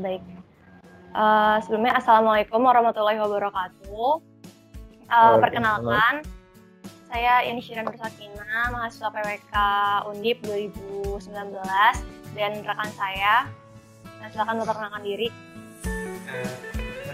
baik. 0.00 0.22
Uh, 1.16 1.56
sebelumnya 1.64 1.96
Assalamualaikum 1.96 2.60
warahmatullahi 2.60 3.16
wabarakatuh. 3.16 4.20
Uh, 5.06 5.36
perkenalkan, 5.40 6.26
saya 7.08 7.46
Yani 7.46 7.62
Shiran 7.62 7.86
Bersakina, 7.88 8.68
mahasiswa 8.74 9.08
PWK 9.08 9.54
Undip 10.12 10.42
2019 10.44 11.32
dan 12.36 12.52
rekan 12.60 12.90
saya. 12.98 13.48
Nah, 14.20 14.28
silakan 14.28 14.60
memperkenalkan 14.60 15.02
diri. 15.06 15.28
Uh, 16.28 16.52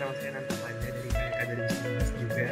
nama 0.00 0.12
saya 0.18 0.30
Nanta 0.34 0.54
Fajar 0.58 0.90
dari 0.90 1.08
PWK 1.12 1.38
2019 2.18 2.22
juga. 2.26 2.46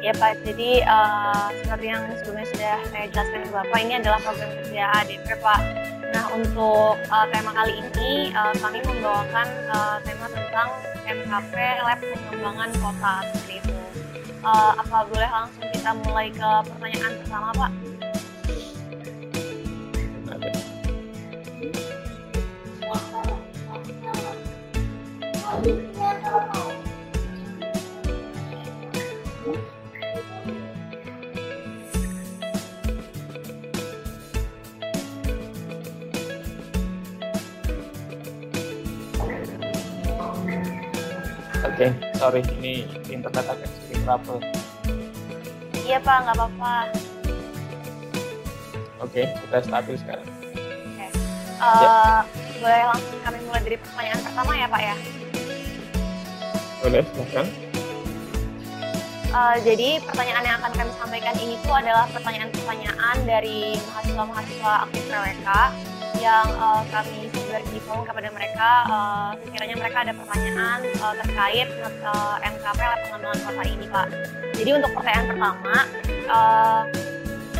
Ya 0.00 0.12
Pak, 0.16 0.40
jadi 0.46 0.86
uh, 0.88 1.52
seperti 1.60 1.86
yang 1.90 2.06
sebelumnya 2.22 2.46
sudah 2.48 2.76
saya 2.88 3.04
jelaskan 3.12 3.40
ke 3.44 3.50
Bapak, 3.50 3.78
ini 3.82 3.94
adalah 4.00 4.22
program 4.22 4.50
kerja 4.62 4.82
ADP 5.02 5.26
Pak. 5.42 5.85
Nah 6.12 6.24
untuk 6.34 6.94
uh, 6.98 7.26
tema 7.32 7.50
kali 7.54 7.82
ini 7.82 8.30
uh, 8.34 8.54
kami 8.58 8.78
membawakan 8.84 9.48
uh, 9.72 9.96
tema 10.04 10.26
tentang 10.30 10.68
MKP 11.06 11.54
Lab 11.82 12.00
Pengembangan 12.02 12.70
Kota 12.78 13.14
seperti 13.30 13.52
itu. 13.62 13.74
Uh, 14.46 14.72
apa 14.78 15.06
boleh 15.10 15.30
langsung 15.30 15.66
kita 15.74 15.90
mulai 16.06 16.30
ke 16.30 16.50
pertanyaan 16.70 17.12
pertama 17.22 17.50
Pak? 17.54 17.72
Oke, 41.76 41.92
okay, 41.92 42.16
sorry 42.16 42.40
ini 42.56 42.88
internet 43.12 43.52
agak 43.52 43.68
sedikit 43.68 44.08
trouble. 44.08 44.40
Iya 45.84 46.00
pak, 46.00 46.24
nggak 46.24 46.36
apa-apa. 46.40 46.74
Oke, 49.04 49.12
okay, 49.12 49.24
kita 49.44 49.60
stabil 49.60 49.94
sekarang. 50.00 50.24
Oke, 50.24 51.04
okay. 51.04 51.08
uh, 51.60 52.24
ya. 52.24 52.56
boleh 52.64 52.80
langsung 52.80 53.20
kami 53.20 53.38
mulai 53.44 53.60
dari 53.60 53.76
pertanyaan 53.76 54.20
pertama 54.24 54.52
ya 54.56 54.66
pak 54.72 54.80
ya? 54.80 54.96
Boleh, 56.80 57.02
silahkan. 57.12 57.46
Uh, 59.36 59.56
jadi 59.60 59.88
pertanyaan 60.00 60.44
yang 60.48 60.56
akan 60.64 60.72
kami 60.80 60.90
sampaikan 60.96 61.36
ini 61.36 61.60
tuh 61.60 61.76
adalah 61.76 62.08
pertanyaan-pertanyaan 62.08 63.16
dari 63.28 63.76
mahasiswa-mahasiswa 63.92 64.72
aktif 64.88 65.02
PWK 65.12 65.48
yang 66.20 66.48
uh, 66.56 66.82
kami 66.92 67.26
form 67.86 68.02
kepada 68.02 68.28
mereka 68.34 68.70
uh, 68.90 69.30
sekiranya 69.46 69.76
mereka 69.78 69.96
ada 70.02 70.12
pertanyaan 70.12 70.78
uh, 70.98 71.14
terkait 71.22 71.68
uh, 72.02 72.36
MKP 72.42 72.80
pengembangan 73.06 73.40
kota 73.46 73.62
ini 73.62 73.86
Pak. 73.86 74.06
Jadi 74.58 74.70
untuk 74.74 74.90
pertanyaan 74.98 75.26
pertama, 75.30 75.76
uh, 76.26 76.82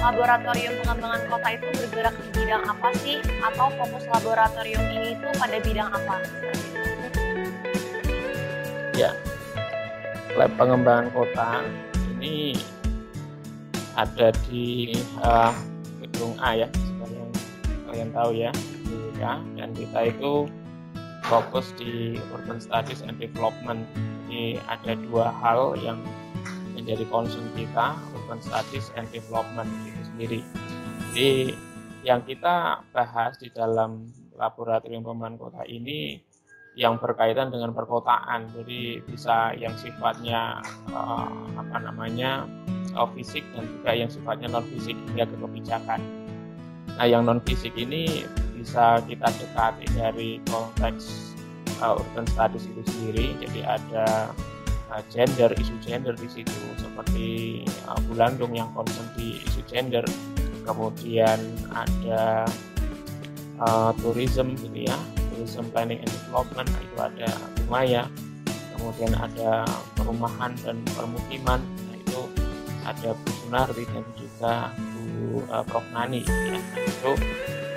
laboratorium 0.02 0.74
pengembangan 0.82 1.22
kota 1.30 1.48
itu 1.54 1.66
bergerak 1.78 2.14
di 2.18 2.28
bidang 2.34 2.62
apa 2.66 2.88
sih? 3.00 3.16
Atau 3.40 3.66
fokus 3.78 4.04
laboratorium 4.10 4.84
ini 4.98 5.14
itu 5.14 5.28
pada 5.38 5.56
bidang 5.62 5.88
apa? 5.94 6.16
Ya, 8.98 9.10
lab 10.34 10.50
pengembangan 10.58 11.06
kota 11.14 11.62
ini 12.18 12.58
ada 13.96 14.34
di 14.48 14.96
uh, 15.22 15.52
gedung 16.02 16.36
A 16.40 16.52
ya 16.52 16.68
kalian 17.86 18.10
tahu 18.12 18.30
ya. 18.34 18.50
Ya 19.16 19.40
dan 19.56 19.72
kita 19.72 20.12
itu 20.12 20.50
fokus 21.26 21.72
di 21.80 22.20
urban 22.34 22.60
studies 22.62 23.02
and 23.02 23.16
development. 23.18 23.86
Jadi 24.26 24.60
ada 24.68 24.92
dua 25.08 25.32
hal 25.42 25.78
yang 25.80 25.98
menjadi 26.76 27.08
concern 27.08 27.48
kita 27.56 27.96
urban 28.14 28.38
studies 28.44 28.92
and 28.94 29.08
development 29.10 29.70
itu 29.88 30.02
sendiri. 30.12 30.40
Jadi 31.10 31.30
yang 32.06 32.22
kita 32.22 32.86
bahas 32.94 33.34
di 33.40 33.50
dalam 33.50 34.06
laboratorium 34.36 35.02
pembangunan 35.02 35.40
kota 35.40 35.64
ini 35.66 36.20
yang 36.76 37.00
berkaitan 37.00 37.48
dengan 37.48 37.72
perkotaan. 37.72 38.52
Jadi 38.52 39.00
bisa 39.08 39.56
yang 39.56 39.72
sifatnya 39.80 40.60
uh, 40.92 41.32
apa 41.56 41.76
namanya 41.80 42.44
uh, 42.92 43.08
fisik 43.16 43.42
dan 43.56 43.64
juga 43.64 43.96
yang 43.96 44.12
sifatnya 44.12 44.52
non 44.52 44.64
fisik 44.68 44.94
hingga 45.10 45.24
ke 45.24 45.36
kebijakan 45.40 46.25
Nah, 46.96 47.04
yang 47.04 47.28
non 47.28 47.44
fisik 47.44 47.76
ini 47.76 48.24
bisa 48.56 49.04
kita 49.04 49.28
dekati 49.36 49.84
dari 49.92 50.40
konteks 50.48 51.36
uh, 51.84 52.00
urban 52.00 52.24
studies 52.32 52.64
itu 52.64 52.82
sendiri. 52.88 53.26
Jadi 53.44 53.60
ada 53.62 54.32
uh, 54.88 55.02
gender, 55.12 55.52
isu 55.60 55.76
gender 55.84 56.16
di 56.16 56.28
situ 56.32 56.56
seperti 56.80 57.28
uh, 57.84 58.00
Bulandung 58.08 58.56
yang 58.56 58.72
concern 58.72 59.06
di 59.12 59.36
isu 59.44 59.60
gender. 59.68 60.04
Kemudian 60.64 61.38
ada 61.70 62.48
uh, 63.62 63.92
tourism 64.02 64.56
gitu 64.58 64.88
ya, 64.88 64.98
tourism 65.30 65.68
planning 65.70 66.02
and 66.02 66.10
development 66.10 66.66
nah, 66.66 66.80
itu 66.82 66.96
ada 66.98 67.28
Lumaya. 67.60 68.02
Kemudian 68.76 69.12
ada 69.16 69.68
perumahan 69.96 70.52
dan 70.64 70.80
permukiman. 70.96 71.60
Nah, 71.60 71.96
itu 71.96 72.20
ada 72.88 73.12
Bu 73.12 73.30
Sunardi 73.44 73.84
dan 73.92 74.04
juga 74.16 74.72
uh, 75.50 75.64
Prof 75.66 75.84
Nani 75.92 76.22
ya 76.24 76.58
itu 77.06 77.12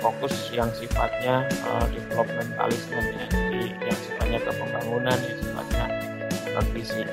fokus 0.00 0.32
yang 0.50 0.72
sifatnya 0.72 1.44
uh, 1.68 1.86
developmentalisme 1.92 2.98
ya. 2.98 3.26
Jadi 3.28 3.62
yang 3.84 3.98
sifatnya 4.00 4.38
ke 4.40 4.50
pembangunan 4.56 5.18
yang 5.20 5.38
sifatnya 5.38 5.84
non 6.56 6.66
fisik. 6.74 7.08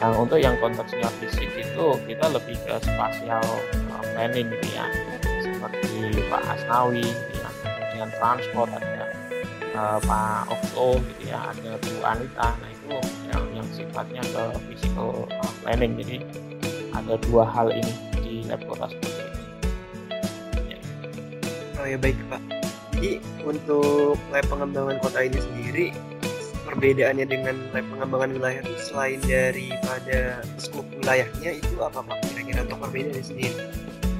Nah 0.00 0.10
untuk 0.18 0.40
yang 0.40 0.56
konteksnya 0.58 1.06
fisik 1.22 1.50
itu 1.54 1.86
kita 2.08 2.26
lebih 2.32 2.56
ke 2.66 2.74
spasial 2.82 3.44
uh, 3.92 4.02
planning 4.16 4.48
gitu 4.58 4.68
ya. 4.74 4.88
Seperti 5.44 6.18
Pak 6.26 6.42
Asnawi 6.56 7.04
gitu 7.04 7.32
ya. 7.38 7.48
Kemudian 7.62 8.10
transport 8.18 8.68
ada 8.74 9.04
uh, 9.76 9.98
Pak 10.02 10.50
Okto 10.50 10.98
gitu 10.98 11.30
ya 11.30 11.52
ada 11.52 11.70
Bu 11.78 11.94
Anita. 12.02 12.48
Nah 12.58 12.70
itu 12.72 12.96
yang 13.30 13.44
yang 13.60 13.68
sifatnya 13.70 14.22
ke 14.24 14.42
physical 14.72 15.28
uh, 15.28 15.52
planning. 15.62 15.94
Jadi 16.00 16.16
ada 16.96 17.14
dua 17.28 17.44
hal 17.44 17.70
ini 17.70 17.92
di 18.24 18.44
lab 18.48 18.60
kota 18.66 18.88
seperti 18.88 19.08
itu 19.08 19.11
Oh 21.82 21.86
ya 21.90 21.98
baik 21.98 22.14
Pak. 22.30 22.38
Jadi 22.94 23.18
untuk 23.42 24.14
lab 24.30 24.46
pengembangan 24.46 25.02
kota 25.02 25.18
ini 25.26 25.38
sendiri 25.42 25.86
perbedaannya 26.62 27.26
dengan 27.26 27.58
lab 27.74 27.82
pengembangan 27.90 28.38
wilayah 28.38 28.62
itu 28.62 28.74
selain 28.86 29.18
daripada 29.26 30.46
skop 30.62 30.86
wilayahnya 31.02 31.58
itu 31.58 31.74
apa 31.82 32.06
Pak 32.06 32.22
kira-kira 32.30 32.70
untuk 32.70 32.86
perbedaannya 32.86 33.24
sendiri 33.26 33.58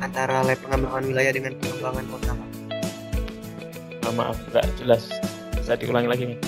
antara 0.02 0.42
lab 0.42 0.58
pengembangan 0.58 1.06
wilayah 1.06 1.32
dengan 1.38 1.52
pengembangan 1.62 2.04
kota 2.10 2.30
Pak? 2.34 2.50
Oh, 4.10 4.14
maaf 4.18 4.38
nggak 4.50 4.66
jelas 4.82 5.06
bisa 5.54 5.78
diulangi 5.78 6.08
lagi 6.10 6.24
nih. 6.34 6.38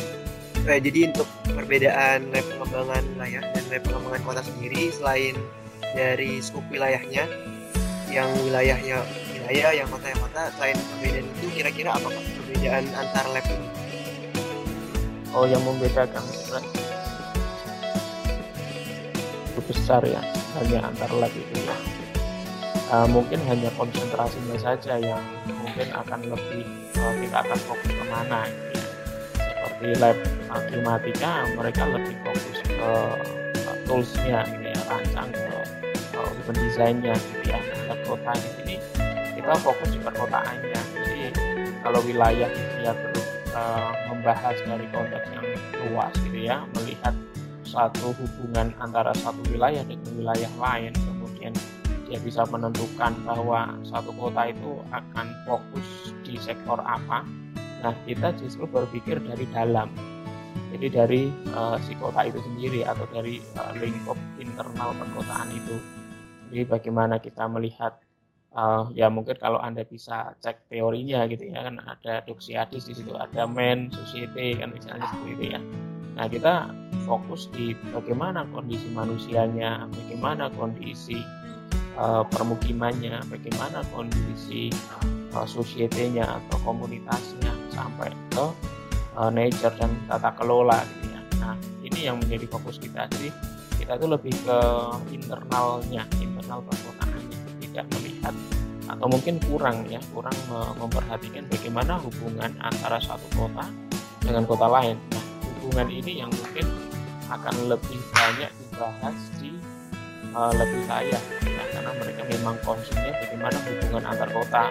Eh, 0.67 0.79
jadi 0.83 1.15
untuk 1.15 1.31
perbedaan 1.47 2.27
lab 2.35 2.47
pengembangan 2.59 3.03
wilayah 3.15 3.43
dan 3.55 3.65
lab 3.71 3.83
pengembangan 3.87 4.23
kota 4.27 4.43
sendiri 4.43 4.91
selain 4.91 5.39
dari 5.95 6.43
skop 6.43 6.67
wilayahnya 6.75 7.31
yang 8.11 8.27
wilayahnya 8.43 8.99
wilayah 9.44 9.84
yang 9.84 9.88
kota 9.93 10.09
yang 10.09 10.21
kota 10.25 10.43
selain 10.56 10.77
perbedaan 10.81 11.28
itu 11.28 11.47
kira-kira 11.53 11.91
apa 11.93 12.09
perbedaan 12.09 12.84
antar 12.97 13.27
lab 13.28 13.44
ini? 13.44 13.69
Oh 15.37 15.44
yang 15.44 15.60
membedakan 15.69 16.25
itu 19.44 19.60
besar 19.69 20.00
ya. 20.09 20.25
Hanya 20.56 20.88
antar 20.88 21.12
lab 21.12 21.32
itu 21.37 21.55
ya. 21.60 21.77
Uh, 22.88 23.05
mungkin 23.05 23.37
hanya 23.44 23.69
konsentrasinya 23.77 24.56
saja 24.56 24.97
yang 24.97 25.21
mungkin 25.44 25.93
akan 25.93 26.21
lebih 26.25 26.65
uh, 26.97 27.12
kita 27.21 27.37
akan 27.44 27.59
fokus 27.69 27.93
ke 27.93 28.05
mana 28.09 28.49
ya. 28.49 28.81
seperti 29.37 29.88
lab 30.00 30.17
klimatika 30.73 31.32
mereka 31.52 31.82
lebih 31.85 32.17
fokus 32.25 32.58
ke 32.64 32.76
uh, 32.81 33.76
toolsnya 33.85 34.40
ya 34.62 34.81
rancang 34.88 35.29
ke 35.37 35.56
uh, 36.17 36.52
desainnya 36.56 37.12
gitu 37.12 37.52
ya. 37.52 37.61
Sini 38.25 39.04
kita 39.44 39.61
fokus 39.61 39.93
di 39.93 40.00
perkotaannya. 40.00 40.81
Jadi 40.96 41.20
kalau 41.85 42.00
wilayah 42.00 42.49
dia 42.49 42.96
terus 42.96 43.29
uh, 43.52 43.93
membahas 44.08 44.56
dari 44.64 44.88
konteks 44.88 45.29
yang 45.37 45.44
luas 45.85 46.17
gitu 46.25 46.49
ya 46.49 46.64
melihat 46.81 47.12
satu 47.69 48.17
hubungan 48.17 48.73
antara 48.81 49.12
satu 49.20 49.44
wilayah 49.52 49.85
dengan 49.85 50.08
wilayah 50.17 50.49
lain 50.56 50.96
kemudian 50.96 51.52
dia 52.08 52.17
bisa 52.25 52.49
menentukan 52.49 53.12
bahwa 53.29 53.76
satu 53.85 54.17
kota 54.17 54.49
itu 54.49 54.81
akan 54.88 55.26
fokus 55.44 56.17
di 56.25 56.40
sektor 56.40 56.81
apa. 56.81 57.20
Nah 57.85 57.93
kita 58.08 58.32
justru 58.40 58.64
berpikir 58.64 59.20
dari 59.20 59.44
dalam. 59.52 59.93
Jadi 60.73 60.88
dari 60.88 61.23
uh, 61.52 61.76
si 61.85 61.93
kota 62.00 62.25
itu 62.25 62.40
sendiri 62.40 62.81
atau 62.88 63.05
dari 63.12 63.44
uh, 63.61 63.76
lingkup 63.76 64.17
internal 64.40 64.97
perkotaan 64.97 65.52
itu. 65.52 65.76
Jadi 66.49 66.64
bagaimana 66.64 67.20
kita 67.20 67.44
melihat 67.44 68.00
uh, 68.55 68.89
ya 68.95 69.11
mungkin 69.11 69.37
kalau 69.37 69.59
anda 69.61 69.83
bisa 69.85 70.33
cek 70.41 70.71
teorinya 70.71 71.27
gitu 71.29 71.51
ya 71.51 71.67
kan 71.67 71.83
ada 71.83 72.23
doxiadis 72.25 72.89
di 72.89 72.95
situ 72.97 73.12
ada 73.15 73.45
men 73.45 73.91
society 73.91 74.56
kan 74.56 74.71
misalnya 74.73 75.06
seperti 75.11 75.31
itu 75.37 75.45
ya. 75.59 75.61
Nah 76.15 76.27
kita 76.31 76.71
fokus 77.05 77.51
di 77.53 77.75
bagaimana 77.91 78.47
kondisi 78.55 78.89
manusianya 78.95 79.91
bagaimana 79.91 80.49
kondisi 80.55 81.19
uh, 81.99 82.23
permukimannya 82.31 83.19
bagaimana 83.29 83.83
kondisi 83.93 84.71
uh, 85.35 85.47
society-nya 85.47 86.25
atau 86.25 86.59
komunitasnya 86.62 87.53
sampai 87.75 88.15
ke 88.31 88.47
uh, 89.19 89.31
nature 89.35 89.75
dan 89.77 89.91
tata 90.07 90.31
kelola 90.39 90.79
gitu 90.97 91.12
ya. 91.12 91.21
Nah 91.43 91.55
ini 91.83 92.00
yang 92.07 92.17
menjadi 92.23 92.47
fokus 92.47 92.79
kita. 92.79 93.11
Jadi 93.11 93.29
kita 93.75 93.99
itu 93.99 94.07
lebih 94.07 94.33
ke 94.47 94.59
internalnya 95.12 96.07
internal 96.23 96.62
perkotaannya 96.62 97.34
tidak 97.75 97.91
melihat 97.99 98.35
atau 98.87 99.06
mungkin 99.11 99.43
kurang 99.43 99.82
ya 99.91 99.99
kurang 100.15 100.38
memperhatikan 100.79 101.43
bagaimana 101.50 101.99
hubungan 101.99 102.55
antara 102.62 103.03
satu 103.03 103.26
kota 103.35 103.67
dengan 104.23 104.47
kota 104.47 104.71
lain 104.71 104.94
nah 105.11 105.25
hubungan 105.43 105.91
ini 105.91 106.23
yang 106.23 106.31
mungkin 106.31 106.71
akan 107.26 107.55
lebih 107.67 107.99
banyak 108.15 108.53
dibahas 108.55 109.19
di 109.43 109.50
uh, 110.38 110.55
lebih 110.55 110.87
layak 110.87 111.23
ya, 111.43 111.65
karena 111.75 111.91
mereka 111.99 112.23
memang 112.31 112.55
konsumnya 112.62 113.11
bagaimana 113.26 113.59
hubungan 113.67 114.05
antar 114.06 114.31
kota 114.31 114.65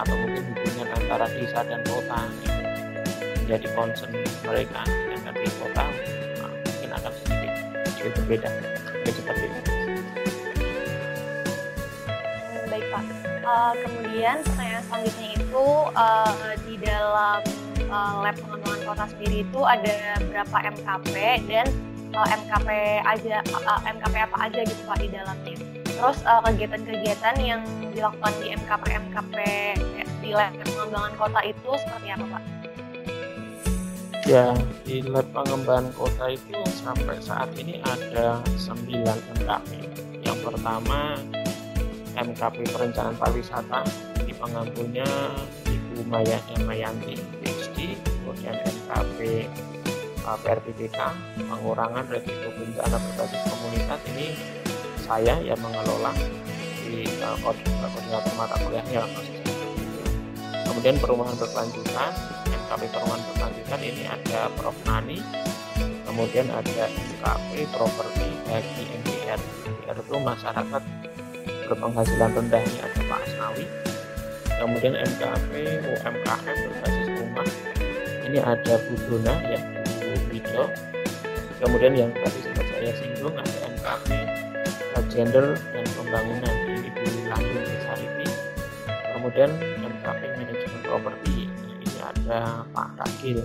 atau 0.00 0.14
mungkin 0.16 0.42
hubungan 0.48 0.88
antara 0.88 1.26
desa 1.28 1.60
dan 1.68 1.84
kota 1.84 2.18
ya. 2.48 2.52
menjadi 3.44 3.68
concern 3.76 4.12
mereka 4.48 4.80
yang 4.88 5.36
di 5.36 5.50
kota 5.60 5.84
nah, 6.40 6.52
mungkin 6.64 6.90
akan 6.96 7.12
sedikit 7.12 7.52
sedikit 7.92 8.12
berbeda 8.24 8.48
seperti 9.04 9.44
itu. 9.52 9.77
Baik 12.68 12.84
Pak. 12.92 13.04
Uh, 13.48 13.72
kemudian 13.80 14.36
pertanyaan 14.44 14.84
selanjutnya 14.84 15.28
itu 15.40 15.66
uh, 15.96 16.52
di 16.68 16.74
dalam 16.84 17.40
uh, 17.88 18.14
lab 18.20 18.36
pengembangan 18.36 18.80
kota 18.84 19.04
sendiri 19.16 19.36
itu 19.40 19.60
ada 19.64 20.20
berapa 20.28 20.56
MKP 20.76 21.14
dan 21.48 21.66
uh, 22.12 22.28
MKP 22.28 22.68
aja 23.08 23.40
uh, 23.56 23.80
MKP 23.88 24.14
apa 24.20 24.36
aja 24.52 24.60
gitu 24.68 24.82
Pak 24.84 25.00
di 25.00 25.08
dalamnya. 25.08 25.56
Terus 25.88 26.18
kegiatan-kegiatan 26.22 27.34
uh, 27.40 27.42
yang 27.42 27.60
dilakukan 27.96 28.32
di 28.36 28.46
MKP 28.52 28.84
MKP 29.08 29.36
di 30.20 30.30
lab 30.36 30.52
pengembangan 30.60 31.12
kota 31.16 31.40
itu 31.48 31.70
seperti 31.80 32.08
apa 32.12 32.26
Pak? 32.28 32.42
Ya, 34.28 34.52
di 34.84 35.00
lab 35.08 35.24
pengembangan 35.32 35.88
kota 35.96 36.36
itu 36.36 36.60
sampai 36.84 37.16
saat 37.24 37.48
ini 37.56 37.80
ada 37.80 38.44
9 38.60 38.92
MKP. 39.40 39.68
Yang 40.20 40.38
pertama 40.44 41.16
MKP 42.16 42.56
Perencanaan 42.72 43.16
Pariwisata 43.18 43.84
di 44.24 44.32
pengampunya 44.32 45.08
Ibu 45.68 46.06
Maya 46.08 46.38
Mayanti 46.64 47.18
PhD 47.42 47.98
kemudian 47.98 48.56
MKP 48.56 49.48
uh, 50.24 50.38
PRPPK 50.40 50.98
pengurangan 51.48 52.04
resiko 52.08 52.48
bencana 52.56 52.96
berbasis 52.96 53.42
komunitas. 53.48 54.00
Ini 54.12 54.26
saya 55.04 55.40
yang 55.40 55.60
mengelola 55.60 56.12
di 56.84 57.04
uh, 57.20 57.36
koordinator 57.40 58.32
mata 58.36 58.56
kuliahnya 58.64 59.04
kemudian 60.68 60.96
perumahan 61.02 61.34
berkelanjutan 61.34 62.12
MKP 62.46 62.82
perumahan 62.94 63.22
berkelanjutan 63.32 63.80
ini 63.82 64.04
ada 64.06 64.46
Prof. 64.54 64.76
Nani 64.86 65.18
kemudian 66.06 66.46
ada 66.54 66.86
MKP 66.86 67.66
properti 67.74 68.28
bagi 68.46 68.84
MPR 69.02 69.40
MPR 69.66 69.96
itu 70.00 70.16
masyarakat 70.22 70.82
berpenghasilan 71.68 72.32
rendah 72.32 72.62
ini 72.64 72.78
ada 72.80 73.00
Pak 73.04 73.20
Asnawi. 73.28 73.64
Kemudian 74.58 74.94
MKP 74.96 75.52
UMKM 75.84 76.56
berbasis 76.66 77.08
rumah. 77.20 77.46
Ini 78.26 78.38
ada 78.42 78.74
Bu 78.88 78.94
Dona 79.06 79.34
ya 79.46 79.60
Bu 80.00 80.12
Wido 80.32 80.66
kemudian 81.58 81.92
yang 81.94 82.10
tadi 82.14 82.38
sempat 82.42 82.66
saya 82.70 82.90
singgung 82.94 83.34
ada 83.34 83.56
MKP 83.66 84.08
Gender 85.08 85.58
dan 85.74 85.86
Pembangunan 85.94 86.54
ini 86.70 86.90
Bu 86.94 87.06
Landung 87.26 87.66
Sariti 87.82 88.28
kemudian 89.14 89.50
MKP 89.82 90.20
Manajemen 90.38 90.80
Properti 90.86 91.50
nah, 91.50 91.74
ini 91.82 91.98
ada 91.98 92.38
Pak 92.70 92.88
Ragil 93.02 93.42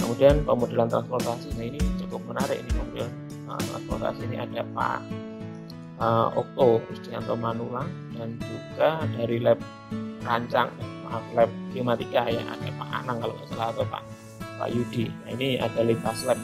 kemudian 0.00 0.44
pemodelan 0.44 0.88
transportasi 0.92 1.48
nah 1.56 1.64
ini 1.64 1.80
cukup 2.04 2.20
menarik 2.28 2.60
ini 2.60 2.70
mobil 2.76 3.06
uh, 3.48 3.60
transportasi 3.72 4.20
ini 4.28 4.36
ada 4.36 4.60
Pak 4.76 5.00
uh, 6.02 6.28
Okto 6.34 6.82
Kristianto 6.90 7.38
Manulang 7.38 7.86
dan 8.18 8.34
juga 8.42 9.06
dari 9.14 9.38
lab 9.38 9.58
rancang 10.26 10.70
maaf 11.06 11.24
lab 11.34 11.50
geomatika 11.70 12.26
ya 12.26 12.42
ada 12.42 12.70
Pak 12.74 12.88
Anang 13.02 13.16
kalau 13.22 13.34
nggak 13.38 13.48
salah 13.54 13.68
atau 13.70 13.86
Pak 13.86 14.02
Pak 14.58 14.68
Yudi. 14.74 15.06
Nah 15.10 15.30
ini 15.38 15.48
ada 15.62 15.80
lintas 15.86 16.26
lab 16.26 16.38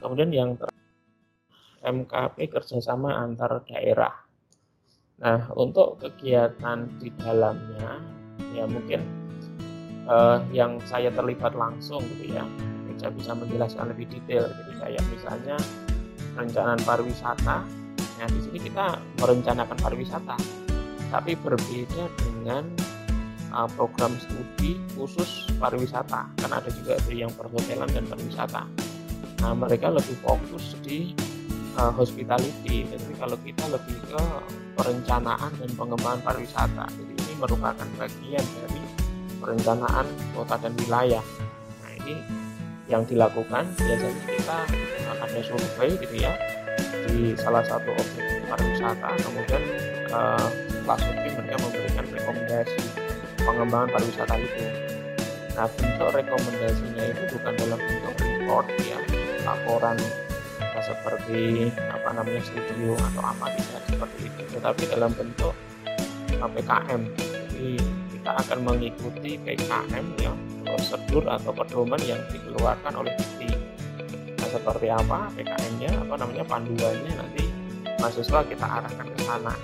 kemudian 0.00 0.30
yang 0.32 0.50
ter 0.56 0.68
MKP 1.78 2.36
kerjasama 2.50 3.14
antar 3.22 3.62
daerah. 3.68 4.14
Nah 5.22 5.52
untuk 5.54 6.00
kegiatan 6.00 6.88
di 6.98 7.08
dalamnya 7.14 8.02
ya 8.56 8.64
mungkin 8.66 9.02
uh, 10.08 10.42
yang 10.50 10.80
saya 10.88 11.12
terlibat 11.12 11.54
langsung 11.54 12.02
gitu 12.16 12.34
ya 12.34 12.44
bisa 12.90 13.14
bisa 13.14 13.30
menjelaskan 13.36 13.94
lebih 13.94 14.10
detail. 14.10 14.50
Jadi 14.50 14.72
kayak 14.82 15.04
misalnya 15.14 15.56
perencanaan 16.34 16.80
pariwisata 16.82 17.87
Nah, 18.18 18.26
di 18.26 18.40
sini 18.42 18.58
kita 18.58 18.98
merencanakan 19.22 19.78
pariwisata, 19.78 20.34
tapi 21.14 21.38
berbeda 21.38 22.10
dengan 22.18 22.66
uh, 23.54 23.70
program 23.78 24.10
studi 24.18 24.82
khusus 24.98 25.46
pariwisata. 25.62 26.26
Kan 26.34 26.50
ada 26.50 26.66
juga 26.74 26.98
itu 26.98 27.22
yang 27.22 27.30
perhotelan 27.30 27.86
dan 27.94 28.04
pariwisata. 28.10 28.66
Nah, 29.38 29.54
mereka 29.54 29.94
lebih 29.94 30.18
fokus 30.18 30.74
di 30.82 31.14
uh, 31.78 31.94
hospitality. 31.94 32.90
Jadi 32.90 33.14
kalau 33.14 33.38
kita 33.46 33.64
lebih 33.70 33.96
ke 34.10 34.22
perencanaan 34.74 35.54
dan 35.54 35.70
pengembangan 35.78 36.20
pariwisata. 36.26 36.90
Jadi 36.90 37.12
ini 37.14 37.34
merupakan 37.38 37.86
bagian 38.02 38.42
dari 38.42 38.82
perencanaan 39.38 40.06
kota 40.34 40.58
dan 40.58 40.74
wilayah. 40.74 41.22
Nah, 41.86 41.90
ini 42.02 42.18
yang 42.90 43.06
dilakukan 43.06 43.62
biasanya 43.78 44.22
kita 44.26 44.58
ada 45.22 45.40
survei 45.44 45.92
gitu 46.02 46.24
ya 46.24 46.57
di 47.08 47.32
salah 47.34 47.64
satu 47.64 47.90
objek 47.96 48.44
pariwisata. 48.46 49.08
Kemudian 49.24 49.62
uh, 50.12 50.48
setelah 50.68 50.98
survei 51.00 51.30
mereka 51.32 51.56
memberikan 51.64 52.04
rekomendasi 52.12 52.82
pengembangan 53.40 53.88
pariwisata 53.96 54.34
itu. 54.36 54.64
Nah 55.56 55.66
bentuk 55.74 56.08
rekomendasinya 56.14 57.04
itu 57.08 57.22
bukan 57.34 57.52
dalam 57.58 57.78
bentuk 57.80 58.14
report 58.22 58.66
ya 58.84 58.98
laporan 59.42 59.96
ya, 60.60 60.80
seperti 60.84 61.72
apa 61.76 62.08
namanya 62.14 62.42
studio 62.44 62.94
atau 62.94 63.22
apa 63.24 63.46
tidak 63.56 63.82
seperti 63.88 64.20
itu. 64.28 64.42
Tetapi 64.54 64.82
dalam 64.92 65.10
bentuk 65.16 65.54
PKM 66.38 67.02
jadi 67.18 67.74
kita 68.14 68.30
akan 68.46 68.58
mengikuti 68.62 69.34
PKM 69.42 70.06
yang 70.22 70.38
prosedur 70.62 71.26
atau 71.26 71.50
pedoman 71.50 71.98
yang 72.06 72.20
dikeluarkan 72.30 72.94
oleh 72.94 73.10
seperti 74.48 74.88
apa 74.88 75.28
PKM-nya 75.36 75.92
apa 76.08 76.14
namanya 76.18 76.44
panduannya 76.48 77.12
nanti 77.14 77.44
mahasiswa 78.00 78.40
kita 78.48 78.66
arahkan 78.66 79.08
ke 79.12 79.20
sana. 79.24 79.54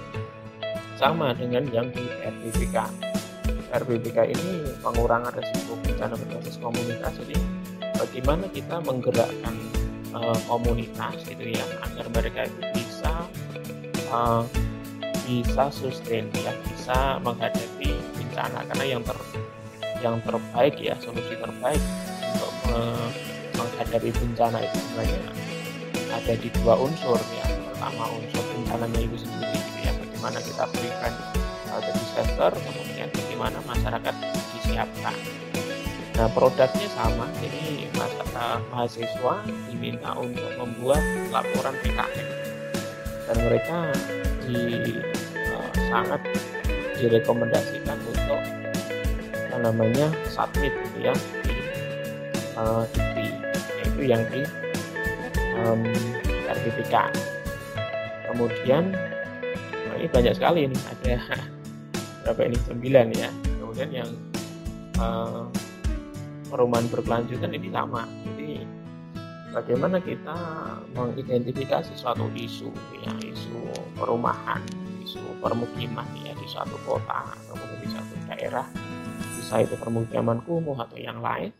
Sama 0.94 1.34
dengan 1.34 1.66
yang 1.74 1.90
di 1.90 2.06
RBBK 2.22 2.76
RBBK 3.74 4.18
ini 4.30 4.70
pengurangan 4.78 5.34
resiko 5.34 5.74
bencana 5.82 6.14
berbasis 6.14 6.62
komunitas 6.62 7.18
jadi 7.18 7.34
bagaimana 7.98 8.46
kita 8.54 8.78
menggerakkan 8.86 9.54
uh, 10.14 10.38
komunitas 10.46 11.18
gitu 11.26 11.58
ya 11.58 11.64
agar 11.82 12.06
mereka 12.14 12.46
itu 12.46 12.60
bisa 12.78 13.12
uh, 14.14 14.46
bisa 15.26 15.74
sustain 15.74 16.30
ya 16.38 16.54
bisa 16.70 17.18
menghadapi 17.24 17.90
bencana. 18.14 18.62
Karena 18.70 18.84
yang 18.86 19.02
ter 19.02 19.18
yang 20.04 20.16
terbaik 20.22 20.78
ya 20.78 20.94
solusi 21.02 21.34
terbaik 21.34 21.80
untuk 22.30 22.54
uh, 22.76 23.08
menghadapi 23.74 24.14
bencana 24.14 24.62
itu 24.62 24.78
sebenarnya. 24.78 25.20
Ada 26.14 26.32
di 26.38 26.48
dua 26.62 26.74
unsur 26.78 27.18
ya. 27.18 27.46
Pertama 27.74 28.06
unsur 28.14 28.44
bencananya 28.54 29.00
itu 29.02 29.16
sendiri 29.18 29.58
gitu 29.58 29.78
ya. 29.82 29.92
Bagaimana 29.98 30.38
kita 30.38 30.64
prevent 30.70 31.16
uh, 31.74 31.82
disaster 31.82 32.50
kemudian 32.54 33.10
bagaimana 33.10 33.58
masyarakat 33.66 34.14
disiapkan. 34.54 35.14
Nah 36.14 36.30
produknya 36.30 36.88
sama. 36.94 37.26
Jadi 37.42 37.90
masyarakat 37.98 38.62
mahasiswa 38.70 39.34
diminta 39.66 40.10
untuk 40.14 40.50
membuat 40.54 41.02
laporan 41.34 41.74
PKM 41.82 42.28
dan 43.26 43.36
mereka 43.42 43.78
di 44.46 44.62
uh, 45.50 45.70
sangat 45.90 46.22
direkomendasikan 47.02 47.98
untuk 48.06 48.42
namanya 49.54 50.10
submit 50.28 50.74
gitu 50.74 51.08
ya 51.10 51.14
di 51.46 51.56
uh, 52.58 52.84
di 52.90 53.43
itu 53.94 54.10
yang 54.10 54.22
di 54.28 54.42
um, 55.54 55.80
sertifikat. 56.50 57.14
Kemudian 58.26 58.90
nah 59.86 59.94
ini 59.94 60.10
banyak 60.10 60.34
sekali 60.34 60.66
ini 60.66 60.78
ada 60.90 61.14
berapa 62.26 62.40
ini? 62.50 62.58
Sembilan 62.66 63.06
ya. 63.14 63.30
Kemudian 63.62 63.90
yang 63.94 64.10
uh, 64.98 65.46
perumahan 66.50 66.90
berkelanjutan 66.90 67.54
ini 67.54 67.70
sama. 67.70 68.02
Jadi 68.26 68.66
bagaimana 69.54 70.02
kita 70.02 70.36
mengidentifikasi 70.98 71.94
suatu 71.94 72.26
isu 72.34 72.74
ya 73.06 73.14
isu 73.22 73.70
perumahan 73.94 74.58
isu 75.06 75.22
permukiman 75.38 76.06
ya 76.26 76.34
di 76.34 76.46
suatu 76.50 76.74
kota 76.82 77.30
atau 77.30 77.54
di 77.78 77.86
suatu 77.86 78.14
daerah 78.26 78.66
bisa 79.38 79.62
itu 79.62 79.78
permukiman 79.78 80.42
kumuh 80.42 80.74
atau 80.74 80.98
yang 80.98 81.22
lain 81.22 81.54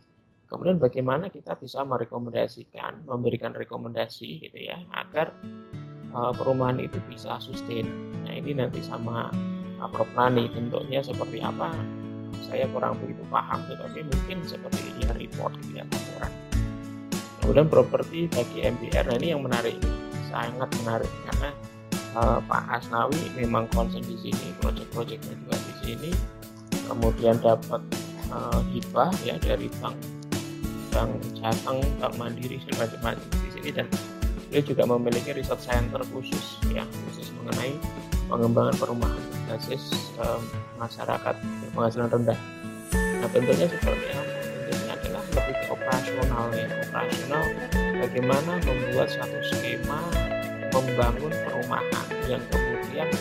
kemudian 0.45 0.77
bagaimana 0.77 1.29
kita 1.33 1.57
bisa 1.57 1.81
merekomendasikan 1.81 3.05
memberikan 3.09 3.51
rekomendasi 3.53 4.45
gitu 4.45 4.59
ya 4.59 4.77
agar 4.93 5.33
uh, 6.13 6.31
perumahan 6.31 6.79
itu 6.79 7.01
bisa 7.09 7.37
sustain. 7.41 7.85
Nah 8.25 8.33
ini 8.33 8.57
nanti 8.57 8.79
sama 8.81 9.29
uh, 9.81 9.89
Prof. 9.89 10.09
Nani 10.13 10.47
bentuknya 10.49 11.01
seperti 11.01 11.41
apa 11.41 11.73
saya 12.45 12.69
kurang 12.69 13.01
begitu 13.01 13.25
paham 13.31 13.63
tetapi 13.65 14.05
mungkin 14.05 14.37
seperti 14.45 14.81
ini 14.95 15.03
report 15.25 15.53
gitu 15.65 15.81
ya 15.81 15.83
laporan. 15.85 16.31
Kemudian 17.41 17.67
properti 17.69 18.19
bagi 18.29 18.65
MPR 18.65 19.05
nah 19.05 19.15
ini 19.21 19.27
yang 19.33 19.41
menarik 19.45 19.77
sangat 20.29 20.69
menarik 20.81 21.11
karena 21.29 21.49
uh, 22.17 22.39
Pak 22.43 22.63
Asnawi 22.81 23.21
memang 23.37 23.69
konsen 23.71 24.01
di 24.01 24.17
sini 24.17 24.51
proyek-proyeknya 24.59 25.33
juga 25.45 25.55
di 25.57 25.73
sini 25.85 26.11
kemudian 26.85 27.37
dapat 27.41 27.81
uh, 28.31 28.61
hibah 28.73 29.11
ya 29.25 29.35
dari 29.41 29.69
bank 29.81 29.95
bank 30.95 31.11
Jateng, 31.35 31.83
bank 31.99 32.13
Mandiri 32.15 32.55
dan 32.63 32.75
macam-macam 32.79 33.27
di 33.43 33.49
sini 33.51 33.69
dan 33.75 33.87
dia 34.47 34.63
juga 34.63 34.87
memiliki 34.87 35.35
riset 35.35 35.59
center 35.59 35.99
khusus 36.15 36.63
ya 36.71 36.87
khusus 37.11 37.35
mengenai 37.35 37.75
pengembangan 38.31 38.75
perumahan 38.79 39.19
basis 39.51 39.91
um, 40.23 40.39
masyarakat 40.79 41.35
berpenghasilan 41.35 42.07
rendah. 42.07 42.39
Nah 42.95 43.27
bentuknya 43.27 43.67
seperti 43.67 44.07
apa? 44.15 44.23
Bentuknya 44.23 44.93
adalah 44.95 45.23
lebih 45.35 45.57
operasional 45.67 46.45
ya 46.55 46.67
operasional 46.71 47.43
bagaimana 47.99 48.51
membuat 48.63 49.07
satu 49.11 49.39
skema 49.51 49.99
membangun 50.71 51.31
perumahan 51.43 52.07
yang 52.31 52.43
kemudian 52.47 53.11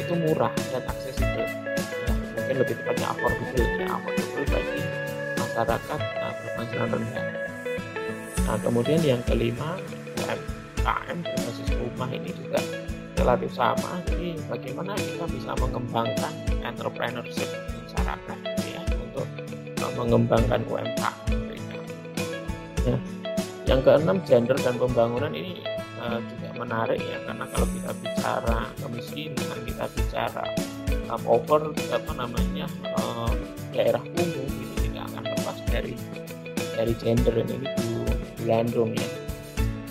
itu 0.00 0.12
murah 0.16 0.52
dan 0.72 0.82
aksesibel 0.88 1.44
ya, 1.44 2.12
mungkin 2.32 2.56
lebih 2.64 2.74
tepatnya 2.80 3.06
affordable 3.12 3.68
ya 3.76 3.86
affordable 3.92 4.44
bagi 4.48 4.99
masyarakat 5.60 6.00
nah, 6.00 6.32
berpenghasilan 6.32 6.88
rendah 6.88 7.26
nah 8.48 8.56
kemudian 8.64 9.00
yang 9.04 9.20
kelima 9.28 9.76
UMKM 10.24 11.16
berbasis 11.20 11.68
rumah 11.76 12.08
ini 12.08 12.32
juga 12.32 12.60
relatif 13.20 13.52
sama. 13.52 14.00
Jadi 14.08 14.40
bagaimana 14.48 14.96
kita 14.96 15.28
bisa 15.28 15.52
mengembangkan 15.60 16.32
entrepreneurship 16.64 17.52
masyarakat 17.84 18.38
ya 18.64 18.80
untuk 18.96 19.28
mengembangkan 20.00 20.64
UMKM 20.64 21.20
nah 22.88 23.00
yang 23.68 23.84
keenam 23.84 24.18
gender 24.24 24.56
dan 24.64 24.80
pembangunan 24.80 25.30
ini 25.36 25.60
uh, 26.00 26.16
juga 26.16 26.48
menarik 26.56 26.98
ya 26.98 27.20
karena 27.28 27.44
kalau 27.52 27.68
kita 27.70 27.92
bicara 28.02 28.58
kemiskinan 28.80 29.58
kita 29.68 29.84
bicara 29.94 30.44
uh, 31.12 31.20
pover 31.20 31.70
apa 31.92 32.12
namanya 32.16 32.66
uh, 32.96 33.30
daerah 33.70 34.00
kumuh 34.16 34.59
dari 35.70 35.94
dari 36.74 36.92
gender 36.98 37.34
ini 37.40 37.66
Bu 37.78 38.04
Bulandung 38.42 38.92
ya. 38.94 39.08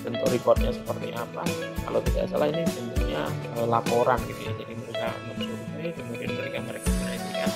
Bentuk 0.04 0.28
reportnya 0.32 0.72
seperti 0.76 1.12
apa. 1.16 1.44
Kalau 1.88 2.00
tidak 2.08 2.26
salah 2.32 2.48
ini 2.52 2.64
bentuknya 2.68 3.24
uh, 3.58 3.68
laporan 3.68 4.20
gitu 4.28 4.42
ya. 4.48 4.54
Jadi 4.60 4.74
mereka 4.76 5.10
mensurvei 5.28 5.90
kemudian 5.96 6.32
mereka 6.36 6.58
merekomendasikan 6.64 7.50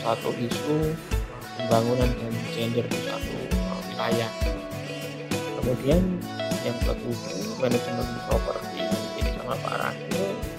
suatu 0.00 0.30
isu 0.36 0.76
pembangunan 1.58 2.10
dan 2.12 2.32
gender 2.52 2.84
di 2.86 2.98
suatu 3.02 3.34
uh, 3.56 3.80
wilayah. 3.90 4.30
Kemudian 5.60 6.02
yang 6.64 6.76
ketujuh 6.84 7.56
manajemen 7.60 8.08
properti. 8.28 8.80
Ini 9.20 9.30
sama 9.40 9.56
Pak 9.60 9.74
Rahil 9.80 10.54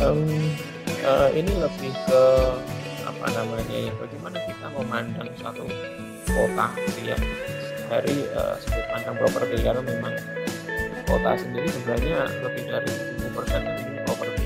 um, 0.00 0.24
uh, 1.04 1.28
ini 1.32 1.52
lebih 1.60 1.92
ke 2.08 2.22
apa 3.20 3.36
namanya 3.36 3.76
ya 3.76 3.92
bagaimana 4.00 4.40
kita 4.48 4.66
memandang 4.72 5.28
suatu 5.36 5.68
kota 6.24 6.66
gitu 6.88 7.12
ya. 7.12 7.18
Dari 7.92 8.16
uh, 8.32 8.56
sudut 8.64 8.86
pandang 8.88 9.16
properti 9.20 9.60
karena 9.60 9.82
memang 9.84 10.14
kota 11.04 11.36
sendiri 11.36 11.68
sebenarnya 11.68 12.32
lebih 12.40 12.64
dari 12.64 12.88
70 13.20 13.36
persen 13.36 13.60
ini 13.60 14.00
properti. 14.08 14.44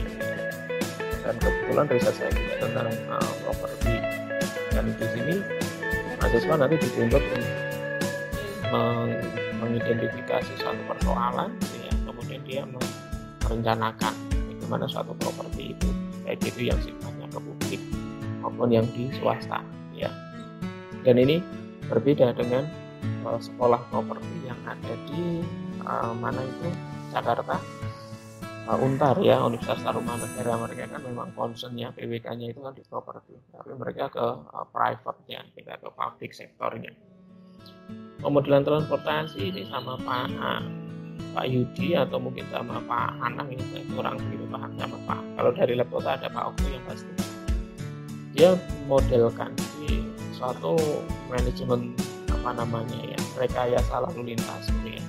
Dan 1.22 1.34
kebetulan 1.38 1.86
riset 1.86 2.14
saya 2.18 2.30
juga 2.34 2.54
tentang 2.66 2.90
uh, 3.14 3.32
properti. 3.46 3.94
Dan 4.74 4.84
di 4.98 5.06
sini 5.06 5.34
mahasiswa 6.18 6.54
nanti 6.58 6.76
dituntut 6.82 7.24
meng 8.74 9.14
mengidentifikasi 9.62 10.50
suatu 10.58 10.82
persoalan 10.90 11.54
gitu 11.62 11.78
ya. 11.78 11.94
Kemudian 12.10 12.42
dia 12.42 12.62
merencanakan 13.46 14.14
bagaimana 14.50 14.90
suatu 14.90 15.14
properti 15.14 15.78
itu 15.78 15.88
baik 16.24 16.40
itu 16.50 16.72
yang 16.72 16.80
publik 16.80 17.03
maupun 18.54 18.70
yang 18.70 18.86
di 18.94 19.10
swasta 19.18 19.58
ya. 19.90 20.14
Dan 21.02 21.18
ini 21.18 21.42
berbeda 21.90 22.30
dengan 22.38 22.70
uh, 23.26 23.42
sekolah 23.42 23.82
properti 23.90 24.46
yang 24.46 24.56
ada 24.62 24.94
di 25.10 25.42
uh, 25.82 26.14
mana 26.14 26.38
itu? 26.38 26.70
Jakarta. 27.10 27.58
Uh, 28.64 28.80
Untar 28.80 29.18
ya 29.20 29.42
Universitas 29.42 29.82
Taruman 29.82 30.22
Negara. 30.22 30.54
Mereka 30.54 30.86
kan 30.86 31.02
memang 31.02 31.34
concernnya 31.34 31.90
PWK-nya 31.92 32.54
itu 32.54 32.62
kan 32.62 32.72
di 32.72 32.86
properti 32.86 33.34
tapi 33.50 33.74
mereka 33.74 34.06
ke 34.08 34.22
uh, 34.22 34.66
private 34.70 35.20
ya 35.26 35.42
kita 35.52 35.82
ke 35.82 35.88
public 35.92 36.30
sektornya 36.32 36.94
pemodelan 38.24 38.64
transportasi 38.64 39.52
ini 39.52 39.68
sama 39.68 40.00
Pak 40.00 40.32
Pak 41.34 41.46
Yudi 41.50 41.98
atau 41.98 42.18
mungkin 42.22 42.46
sama 42.48 42.78
Pak 42.86 43.18
Anang 43.18 43.50
ini 43.50 43.62
saya 43.74 43.84
kurang 43.90 44.16
begitu 44.22 44.46
paham 44.50 44.70
sama 44.78 44.98
Pak. 45.02 45.20
Kalau 45.34 45.50
dari 45.50 45.74
kota 45.86 46.10
ada 46.14 46.28
Pak 46.30 46.44
Oku 46.54 46.64
yang 46.70 46.84
pasti 46.86 47.13
dia 48.34 48.58
modelkan 48.90 49.54
di 49.78 50.02
suatu 50.34 50.74
manajemen 51.30 51.94
apa 52.26 52.50
namanya 52.58 52.98
ya 53.14 53.18
rekayasa 53.38 54.02
lalu 54.10 54.34
lintas 54.34 54.66
gitu 54.68 54.98
ya 54.98 55.04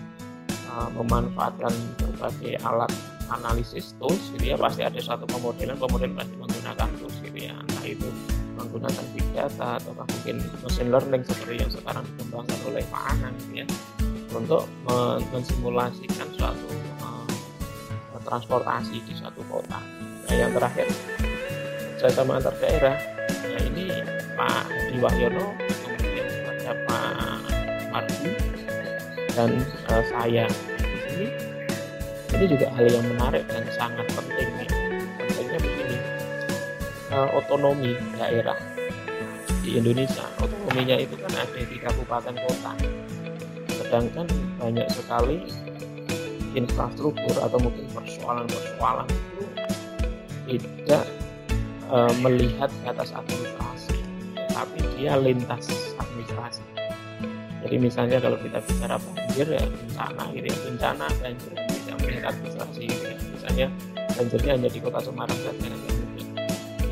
uh, 0.72 0.88
memanfaatkan 0.94 1.74
berbagai 1.98 2.62
alat 2.62 2.94
analisis 3.34 3.98
tools 3.98 4.22
gitu 4.38 4.54
ya 4.54 4.56
pasti 4.56 4.86
ada 4.86 5.02
suatu 5.02 5.26
pemodelan 5.26 5.76
pemodelan 5.76 6.14
pasti 6.14 6.36
menggunakan 6.38 6.90
tools 7.02 7.18
gitu 7.26 7.50
ya 7.50 7.58
entah 7.58 7.86
itu 7.90 8.08
menggunakan 8.56 9.04
big 9.18 9.28
data 9.34 9.82
atau 9.82 9.92
mungkin 9.98 10.36
machine 10.64 10.90
learning 10.94 11.24
seperti 11.26 11.54
yang 11.66 11.72
sekarang 11.74 12.06
dikembangkan 12.16 12.60
oleh 12.70 12.84
Pak 12.88 13.04
Anang 13.18 13.36
gitu 13.42 13.54
ya 13.66 13.68
untuk 14.36 14.64
mensimulasikan 15.32 16.28
suatu 16.36 16.68
uh, 17.02 17.28
transportasi 18.28 19.00
di 19.08 19.14
suatu 19.16 19.40
kota. 19.48 19.80
Nah 20.28 20.36
yang 20.36 20.52
terakhir 20.52 20.92
saya 22.06 22.22
sama 22.22 22.38
antar 22.38 22.54
daerah, 22.62 23.02
nah 23.50 23.62
ini 23.66 23.90
Pak 24.38 24.70
Diwahyono 24.94 25.58
ada 26.54 26.74
Pak 26.86 27.42
Mardi 27.90 28.30
dan 29.34 29.58
uh, 29.90 30.04
saya. 30.14 30.46
Di 30.86 30.98
sini 31.10 31.28
ini 32.30 32.46
juga 32.46 32.70
hal 32.78 32.94
yang 32.94 33.10
menarik 33.10 33.42
dan 33.50 33.66
sangat 33.74 34.06
penting 34.14 34.46
nih. 34.54 34.70
Pentingnya 35.18 35.58
begini 35.58 35.98
uh, 37.10 37.42
otonomi 37.42 37.98
daerah 38.22 38.54
di 39.66 39.82
Indonesia 39.82 40.30
otonominya 40.38 41.02
itu 41.02 41.18
kan 41.18 41.34
ada 41.42 41.58
di 41.58 41.78
kabupaten 41.82 42.38
kota. 42.38 42.74
Sedangkan 43.82 44.30
banyak 44.62 44.86
sekali 44.94 45.42
infrastruktur 46.54 47.34
atau 47.42 47.58
mungkin 47.58 47.90
persoalan-persoalan 47.98 49.10
itu 50.46 50.70
tidak 50.86 51.25
uh, 51.90 52.12
melihat 52.22 52.72
atas 52.86 53.12
administrasi 53.12 53.98
tapi 54.56 54.80
dia 54.96 55.20
lintas 55.20 55.68
administrasi. 56.00 56.64
Jadi 57.66 57.76
misalnya 57.82 58.22
kalau 58.22 58.38
kita 58.40 58.62
bicara 58.64 58.96
banjir 59.02 59.48
ya 59.52 59.64
bencana 59.68 60.24
gitu 60.32 60.48
ya 60.48 60.58
bencana 60.70 61.06
banjir 61.20 61.52
tidak 61.52 61.98
melihat 62.00 62.24
administrasi. 62.32 62.82
Gitu 62.88 63.04
ya 63.04 63.18
misalnya 63.36 63.68
banjirnya 64.16 64.52
hanya 64.56 64.70
di 64.72 64.80
kota 64.80 65.00
Semarang 65.04 65.40
saja 65.44 65.68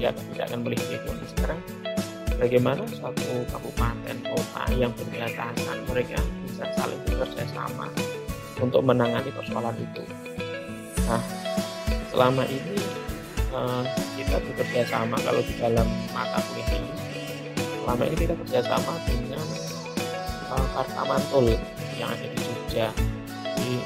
dia 0.04 0.12
tidak 0.12 0.52
akan 0.52 0.60
melihat 0.68 1.00
itu. 1.00 1.08
Nah, 1.16 1.28
sekarang 1.32 1.60
bagaimana 2.36 2.84
suatu 2.92 3.48
kabupaten 3.48 4.18
kota 4.28 4.64
yang 4.76 4.92
berbatasan 5.00 5.78
mereka 5.88 6.20
bisa 6.44 6.68
saling 6.76 7.00
bekerja 7.08 7.48
sama 7.56 7.88
untuk 8.60 8.84
menangani 8.84 9.32
persoalan 9.32 9.72
itu? 9.80 10.04
Nah 11.08 11.24
selama 12.12 12.44
ini 12.52 12.84
uh, 13.56 13.88
kita 14.34 14.50
bekerja 14.50 14.82
sama 14.90 15.14
kalau 15.22 15.46
di 15.46 15.54
dalam 15.62 15.86
mata 16.10 16.42
kuliah 16.50 16.70
ini. 16.74 16.92
Selama 17.54 18.04
ini 18.10 18.16
kita 18.18 18.34
kerjasama 18.34 18.94
dengan 19.06 19.46
uh, 20.50 20.66
Karta 20.74 21.04
Mantul 21.06 21.54
yang 22.02 22.10
ada 22.10 22.26
di 22.26 22.38
Jogja. 22.42 22.90
Di 23.62 23.78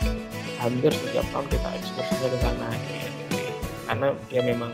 hampir 0.55 0.95
setiap 0.95 1.27
tahun 1.35 1.47
kita 1.51 1.69
ekskursinya 1.83 2.27
ke 2.31 2.37
sana. 2.39 2.69
Karena 3.91 4.07
dia 4.31 4.41
memang 4.47 4.71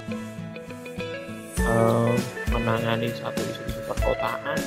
uh, 1.66 2.14
menangani 2.54 3.10
satu 3.18 3.42
isu-isu 3.42 3.82
perkotaan 3.90 4.60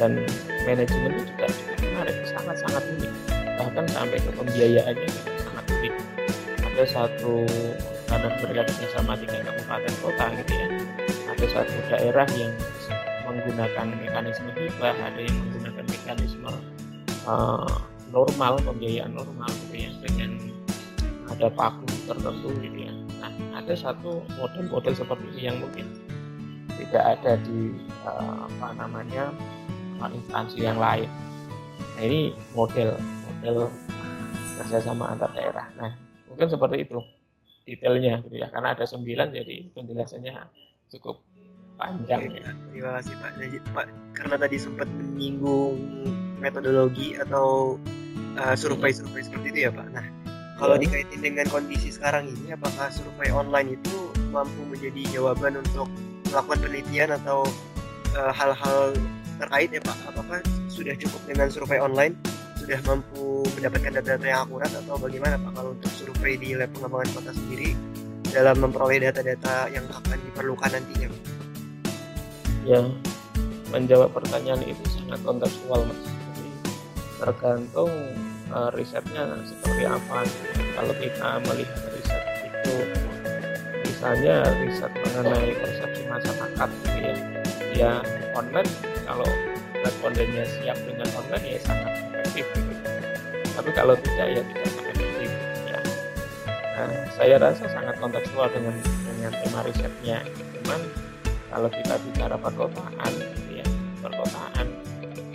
dan 0.00 0.24
manajemen 0.64 1.20
itu 1.20 1.36
juga 1.36 1.46
cukup 1.52 1.78
menarik 1.84 2.16
sangat-sangat 2.32 2.82
unik. 2.96 3.12
Bahkan 3.60 3.84
sampai 3.92 4.18
ke 4.24 4.30
pembiayaannya 4.32 5.08
sangat 5.36 5.64
unik. 5.68 5.94
Ada 6.64 6.84
satu 6.88 7.44
karena 8.14 8.30
mereka 8.38 8.62
bersama 8.78 9.12
tiga 9.18 9.42
kabupaten 9.42 9.94
kota 9.98 10.24
gitu 10.38 10.52
ya. 10.54 10.68
Ada 11.34 11.46
satu 11.50 11.78
daerah 11.90 12.26
yang 12.38 12.54
menggunakan 13.26 13.86
mekanisme 13.98 14.50
hibah 14.54 14.94
ada 15.02 15.18
yang 15.18 15.36
menggunakan 15.42 15.84
mekanisme 15.90 16.52
uh, 17.26 17.74
normal 18.14 18.62
pembiayaan 18.62 19.18
normal 19.18 19.50
gitu 19.66 19.74
ya 19.82 19.90
dengan 19.98 20.30
ada 21.26 21.50
paku 21.50 21.90
tertentu 22.06 22.54
gitu 22.62 22.78
ya. 22.86 22.94
Nah 23.18 23.32
ada 23.58 23.74
satu 23.74 24.22
model-model 24.38 24.94
seperti 24.94 25.24
ini 25.34 25.42
yang 25.50 25.58
mungkin 25.58 25.86
tidak 26.78 27.18
ada 27.18 27.34
di 27.42 27.74
uh, 28.06 28.46
apa 28.46 28.78
namanya 28.78 29.34
instansi 30.06 30.62
yang 30.62 30.78
lain. 30.78 31.10
Nah 31.98 32.02
ini 32.06 32.30
model 32.54 32.94
model 33.26 33.74
kerjasama 34.62 35.18
antar 35.18 35.34
daerah. 35.34 35.66
Nah 35.74 35.90
mungkin 36.30 36.46
seperti 36.46 36.86
itu 36.86 37.02
detailnya 37.64 38.20
gitu 38.28 38.36
ya 38.40 38.48
karena 38.52 38.76
ada 38.76 38.84
sembilan 38.84 39.32
jadi 39.32 39.56
penjelasannya 39.72 40.34
cukup 40.92 41.20
panjang 41.74 42.30
ya. 42.30 42.48
Terima 42.70 42.90
kasih 43.00 43.14
Pak. 43.18 43.30
Jadi, 43.40 43.56
Pak 43.74 43.86
karena 44.14 44.36
tadi 44.38 44.56
sempat 44.60 44.86
menyinggung 44.86 45.76
metodologi 46.38 47.18
atau 47.18 47.80
uh, 48.38 48.54
survei-survei 48.54 49.24
seperti 49.24 49.46
itu 49.50 49.60
ya 49.66 49.70
Pak. 49.74 49.88
Nah 49.90 50.06
kalau 50.54 50.78
ya. 50.78 50.86
dikaitin 50.86 51.20
dengan 51.20 51.46
kondisi 51.50 51.90
sekarang 51.90 52.30
ini, 52.30 52.54
apakah 52.54 52.86
survei 52.94 53.30
online 53.34 53.74
itu 53.74 54.14
mampu 54.30 54.62
menjadi 54.70 55.02
jawaban 55.10 55.58
untuk 55.58 55.90
melakukan 56.30 56.58
penelitian 56.62 57.10
atau 57.22 57.42
eh, 58.14 58.32
hal-hal 58.34 58.94
uh, 58.94 59.42
terkait 59.42 59.74
ya 59.74 59.82
Pak? 59.82 59.98
Apakah 60.14 60.38
sudah 60.70 60.94
cukup 60.94 61.18
dengan 61.26 61.50
survei 61.50 61.82
online? 61.82 62.14
Sudah 62.64 62.80
mampu 62.88 63.44
mendapatkan 63.60 63.92
data-data 64.00 64.24
yang 64.24 64.40
akurat 64.48 64.72
atau 64.72 64.96
bagaimana 64.96 65.36
Pak 65.36 65.52
kalau 65.52 65.70
untuk 65.76 65.92
survei 65.92 66.40
di 66.40 66.56
lab 66.56 66.72
pengembangan 66.72 67.08
kota 67.12 67.30
sendiri 67.36 67.76
dalam 68.32 68.56
memperoleh 68.56 69.04
data-data 69.04 69.68
yang 69.68 69.84
akan 69.92 70.16
diperlukan 70.16 70.70
nantinya? 70.72 71.08
Ya, 72.64 72.80
menjawab 73.68 74.16
pertanyaan 74.16 74.64
itu 74.64 74.80
sangat 74.96 75.20
kontekstual 75.28 75.84
Mas. 75.84 76.08
Jadi 76.08 76.48
tergantung 77.20 77.92
uh, 78.48 78.72
risetnya 78.72 79.36
seperti 79.44 79.84
apa 79.84 80.24
kalau 80.72 80.94
kita 80.96 81.28
melihat 81.44 81.80
riset 81.92 82.24
itu 82.48 82.76
misalnya 83.84 84.40
riset 84.64 84.92
mengenai 85.04 85.52
persepsi 85.60 86.02
masyarakat 86.08 86.68
gitu 86.80 86.98
ya 87.04 87.14
ya 87.76 87.92
online 88.32 88.72
kalau 89.04 89.28
respondennya 89.84 90.48
siap 90.48 90.80
dengan 90.88 91.08
online 91.12 91.44
ya 91.44 91.60
sangat 91.60 92.13
efektif 92.42 92.74
tapi 93.54 93.70
kalau 93.70 93.94
tidak 94.02 94.26
ya 94.34 94.42
tidak 94.42 94.66
efektif 94.66 95.30
ya. 95.70 95.78
Nah, 96.74 96.90
saya 97.14 97.34
rasa 97.38 97.64
sangat 97.70 97.94
kontekstual 98.02 98.50
dengan 98.50 98.74
dengan 99.06 99.32
tema 99.40 99.60
risetnya. 99.62 100.18
Cuman 100.60 100.80
kalau 101.48 101.68
kita 101.70 101.94
bicara 102.02 102.34
perkotaan 102.34 103.10
gitu 103.14 103.62
ya 103.62 103.66
perkotaan 104.02 104.66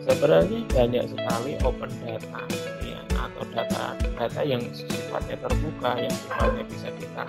sebenarnya 0.04 0.60
banyak 0.68 1.04
sekali 1.08 1.52
open 1.64 1.92
data 2.04 2.44
atau 3.20 3.44
data-data 3.56 4.42
yang 4.44 4.64
sifatnya 4.76 5.36
terbuka 5.40 5.92
yang 5.96 6.12
sifatnya 6.12 6.64
bisa 6.68 6.90
kita 7.00 7.24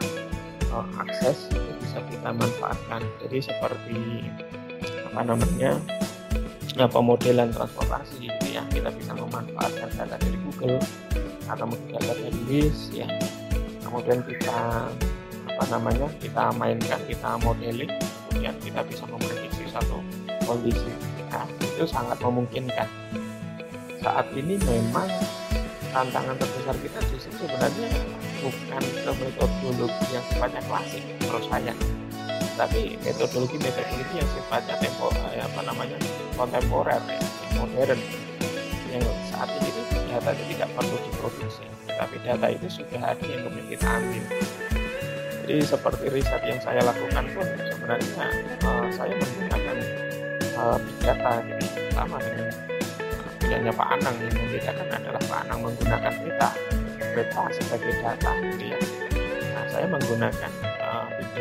uh, 0.75 0.87
akses 0.99 1.47
bisa 1.79 1.99
kita 2.11 2.29
manfaatkan. 2.35 3.03
Jadi 3.23 3.39
seperti 3.47 4.27
apa 5.07 5.21
namanya 5.23 5.79
ya, 6.77 6.87
pemodelan 6.87 7.51
transportasi 7.51 8.29
gitu 8.29 8.47
ya. 8.51 8.63
Kita 8.71 8.91
bisa 8.95 9.13
memanfaatkan 9.17 9.89
data 9.95 10.17
dari 10.19 10.39
Google 10.45 10.79
atau 11.51 11.67
mungkin 11.67 11.91
data 11.99 12.15
dari 12.15 12.41
WIS 12.47 12.95
ya. 12.95 13.09
Kemudian 13.83 14.23
kita 14.23 14.87
apa 15.51 15.65
namanya 15.77 16.09
kita 16.23 16.57
mainkan 16.57 17.01
kita 17.05 17.37
modeling 17.45 17.93
kemudian 18.31 18.57
kita 18.65 18.81
bisa 18.89 19.05
memprediksi 19.05 19.69
satu 19.69 20.01
kondisi 20.49 20.89
nah 21.29 21.45
itu 21.63 21.85
sangat 21.85 22.17
memungkinkan. 22.23 22.89
Saat 24.01 24.33
ini 24.33 24.57
memang 24.65 25.07
tantangan 25.93 26.39
terbesar 26.39 26.75
kita 26.81 26.99
justru 27.13 27.45
sebenarnya 27.45 27.87
bukan 28.41 28.83
ke 28.83 29.11
metodologi 29.21 30.07
yang 30.11 30.25
sifatnya 30.33 30.63
klasik 30.65 31.03
menurut 31.21 31.45
saya 31.51 31.75
tapi 32.61 32.93
metodologi 33.01 33.57
metodologi 33.57 34.15
yang 34.21 34.29
sifatnya 34.37 34.77
tempo 34.77 35.09
eh, 35.33 35.41
apa 35.41 35.61
namanya 35.65 35.97
kontemporer 36.37 37.01
ya, 37.09 37.21
modern. 37.57 38.01
Yang 38.93 39.09
saat 39.33 39.49
ini 39.57 39.71
data 40.13 40.31
itu 40.37 40.45
tidak 40.53 40.69
perlu 40.77 40.97
diproduksi 41.09 41.65
tapi 41.89 42.17
data 42.21 42.47
itu 42.53 42.67
sudah 42.69 43.01
ada 43.01 43.25
yang 43.25 43.41
kemudian 43.49 43.69
kita 43.73 43.87
ambil. 43.89 44.25
Jadi 45.41 45.55
seperti 45.65 46.05
riset 46.13 46.43
yang 46.45 46.61
saya 46.61 46.81
lakukan 46.85 47.25
pun 47.33 47.47
sebenarnya 47.49 48.27
uh, 48.61 48.87
saya 48.93 49.15
menggunakan 49.17 49.77
uh, 50.61 50.77
big 50.77 50.97
data 51.01 51.33
jadi 51.41 51.67
sama 51.97 52.17
dengan 52.21 52.49
punyanya 53.41 53.73
Pak 53.73 53.89
Anang 53.99 54.17
yang 54.21 54.35
membedakan 54.37 54.89
adalah 54.93 55.23
Pak 55.25 55.39
Anang 55.49 55.59
menggunakan 55.65 56.13
peta 56.23 56.51
peta 57.17 57.43
sebagai 57.57 57.93
data 58.05 58.31
gitu 58.53 58.65
ya. 58.77 58.79
Nah 59.57 59.65
saya 59.73 59.87
menggunakan 59.89 60.70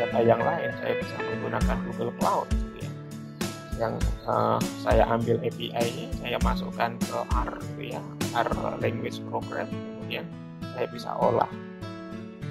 data 0.00 0.18
yang 0.24 0.40
lain 0.40 0.70
saya 0.80 0.96
bisa 0.96 1.16
menggunakan 1.20 1.76
Google 1.84 2.12
Cloud 2.16 2.48
gitu 2.48 2.76
ya. 2.80 2.90
Yang 3.76 3.94
uh, 4.24 4.58
saya 4.80 5.04
ambil 5.04 5.36
API-nya 5.44 6.08
saya 6.16 6.36
masukkan 6.40 6.96
ke 6.96 7.18
R 7.28 7.50
gitu 7.60 7.82
ya 7.96 8.02
R 8.32 8.48
language 8.80 9.20
program 9.28 9.68
kemudian 9.68 10.24
saya 10.72 10.86
bisa 10.88 11.10
olah. 11.20 11.50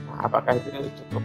Nah, 0.05 0.29
apakah 0.29 0.61
itu 0.61 0.69
cukup 1.01 1.23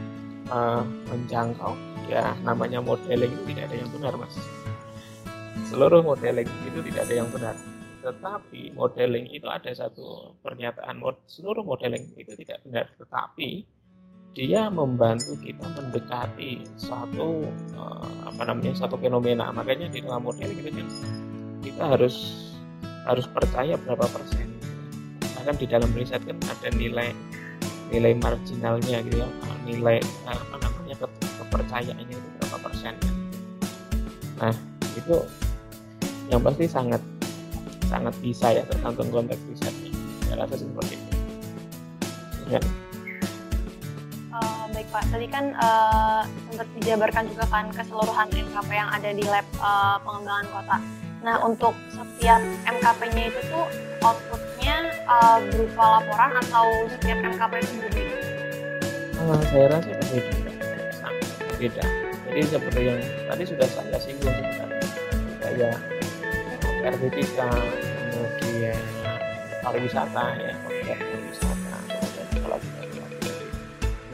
uh, 0.48 0.80
menjangkau? 1.12 1.76
Ya 2.04 2.36
namanya 2.44 2.84
modeling 2.84 3.32
itu 3.32 3.44
tidak 3.52 3.72
ada 3.72 3.76
yang 3.80 3.90
benar 3.92 4.12
mas. 4.16 4.36
Seluruh 5.72 6.04
modeling 6.04 6.48
itu 6.68 6.78
tidak 6.92 7.08
ada 7.08 7.14
yang 7.16 7.28
benar. 7.32 7.56
Tetapi 8.04 8.76
modeling 8.76 9.32
itu 9.32 9.48
ada 9.48 9.72
satu 9.72 10.36
pernyataan 10.44 11.00
mod, 11.00 11.16
seluruh 11.24 11.64
modeling 11.64 12.12
itu 12.20 12.36
tidak 12.36 12.60
benar. 12.68 12.92
Tetapi 13.00 13.64
dia 14.34 14.66
membantu 14.66 15.38
kita 15.38 15.62
mendekati 15.78 16.66
satu 16.74 17.46
uh, 17.78 18.10
apa 18.26 18.42
namanya 18.50 18.74
satu 18.74 18.98
fenomena. 18.98 19.54
Makanya 19.54 19.86
di 19.94 20.02
dalam 20.02 20.26
modeling 20.26 20.58
itu 20.58 20.70
kan 20.74 20.88
kita 21.62 21.82
harus 21.94 22.14
harus 23.06 23.30
percaya 23.30 23.78
berapa 23.78 24.04
persen. 24.10 24.50
Bahkan 25.38 25.54
di 25.54 25.66
dalam 25.70 25.86
riset 25.94 26.20
kan 26.26 26.34
ada 26.50 26.68
nilai 26.74 27.14
nilai 27.94 28.12
marginalnya 28.18 29.06
gitu 29.06 29.22
ya. 29.22 29.28
Nilai 29.64 30.02
apa 30.26 30.56
namanya 30.58 30.94
ke, 30.98 31.06
kepercayaannya 31.22 32.14
itu 32.18 32.28
berapa 32.42 32.58
persen. 32.58 32.94
Nah 34.42 34.54
itu 34.98 35.16
yang 36.26 36.42
pasti 36.42 36.66
sangat 36.66 37.02
sangat 37.86 38.14
bisa 38.18 38.50
ya 38.50 38.66
tergantung 38.66 39.14
konteks 39.14 39.38
risetnya. 39.46 39.94
Saya 40.26 40.42
rasa 40.42 40.58
seperti 40.58 40.98
itu. 40.98 41.12
Ya. 42.50 42.60
Pak, 44.94 45.10
tadi 45.10 45.26
kan 45.26 45.50
uh, 45.58 46.22
sempat 46.46 46.70
dijabarkan 46.78 47.26
juga 47.26 47.50
kan 47.50 47.66
keseluruhan 47.74 48.30
MKP 48.30 48.70
yang 48.78 48.86
ada 48.94 49.10
di 49.10 49.26
lab 49.26 49.42
uh, 49.58 49.98
pengembangan 50.06 50.46
kota. 50.54 50.76
Nah 51.26 51.36
untuk 51.42 51.74
setiap 51.90 52.38
MKP-nya 52.62 53.26
itu 53.26 53.40
tuh 53.50 53.66
outputnya 54.06 54.94
uh, 55.10 55.42
berupa 55.50 55.98
laporan 55.98 56.30
atau 56.46 56.86
setiap 56.94 57.18
MKP 57.26 57.52
itu 57.66 57.74
berbeda? 57.82 58.16
Uh, 59.18 59.42
saya 59.50 59.66
rasa 59.74 59.90
berbeda, 59.98 60.30
sangat 60.94 61.26
berbeda. 61.42 61.84
Jadi 62.30 62.40
seperti 62.46 62.80
yang 62.86 63.00
tadi 63.26 63.42
sudah 63.50 63.66
saya 63.66 63.98
singgung 63.98 64.30
sebenarnya, 64.30 64.86
kayak 65.42 65.76
RBTK 66.86 67.38
kemudian 68.14 68.78
pariwisata 69.58 70.24
ya 70.38 70.54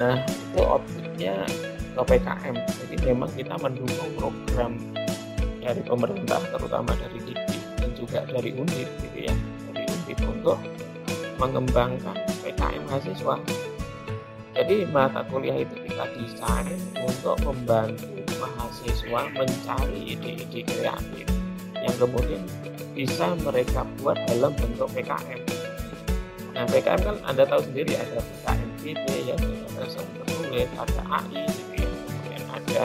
nah 0.01 0.17
itu 0.25 0.61
outputnya 0.65 1.45
ke 1.93 2.03
PKM 2.09 2.57
jadi 2.57 2.97
memang 3.13 3.31
kita 3.37 3.55
mendukung 3.61 4.11
program 4.17 4.81
dari 5.61 5.83
pemerintah 5.85 6.41
terutama 6.51 6.91
dari 6.97 7.19
DIPI 7.21 7.59
dan 7.79 7.91
juga 7.95 8.19
dari 8.27 8.51
UNDIP 8.57 8.91
gitu 9.07 9.19
ya. 9.29 9.35
Dari 9.71 9.85
UNDIP 9.87 10.21
untuk 10.27 10.59
mengembangkan 11.39 12.17
PKM 12.45 12.83
mahasiswa. 12.89 13.37
Jadi 14.51 14.77
mata 14.91 15.25
kuliah 15.31 15.63
itu 15.63 15.77
kita 15.87 16.05
desain 16.19 16.77
untuk 17.01 17.39
membantu 17.47 18.11
mahasiswa 18.41 19.21
mencari 19.33 20.17
ide-ide 20.17 20.67
kreatif 20.67 21.27
yang 21.81 21.97
kemudian 21.97 22.43
bisa 22.93 23.33
mereka 23.41 23.87
buat 24.03 24.19
dalam 24.29 24.53
bentuk 24.59 24.91
PKM. 24.93 25.41
Nah 26.53 26.65
PKM 26.67 27.01
kan 27.01 27.17
Anda 27.25 27.47
tahu 27.47 27.63
sendiri 27.63 27.97
ada 27.97 28.21
PKM 28.21 28.70
PT 28.81 29.07
ya, 29.29 29.37
ada 29.37 29.85
tertulis, 29.87 30.69
ada 30.77 31.01
AI 31.07 31.45
gitu 31.49 31.73
ya, 31.81 31.89
kemudian 31.89 32.43
ada 32.49 32.83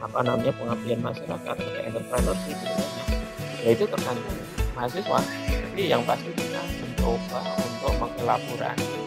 apa 0.00 0.18
namanya 0.24 0.52
pengabdian 0.56 1.00
masyarakat 1.04 1.56
ada 1.60 1.80
entrepreneurship 1.86 2.56
gitu 2.56 2.82
ya. 2.82 3.04
ya 3.62 3.68
itu 3.76 3.84
tergantung 3.86 4.38
mahasiswa 4.72 5.20
jadi 5.70 5.82
yang 5.96 6.02
pasti 6.02 6.30
kita 6.34 6.60
mencoba 6.82 7.40
untuk 7.62 7.92
mengelaborasi 8.00 9.00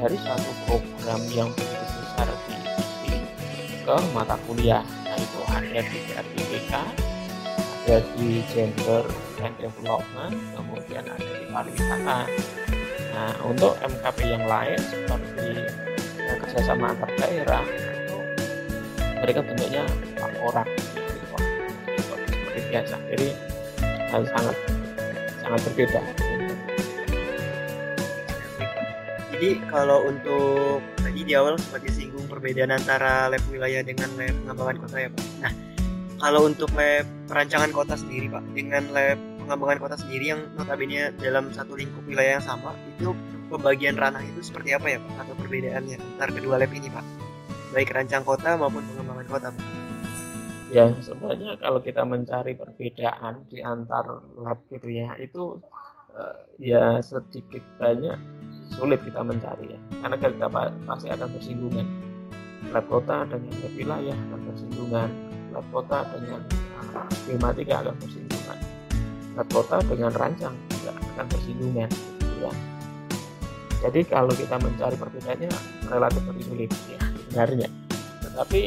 dari 0.00 0.16
satu 0.16 0.50
program 0.64 1.20
yang 1.30 1.48
begitu 1.54 1.86
besar 2.02 2.28
di 2.48 2.56
IPI 2.56 3.16
ke 3.84 3.96
mata 4.16 4.36
kuliah. 4.48 4.84
Nah 5.04 5.16
itu 5.16 5.40
ada 5.44 5.80
di 5.86 5.98
RPPK 6.08 6.72
ada 7.90 7.96
di 8.14 8.44
gender 8.52 9.02
and 9.40 9.54
development 9.56 10.36
kemudian 10.54 11.04
ada 11.10 11.26
di 11.26 11.46
pariwisata 11.48 12.18
nah 13.20 13.36
untuk 13.44 13.76
MKP 13.84 14.32
yang 14.32 14.48
lain 14.48 14.80
seperti 14.80 15.60
ya, 16.16 16.32
kerjasama 16.40 16.96
antar 16.96 17.12
daerah 17.20 17.60
mereka 19.20 19.44
bentuknya 19.44 19.84
laporan 20.16 20.64
seperti 22.00 22.60
biasa. 22.72 22.96
Jadi 23.12 23.28
sangat 24.08 24.56
sangat 25.44 25.60
berbeda. 25.68 26.00
Jadi 29.36 29.50
kalau 29.68 30.08
untuk 30.08 30.80
tadi 30.96 31.20
di 31.20 31.36
awal 31.36 31.60
sempat 31.60 31.84
disinggung 31.84 32.24
perbedaan 32.24 32.72
antara 32.72 33.28
lab 33.28 33.44
wilayah 33.52 33.84
dengan 33.84 34.08
lab 34.16 34.32
pengembangan 34.32 34.76
kota 34.80 34.96
ya 34.96 35.08
Pak. 35.12 35.26
Nah 35.44 35.52
kalau 36.16 36.48
untuk 36.48 36.72
lab 36.72 37.04
perancangan 37.28 37.68
kota 37.68 38.00
sendiri 38.00 38.32
Pak 38.32 38.44
dengan 38.56 38.88
lab 38.96 39.20
pengembangan 39.50 39.82
kota 39.82 39.96
sendiri 39.98 40.30
yang 40.30 40.46
notabene 40.54 41.10
dalam 41.18 41.50
satu 41.50 41.74
lingkup 41.74 42.06
wilayah 42.06 42.38
yang 42.38 42.46
sama 42.46 42.70
itu 42.86 43.10
pembagian 43.50 43.98
ranah 43.98 44.22
itu 44.22 44.46
seperti 44.46 44.78
apa 44.78 44.94
ya 44.94 44.98
Pak? 45.02 45.26
Atau 45.26 45.34
perbedaannya 45.42 45.96
antara 45.98 46.30
kedua 46.30 46.54
lab 46.62 46.70
ini 46.70 46.86
Pak? 46.86 47.02
Baik 47.74 47.90
rancang 47.90 48.22
kota 48.22 48.54
maupun 48.54 48.86
pengembangan 48.94 49.26
kota 49.26 49.48
Pak? 49.50 49.66
Ya 50.70 50.86
sebenarnya 51.02 51.58
kalau 51.58 51.82
kita 51.82 52.06
mencari 52.06 52.54
perbedaan 52.54 53.42
di 53.50 53.58
antar 53.58 54.22
lab 54.38 54.62
gitu 54.70 54.86
ya 54.86 55.18
itu 55.18 55.58
uh, 56.14 56.36
ya 56.62 57.02
sedikit 57.02 57.66
banyak 57.82 58.14
sulit 58.70 59.02
kita 59.02 59.18
mencari 59.26 59.74
ya. 59.74 59.80
Karena 59.98 60.14
kita 60.14 60.46
pasti 60.86 61.10
akan 61.10 61.28
bersinggungan. 61.34 61.86
Lab 62.70 62.86
kota 62.86 63.26
dengan 63.26 63.50
lab 63.66 63.74
wilayah 63.74 64.14
akan 64.14 64.40
bersinggungan. 64.46 65.10
Lab 65.50 65.66
kota 65.74 66.06
dengan 66.14 66.38
uh, 66.94 67.10
klimatika 67.26 67.82
akan 67.82 67.98
bersinggungan 67.98 68.30
lab 69.40 69.48
kota 69.48 69.80
dengan 69.88 70.12
rancang 70.12 70.52
juga 70.68 70.92
akan 71.16 71.24
bersinggungan 71.32 71.88
gitu 71.88 72.44
ya 72.44 72.52
jadi 73.80 74.00
kalau 74.04 74.32
kita 74.36 74.60
mencari 74.60 74.96
perbedaannya 74.96 75.50
relatif 75.88 76.22
lebih 76.28 76.44
sulit 76.44 76.70
ya. 76.92 77.00
Sebenarnya. 77.00 77.68
Tetapi 78.20 78.60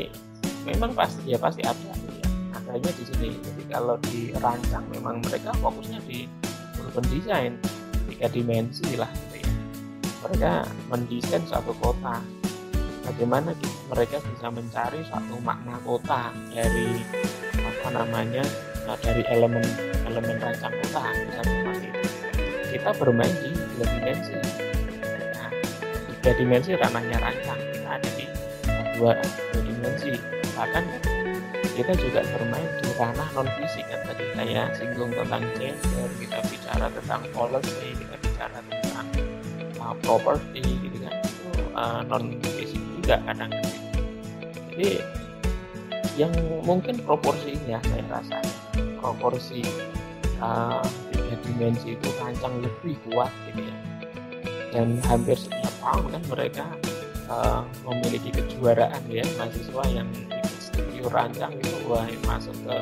memang 0.65 0.91
pasti 0.97 1.29
ya 1.29 1.37
pasti 1.37 1.61
ada 1.61 1.93
ya. 1.93 2.27
Adanya 2.57 2.91
di 2.97 3.03
sini. 3.05 3.29
Jadi 3.37 3.63
kalau 3.69 3.95
dirancang 4.09 4.85
memang 4.89 5.21
mereka 5.21 5.53
fokusnya 5.61 6.01
di 6.09 6.25
urban 6.81 7.05
design 7.13 7.51
tiga 8.09 8.27
dimensi 8.33 8.97
lah 8.97 9.09
gitu 9.13 9.45
ya. 9.45 9.51
Mereka 10.25 10.51
mendesain 10.89 11.45
suatu 11.45 11.77
kota. 11.77 12.17
Bagaimana 13.05 13.53
mereka 13.93 14.17
bisa 14.23 14.49
mencari 14.49 15.05
suatu 15.05 15.37
makna 15.45 15.77
kota 15.85 16.33
dari 16.55 17.03
apa 17.53 17.87
namanya 17.91 18.41
dari 19.03 19.21
elemen 19.27 19.92
elemen 20.13 20.37
rancang 20.37 20.73
kota 20.85 21.01
misalnya 21.25 21.41
seperti 21.57 21.87
itu 21.89 22.01
kita 22.73 22.89
bermain 22.97 23.33
di 23.41 23.49
dua 23.53 23.85
dimensi. 23.85 24.33
Nah 25.37 25.49
tiga 26.09 26.31
dimensi 26.37 26.69
ranahnya 26.77 27.17
rancang 27.21 27.59
kita 27.73 27.89
ada 27.97 28.09
di 28.17 28.25
dua, 28.97 29.17
dua 29.53 29.61
dimensi. 29.61 30.13
Bahkan 30.53 30.83
kita 31.73 31.93
juga 31.97 32.21
bermain 32.33 32.69
di 32.81 32.89
ranah 32.97 33.29
non 33.33 33.49
fisik 33.57 33.85
kan 33.89 34.01
tadi. 34.09 34.25
Saya 34.33 34.69
singgung 34.77 35.13
tentang 35.13 35.45
gender 35.57 36.09
kita 36.17 36.37
bicara 36.49 36.85
tentang 36.93 37.21
policy 37.33 37.93
kita 37.97 38.15
bicara 38.21 38.57
tentang 38.69 39.07
uh, 39.81 39.93
property 40.01 40.61
gitu 40.61 40.97
kan. 41.01 41.13
Itu 41.25 41.61
uh, 41.73 42.01
non 42.05 42.37
fisik 42.57 42.81
juga 43.01 43.21
kadang. 43.25 43.53
Jadi 44.73 45.01
yang 46.17 46.33
mungkin 46.65 47.01
proporsinya 47.01 47.81
saya 47.85 48.05
rasa 48.09 48.37
proporsi 48.97 49.65
uh, 50.41 50.81
tiga 51.11 51.35
dimensi 51.45 51.97
itu 51.97 52.09
rancang 52.21 52.53
lebih 52.63 52.95
kuat 53.09 53.29
gitu 53.51 53.61
ya. 53.65 53.77
Dan 54.73 54.97
hampir 55.05 55.37
setiap 55.37 55.73
tahun 55.83 56.17
kan 56.17 56.23
mereka 56.33 56.65
uh, 57.29 57.61
memiliki 57.85 58.33
kejuaraan 58.33 59.03
ya 59.09 59.21
mahasiswa 59.37 59.83
yang 59.93 60.09
ikut 60.09 60.45
studi 60.57 60.99
rancang 61.09 61.53
itu 61.59 61.73
wah 61.85 62.07
masuk 62.25 62.55
ke 62.65 62.77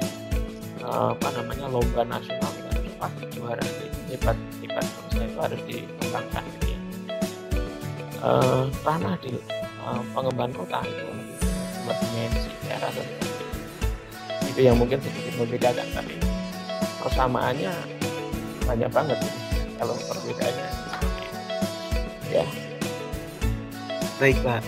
uh, 0.87 1.11
apa 1.11 1.27
namanya 1.35 1.67
lomba 1.67 2.07
nasional 2.07 2.51
kan 2.69 2.79
pasti 3.01 3.25
juara 3.33 3.65
hebat 4.07 4.37
hebat 4.61 4.85
terusnya 4.85 5.25
itu 5.25 5.39
harus 5.41 5.61
dikembangkan 5.67 6.43
gitu 6.47 6.67
ya. 6.69 6.79
Uh, 8.21 8.63
di 9.25 9.33
uh, 9.81 10.01
pengembangan 10.13 10.53
kota 10.53 10.79
itu 10.85 11.05
lebih 11.09 11.37
berdimensi 11.85 12.51
saya 12.61 12.77
rasa 12.87 13.03
itu 14.51 14.61
yang 14.67 14.77
mungkin 14.77 14.99
sedikit 15.01 15.33
membedakan 15.41 15.87
tapi 15.95 16.15
persamaannya 17.01 17.73
banyak 18.65 18.89
banget 18.93 19.19
kalau 19.81 19.97
perbedaannya. 20.07 20.69
Ya. 22.31 22.45
Baik 24.21 24.37
pak. 24.45 24.61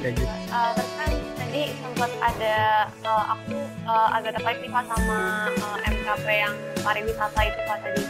Lanjut 0.00 0.46
uh, 0.56 0.72
kan 0.96 1.12
tadi 1.36 1.62
sempat 1.76 2.10
ada 2.22 2.56
uh, 3.04 3.24
aku 3.36 3.56
uh, 3.84 4.08
agak 4.16 4.38
tertarik 4.38 4.58
nih 4.64 4.70
pak 4.72 4.84
sama 4.88 5.50
uh, 5.52 5.76
MKP 5.84 6.26
yang 6.30 6.54
pariwisata 6.80 7.40
itu 7.44 7.60
pak 7.68 7.78
tadi. 7.84 8.02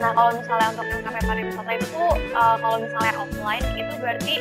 Nah 0.00 0.10
kalau 0.16 0.30
misalnya 0.32 0.66
untuk 0.72 0.86
MKP 0.88 1.16
pariwisata 1.28 1.70
itu 1.76 2.04
uh, 2.32 2.56
kalau 2.58 2.76
misalnya 2.80 3.12
offline 3.20 3.66
itu 3.76 3.94
berarti 4.00 4.34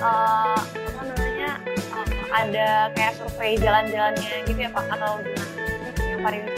uh, 0.00 0.58
apa 0.60 1.02
namanya 1.08 1.50
uh, 1.96 2.06
ada 2.36 2.68
kayak 2.92 3.12
survei 3.16 3.56
jalan-jalannya 3.56 4.32
gitu 4.44 4.60
ya 4.60 4.70
pak 4.70 4.84
atau 4.92 5.20
gimana? 5.24 5.52
Yang 5.96 6.20
pariwisata 6.20 6.55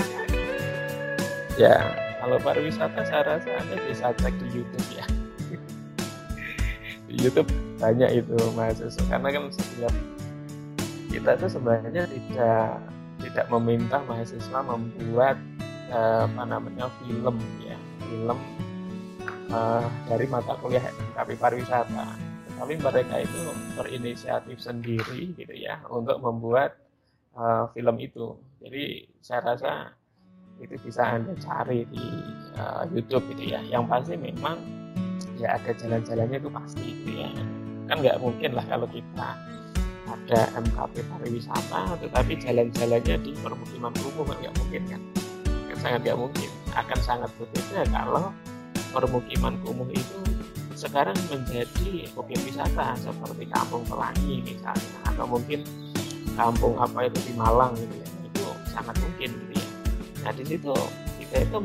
ya. 1.59 1.77
Kalau 2.19 2.39
pariwisata 2.43 3.03
saya 3.03 3.23
rasa 3.27 3.51
anda 3.59 3.77
bisa 3.87 4.15
cek 4.15 4.35
di 4.39 4.63
YouTube 4.63 4.89
ya. 4.95 5.05
Di 7.11 7.15
YouTube 7.19 7.51
banyak 7.83 8.23
itu 8.23 8.37
mahasiswa 8.55 9.03
karena 9.11 9.29
kan 9.35 9.45
setiap 9.51 9.95
kita 11.11 11.31
itu 11.35 11.47
sebenarnya 11.51 12.05
tidak 12.07 12.79
tidak 13.19 13.47
meminta 13.51 13.99
mahasiswa 14.07 14.59
membuat 14.63 15.37
uh, 15.91 16.27
apa 16.31 16.43
namanya 16.47 16.87
film 17.03 17.37
ya. 17.63 17.79
Film 18.07 18.39
uh, 19.51 19.87
dari 20.07 20.27
mata 20.31 20.55
kuliah 20.63 20.83
MKP 20.87 21.29
pariwisata. 21.39 22.07
Tapi 22.59 22.75
mereka 22.75 23.23
itu 23.23 23.39
berinisiatif 23.79 24.59
sendiri 24.59 25.31
gitu 25.39 25.55
ya 25.55 25.79
untuk 25.87 26.19
membuat 26.19 26.75
uh, 27.39 27.71
film 27.71 28.03
itu. 28.03 28.35
Jadi 28.59 29.07
saya 29.23 29.55
rasa 29.55 29.98
itu 30.59 30.75
bisa 30.83 31.03
anda 31.07 31.35
cari 31.39 31.87
di 31.87 32.05
uh, 32.59 32.83
YouTube 32.91 33.31
gitu 33.35 33.55
ya. 33.55 33.61
Yang 33.63 33.85
pasti 33.87 34.15
memang 34.19 34.57
ya 35.39 35.55
ada 35.55 35.71
jalan-jalannya 35.75 36.39
itu 36.43 36.51
pasti 36.51 36.87
gitu 37.03 37.11
ya. 37.23 37.31
Kan 37.89 37.97
nggak 38.03 38.19
mungkin 38.19 38.51
lah 38.59 38.65
kalau 38.67 38.87
kita 38.91 39.29
ada 40.09 40.41
MKP 40.57 40.95
pariwisata 41.05 42.01
tetapi 42.01 42.33
jalan-jalannya 42.43 43.17
di 43.23 43.31
permukiman 43.39 43.93
kan 43.95 44.37
nggak 44.43 44.55
mungkin 44.59 44.83
kan? 44.91 45.03
Kan 45.47 45.77
sangat 45.79 46.01
nggak 46.11 46.19
mungkin. 46.19 46.51
Akan 46.75 46.99
sangat 47.03 47.31
berbeda 47.39 47.87
kalau 47.95 48.35
permukiman 48.91 49.55
kumuh 49.63 49.89
itu 49.95 50.21
sekarang 50.79 51.17
menjadi 51.27 52.07
objek 52.15 52.39
wisata 52.47 52.95
seperti 52.99 53.51
kampung 53.51 53.83
pelangi 53.87 54.47
misalnya 54.47 54.99
atau 55.11 55.27
mungkin 55.27 55.67
kampung 56.39 56.79
apa 56.79 57.11
itu 57.11 57.19
di 57.31 57.33
Malang 57.35 57.75
gitu 57.79 57.95
ya. 57.95 58.09
Itu 58.27 58.45
sangat 58.71 58.95
mungkin 59.03 59.31
gitu 59.33 59.53
ya 59.55 59.58
nah 60.25 60.33
di 60.35 60.45
situ 60.45 60.75
kita 61.19 61.45
itu 61.45 61.59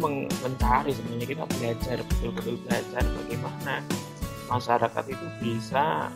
mencari 0.44 0.92
sebenarnya 0.92 1.28
kita 1.28 1.44
belajar 1.48 1.98
betul-betul 2.04 2.56
belajar 2.68 3.04
bagaimana 3.04 3.76
masyarakat 4.52 5.04
itu 5.08 5.28
bisa 5.40 6.12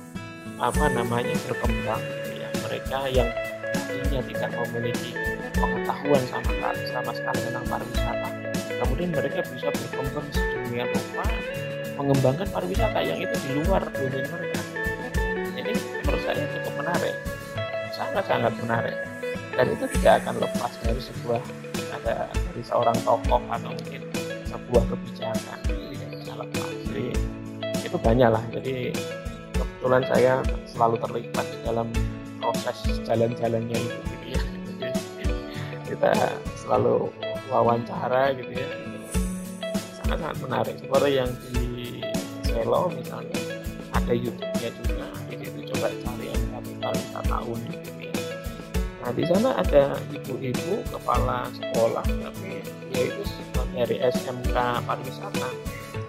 apa 0.58 0.86
namanya 0.89 1.36
berkembang 1.47 2.02
ya. 2.34 2.50
Mereka 2.65 2.97
yang 3.13 3.30
tadinya 3.71 4.21
tidak 4.26 4.52
memiliki 4.52 5.12
pengetahuan 5.56 6.23
sama 6.28 6.52
sama 6.91 7.12
sekali 7.15 7.39
tentang 7.47 7.65
pariwisata 7.71 8.30
kemudian 8.84 9.10
mereka 9.15 9.41
bisa 9.47 9.67
berkembang 9.73 10.28
sedemikian 10.34 10.89
rupa 10.91 11.26
mengembangkan 11.97 12.47
pariwisata 12.54 13.00
yang 13.02 13.17
itu 13.17 13.36
di 13.41 13.52
luar 13.58 13.82
dunia 13.89 14.26
mereka. 14.30 14.62
Ini 15.58 15.73
menurut 15.73 16.21
saya 16.21 16.45
cukup 16.45 16.73
menarik 16.86 17.15
sangat 17.97 18.23
sangat 18.30 18.54
menarik. 18.62 18.97
Dan 19.58 19.73
itu 19.73 19.86
tidak 19.97 20.21
akan 20.21 20.36
lepas 20.38 20.71
dari 20.86 21.02
sebuah 21.02 21.41
ada 22.01 22.29
dari 22.31 22.62
seorang 22.62 22.97
tokoh 23.01 23.41
atau 23.49 23.71
mungkin 23.73 24.01
sebuah 24.47 24.83
kebijakan 24.89 25.60
itu 25.67 26.31
lepas 26.33 26.71
jadi 26.89 27.05
itu 27.88 27.97
banyak 27.97 28.29
lah. 28.29 28.43
Jadi 28.51 28.91
kebetulan 29.55 30.03
saya 30.12 30.33
selalu 30.67 30.95
terlibat 31.01 31.45
di 31.47 31.57
dalam 31.63 31.88
proses 32.43 32.77
jalan-jalannya 33.07 33.77
itu 33.77 33.97
gitu 34.12 34.27
ya. 34.36 34.41
Jadi 34.79 34.88
kita 35.88 36.13
selalu 36.60 37.10
wawancara 37.47 38.36
gitu 38.36 38.51
ya. 38.51 38.69
Sangat-sangat 40.03 40.38
menarik. 40.43 40.75
Seperti 40.79 41.12
yang 41.15 41.31
di 41.51 41.65
Selo 42.43 42.91
misalnya 42.91 43.39
ada 43.95 44.13
YouTube-nya 44.13 44.69
juga. 44.83 45.05
Di 45.31 45.36
situ 45.39 45.60
coba 45.75 45.88
cari 45.91 46.25
yang 46.31 46.43
kapital 46.51 47.41
unik 47.47 47.75
gitu 47.83 47.96
nah 49.07 49.15
di 49.15 49.23
sana 49.23 49.55
ada 49.55 49.95
ibu-ibu 50.11 50.83
kepala 50.91 51.47
sekolah 51.55 52.03
tapi 52.03 52.59
yaitu 52.91 53.23
dari 53.71 54.03
SMK 54.03 54.83
pariwisata. 54.83 55.47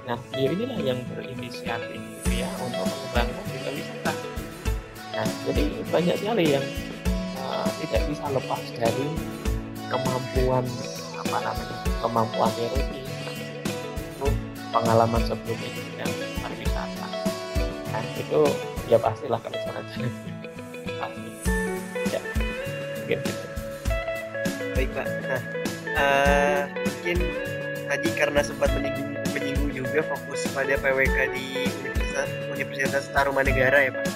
Nah 0.02 0.18
dia 0.34 0.50
inilah 0.50 0.82
yang 0.82 0.98
berinisiatif 1.06 1.94
gitu 1.94 2.42
ya 2.42 2.50
untuk 2.58 2.82
mengembangkan 2.82 3.44
kita 3.54 3.70
wisata 3.70 4.12
nah 5.14 5.26
jadi 5.46 5.62
banyak 5.94 6.16
sekali 6.18 6.44
yang 6.58 6.66
uh, 7.38 7.70
tidak 7.86 8.02
bisa 8.10 8.26
lepas 8.34 8.62
dari 8.74 9.06
kemampuan 9.86 10.66
apa 11.22 11.36
namanya 11.38 11.78
kemampuan 12.02 12.50
teori 12.58 12.82
pengalaman 14.74 15.22
sebelumnya 15.22 15.70
di 15.70 15.82
pariwisata. 16.42 17.06
Nah 17.94 18.02
itu 18.18 18.40
ya 18.90 18.98
pastilah 18.98 19.38
kalau 19.38 19.54
ya 19.54 19.86
mungkin 23.08 23.24
gitu. 23.24 23.46
Baik 24.76 24.90
pak. 24.92 25.06
Nah 25.24 25.42
uh, 25.96 26.62
mungkin 26.76 27.16
tadi 27.88 28.08
karena 28.12 28.40
sempat 28.44 28.68
menyinggung, 28.76 29.16
menyinggung 29.32 29.70
juga 29.72 30.04
fokus 30.04 30.44
pada 30.52 30.76
PWK 30.76 31.16
di 31.32 31.72
Universitas 31.80 32.28
Universitas 32.52 33.04
Tarumanegara 33.16 33.88
ya 33.88 33.90
pak. 33.96 34.06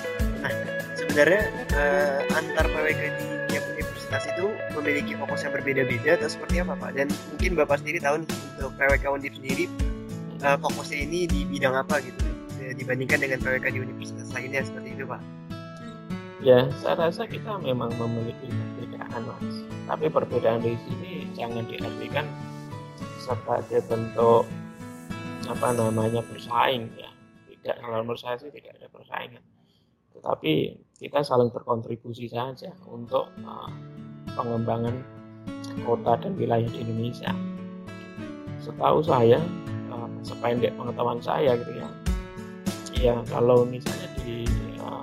Nah 0.44 0.52
sebenarnya 0.92 1.42
uh, 1.72 2.36
antar 2.36 2.68
PWK 2.68 3.00
di 3.16 3.24
tiap 3.48 3.64
universitas 3.72 4.22
itu 4.28 4.52
memiliki 4.76 5.16
fokus 5.16 5.40
yang 5.40 5.56
berbeda-beda 5.56 6.20
atau 6.20 6.28
seperti 6.28 6.60
apa 6.60 6.76
pak? 6.76 6.92
Dan 6.92 7.08
mungkin 7.32 7.50
bapak 7.56 7.80
sendiri 7.80 7.96
tahu 7.96 8.20
nih 8.20 8.28
untuk 8.60 8.72
PWK 8.76 9.04
Undip 9.08 9.32
sendiri 9.40 9.64
uh, 10.44 10.60
fokusnya 10.60 10.98
ini 11.00 11.24
di 11.24 11.48
bidang 11.48 11.80
apa 11.80 11.96
gitu 12.04 12.28
dibandingkan 12.76 13.24
dengan 13.24 13.40
PWK 13.40 13.72
di 13.72 13.80
universitas 13.80 14.28
lainnya 14.36 14.60
seperti 14.60 15.00
itu 15.00 15.08
pak? 15.08 15.22
Ya 16.42 16.66
saya 16.82 16.98
rasa 16.98 17.22
kita 17.24 17.62
memang 17.62 17.94
memiliki 17.94 18.50
perbedaan 18.92 19.22
mas. 19.24 19.56
Tapi 19.88 20.04
perbedaan 20.12 20.60
di 20.60 20.76
sini 20.84 21.12
jangan 21.32 21.64
diartikan 21.64 22.26
sebagai 23.16 23.80
bentuk 23.88 24.44
apa 25.48 25.68
namanya 25.72 26.20
bersaing 26.28 26.92
ya. 27.00 27.10
Tidak 27.48 27.80
kalau 27.80 28.04
menurut 28.04 28.20
saya 28.20 28.36
sih 28.36 28.52
tidak 28.52 28.76
ada 28.76 28.88
persaingan. 28.92 29.42
Tetapi 30.12 30.52
kita 31.00 31.24
saling 31.24 31.48
berkontribusi 31.48 32.28
saja 32.28 32.70
untuk 32.84 33.32
uh, 33.48 33.72
pengembangan 34.36 35.00
kota 35.88 36.20
dan 36.20 36.36
wilayah 36.36 36.68
di 36.68 36.84
Indonesia. 36.84 37.32
Setahu 38.60 39.02
saya 39.02 39.40
sependek 40.22 40.70
pengetahuan 40.78 41.18
saya 41.18 41.58
gitu 41.58 41.82
ya 41.82 41.88
ya 43.02 43.18
kalau 43.26 43.66
misalnya 43.66 44.06
di 44.22 44.46
uh, 44.78 45.02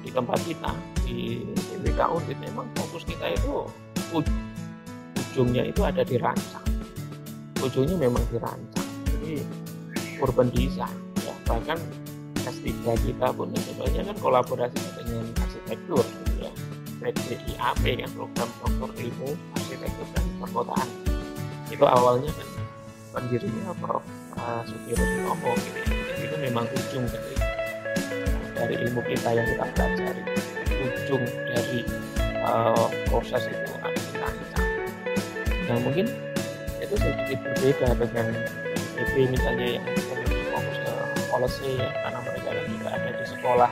di 0.00 0.08
tempat 0.08 0.40
kita 0.48 0.72
di 1.04 1.44
BK 1.92 2.08
Undit 2.08 2.40
memang 2.40 2.64
fokus 2.72 3.04
kita 3.04 3.36
itu 3.36 3.68
ujungnya 4.16 5.68
itu 5.68 5.84
ada 5.84 6.00
di 6.00 6.16
rancang. 6.16 6.64
Ujungnya 7.60 8.08
memang 8.08 8.24
dirancang 8.32 8.88
jadi 9.12 9.44
urban 10.24 10.48
design 10.56 10.96
ya. 11.20 11.36
Bahkan 11.44 11.76
S3 12.48 12.72
kita 12.96 13.28
pun 13.36 13.52
sebenarnya 13.52 14.08
kan 14.08 14.16
kolaborasinya 14.24 15.04
dengan 15.04 15.36
arsitektur 15.36 16.00
gitu 16.00 16.48
ya. 16.48 16.52
PDIAP 17.04 17.84
kan 17.84 18.10
program 18.16 18.48
doktor 18.64 18.90
ilmu 18.96 19.30
arsitektur 19.60 20.06
dan 20.16 20.24
perkotaan. 20.40 20.88
Itu 21.68 21.84
awalnya 21.84 22.32
kan 22.32 22.48
pendirinya 23.12 23.76
Prof. 23.84 24.00
Uh, 24.32 24.64
Sudiro 24.64 25.04
Sutomo 25.04 25.52
gitu 25.60 25.80
ya. 25.92 26.24
Itu 26.24 26.36
memang 26.40 26.64
ujung 26.72 27.04
dari 27.04 27.36
dari 28.56 28.74
ilmu 28.80 29.04
kita 29.04 29.28
yang 29.36 29.44
kita 29.44 29.66
pelajari 29.76 30.41
ujung 31.02 31.24
dari 31.50 31.82
uh, 32.46 32.86
proses 33.10 33.42
itu 33.50 33.72
di 33.74 34.16
rancang 34.18 34.68
nah 35.66 35.76
mungkin 35.82 36.06
itu 36.78 36.94
sedikit 36.98 37.38
berbeda 37.42 37.88
dengan 37.98 38.26
PP 38.94 39.14
misalnya 39.34 39.66
yang 39.80 39.84
lebih 39.86 40.42
fokus 40.54 40.78
ke 40.78 40.92
policy 41.26 41.70
ya 41.78 41.90
karena 42.06 42.18
mereka 42.22 42.48
kan 42.54 42.66
juga 42.70 42.88
ada 42.94 43.10
di 43.10 43.24
sekolah 43.26 43.70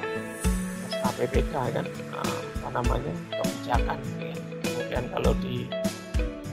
SKPPK 0.90 1.54
kan 1.54 1.86
uh, 2.18 2.40
apa 2.62 2.68
namanya 2.74 3.14
kebijakan 3.30 3.98
ya. 4.18 4.34
kemudian 4.66 5.04
kalau 5.14 5.32
di 5.38 5.70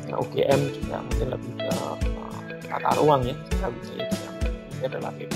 UGM 0.07 0.61
juga 0.71 1.03
mungkin 1.03 1.27
lebih 1.35 1.51
ke 1.59 1.73
tata 2.67 2.91
ruang 2.99 3.21
ya 3.27 3.35
kita 3.49 3.67
bisa 3.75 3.91
ya 3.97 4.05
juga 4.07 4.29
mungkin 4.37 4.89
relatif 4.93 5.29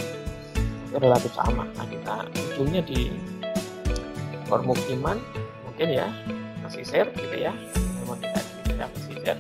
relatif 0.92 1.32
sama. 1.32 1.64
Nah 1.80 1.88
kita 1.88 2.16
ujungnya 2.56 2.82
di 2.84 3.12
permukiman 4.52 5.16
mungkin 5.64 5.88
ya 5.96 6.12
pesisir 6.68 7.08
gitu 7.16 7.36
ya. 7.40 7.56
Memang 8.04 8.20
di 8.20 8.28
daerah 8.68 8.90
pesisir 8.92 9.38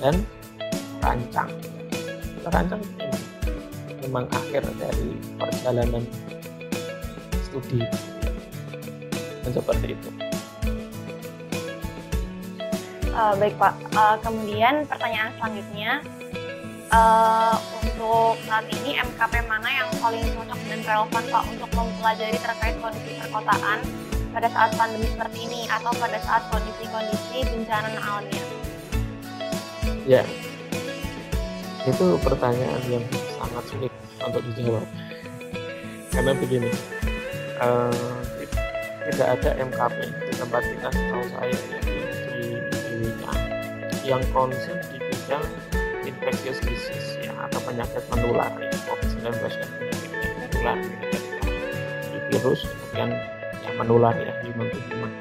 dan 0.00 0.14
rancang. 1.04 1.52
Rancang 2.48 2.80
memang, 2.96 3.22
memang 4.00 4.24
akhir 4.32 4.64
dari 4.80 5.20
perjalanan 5.36 6.02
studi 7.44 7.84
dan 9.44 9.52
seperti 9.52 9.92
itu. 9.92 10.10
Uh, 13.12 13.34
baik 13.36 13.52
pak. 13.60 13.74
Uh, 13.92 14.16
kemudian 14.24 14.88
pertanyaan 14.88 15.28
selanjutnya. 15.36 16.00
Uh, 16.88 17.52
untuk 17.84 18.40
saat 18.48 18.64
ini 18.72 18.96
MKP 18.96 19.44
mana 19.44 19.68
yang 19.68 19.90
paling 20.00 20.24
cocok 20.32 20.60
dan 20.72 20.80
relevan 20.88 21.24
Pak 21.28 21.44
untuk 21.52 21.68
mempelajari 21.76 22.38
terkait 22.40 22.80
kondisi 22.80 23.12
perkotaan 23.20 24.07
pada 24.32 24.48
saat 24.52 24.70
pandemi 24.76 25.08
seperti 25.08 25.38
ini 25.48 25.60
atau 25.68 25.92
pada 25.96 26.18
saat 26.22 26.42
kondisi-kondisi 26.52 27.44
bencana 27.48 27.88
alamnya? 27.96 28.42
Ya, 30.08 30.24
itu 31.84 32.06
pertanyaan 32.24 32.82
yang 32.88 33.04
sangat 33.40 33.64
sulit 33.68 33.92
untuk 34.24 34.42
dijawab. 34.52 34.86
Karena 36.12 36.32
begini, 36.36 36.70
uh, 37.60 38.18
tidak 39.08 39.28
ada 39.40 39.50
MKP 39.56 39.96
di 40.28 40.32
tempat 40.36 40.62
kita 40.64 40.88
setahu 40.92 41.24
saya 41.32 41.56
ya, 41.56 41.78
di, 41.80 41.96
di, 42.28 43.08
di 43.08 43.96
yang 44.08 44.24
konsen 44.32 44.76
di 44.92 45.00
bidang 45.00 45.44
infectious 46.08 46.60
disease 46.64 47.20
ya 47.20 47.32
atau 47.48 47.60
penyakit 47.64 48.00
menular 48.08 48.48
ya 48.56 48.72
COVID-19 48.88 49.28
kan 49.52 49.70
penyakit 49.76 50.20
menular 50.40 50.78
virus 52.28 52.60
kemudian 52.64 53.10
yang 53.78 53.86
menular 53.86 54.14
ya 54.18 54.34
to 54.42 54.78
human. 54.90 55.12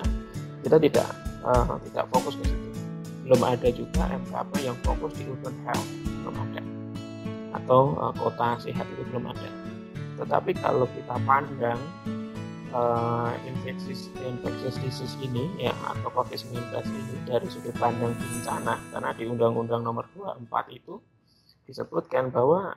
Nah, 0.00 0.08
kita 0.64 0.76
tidak 0.80 1.08
uh, 1.44 1.76
tidak 1.84 2.08
fokus 2.08 2.34
ke 2.40 2.44
situ. 2.48 2.68
Belum 3.28 3.40
ada 3.44 3.68
juga 3.68 4.02
MKP 4.08 4.52
yang 4.64 4.78
fokus 4.80 5.12
di 5.20 5.28
urban 5.28 5.52
health 5.68 5.88
belum 6.24 6.36
ada 6.40 6.62
atau 7.60 7.80
uh, 8.00 8.12
kota 8.16 8.64
sehat 8.64 8.88
itu 8.88 9.02
belum 9.12 9.28
ada. 9.28 9.50
Tetapi 10.24 10.56
kalau 10.56 10.88
kita 10.88 11.20
pandang 11.28 11.80
uh, 12.72 13.36
infeksi 13.44 14.08
infectious 14.24 14.80
disease 14.80 15.20
ini 15.20 15.44
ya 15.60 15.76
atau 15.84 16.08
COVID-19 16.16 16.56
ini 16.88 17.16
dari 17.28 17.46
sudut 17.52 17.76
pandang 17.76 18.16
bencana 18.16 18.80
karena 18.88 19.10
di 19.12 19.24
Undang-Undang 19.28 19.84
Nomor 19.84 20.08
24 20.16 20.48
itu 20.80 20.96
disebutkan 21.68 22.32
bahwa 22.32 22.72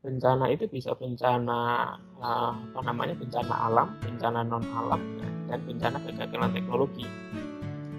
bencana 0.00 0.48
itu 0.48 0.64
bisa 0.64 0.96
bencana 0.96 1.92
uh, 2.24 2.52
apa 2.56 2.80
namanya 2.88 3.14
bencana 3.20 3.54
alam, 3.68 3.88
bencana 4.00 4.40
non 4.48 4.64
alam 4.72 5.00
dan 5.44 5.60
bencana 5.68 6.00
kegagalan 6.08 6.50
teknologi 6.56 7.04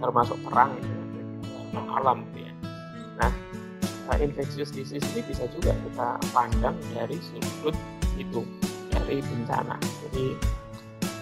termasuk 0.01 0.37
perang 0.41 0.73
itu 0.81 0.89
non 1.77 1.87
alam 1.93 2.25
gitu 2.33 2.49
ya. 2.49 2.53
Nah, 3.21 3.31
uh, 4.09 4.17
infectious 4.17 4.73
disease 4.73 5.05
ini 5.13 5.21
bisa 5.29 5.45
juga 5.53 5.77
kita 5.77 6.07
pandang 6.33 6.77
dari 6.97 7.21
sudut 7.21 7.77
itu 8.17 8.41
dari 8.89 9.21
bencana. 9.21 9.77
Jadi 10.09 10.33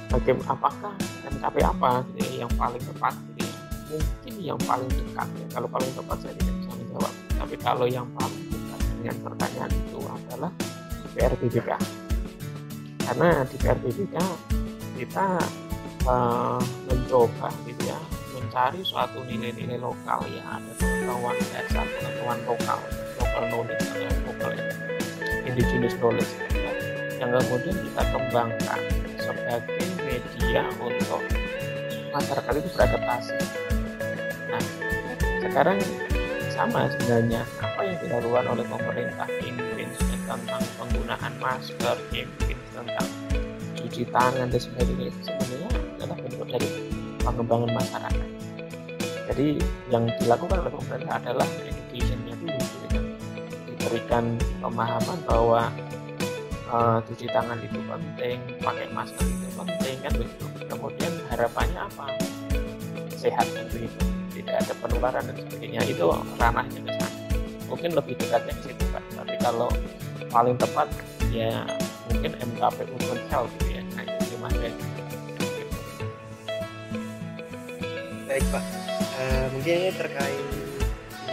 bagaimana 0.08 0.56
apakah 0.56 0.96
MKP 1.28 1.56
apa 1.60 2.08
gitu 2.16 2.20
ya, 2.24 2.48
yang 2.48 2.52
paling 2.56 2.82
tepat 2.82 3.14
gitu 3.36 3.46
ya. 3.46 3.56
mungkin 3.90 4.34
yang 4.42 4.60
paling 4.64 4.90
dekat 4.90 5.28
ya 5.34 5.46
kalau 5.50 5.68
paling 5.70 5.92
tepat 5.98 6.18
saya 6.22 6.34
tidak 6.38 6.54
bisa 6.62 6.72
menjawab 6.78 7.14
tapi 7.42 7.56
kalau 7.58 7.86
yang 7.90 8.06
paling 8.18 8.49
dengan 9.00 9.16
pertanyaan 9.24 9.72
itu 9.72 10.00
adalah 10.04 10.52
PRBBK 11.16 11.72
karena 13.10 13.42
di 13.48 13.56
PRBBK 13.58 14.16
kita 15.00 15.28
uh, 16.06 16.62
mencoba 16.86 17.50
gitu 17.66 17.90
ya 17.90 18.00
mencari 18.38 18.86
suatu 18.86 19.26
nilai-nilai 19.26 19.82
lokal 19.82 20.22
ya. 20.30 20.42
Ada 20.46 20.72
pengetahuan 20.78 21.36
dasar 21.54 21.86
pengetahuan 21.90 22.40
lokal 22.46 22.80
lokal 23.18 23.44
knowledge 23.50 23.86
atau 23.90 24.22
lokal 24.30 24.52
indigenous 25.46 25.96
knowledge. 25.98 26.34
Ya, 26.54 26.72
yang 27.18 27.30
kemudian 27.34 27.76
kita 27.82 28.04
kembangkan 28.14 28.80
sebagai 29.18 29.86
media 30.06 30.64
untuk 30.78 31.22
masyarakat 32.14 32.54
itu 32.62 32.70
beradaptasi. 32.78 33.38
Nah, 34.50 34.64
sekarang 35.46 35.78
sama 36.54 36.90
sebenarnya 36.94 37.42
yang 37.90 37.98
dilakukan 38.06 38.46
oleh 38.54 38.66
pemerintah 38.70 39.28
campaign 39.42 39.90
tentang 40.30 40.62
penggunaan 40.78 41.34
masker. 41.42 41.98
Campaign 42.14 42.58
tentang 42.70 43.08
cuci 43.74 44.04
tangan 44.14 44.48
dan 44.48 44.62
sebagainya 44.62 45.06
itu 45.10 45.20
sebenarnya 45.26 45.70
adalah 45.98 46.18
bentuk 46.22 46.48
dari 46.54 46.70
pengembangan 47.26 47.72
masyarakat. 47.74 48.30
Jadi 49.30 49.48
yang 49.94 50.06
dilakukan 50.22 50.58
oleh 50.66 50.74
pemerintah 50.74 51.16
adalah 51.22 51.48
educationnya 51.66 52.34
dulu 52.38 52.58
gitu. 52.58 53.00
diberikan 53.74 54.38
pemahaman 54.62 55.18
bahwa 55.26 55.62
uh, 56.70 56.98
cuci 57.06 57.26
tangan 57.30 57.58
itu 57.62 57.78
penting 57.78 58.38
pakai 58.62 58.86
masker 58.94 59.26
itu 59.26 59.48
penting 59.58 59.96
kan 60.02 60.14
begitu. 60.18 60.46
Kemudian 60.70 61.14
harapannya 61.34 61.82
apa? 61.90 62.06
Sehat 63.18 63.46
tentu 63.54 63.86
tidak 64.34 64.56
ada 64.66 64.74
penularan 64.82 65.24
dan 65.30 65.36
sebagainya. 65.36 65.82
Itu 65.86 66.10
ranahnya 66.38 66.89
mungkin 67.70 67.94
lebih 67.94 68.18
dekatnya 68.18 68.54
ke 68.58 68.74
situ 68.74 68.84
pak 68.90 69.04
tapi 69.14 69.36
kalau 69.40 69.70
paling 70.34 70.58
tepat 70.58 70.90
ya 71.30 71.64
mungkin 72.10 72.34
MKP 72.42 72.78
Urban 72.90 73.22
Health 73.30 73.54
gitu 73.62 73.80
ya 73.80 73.82
nah 73.94 74.04
itu 74.04 74.36
mas 74.42 74.54
baik 78.30 78.46
pak. 78.54 78.64
Uh, 79.20 79.46
mungkin 79.52 79.74
ini 79.84 79.92
terkait 79.98 80.46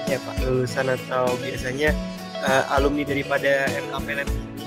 ya 0.08 0.18
pak 0.18 0.36
lulusan 0.42 0.86
atau 0.90 1.28
biasanya 1.38 1.92
uh, 2.40 2.74
alumni 2.74 3.04
daripada 3.04 3.68
MKP 3.68 4.06
Lab 4.16 4.28
ini 4.32 4.64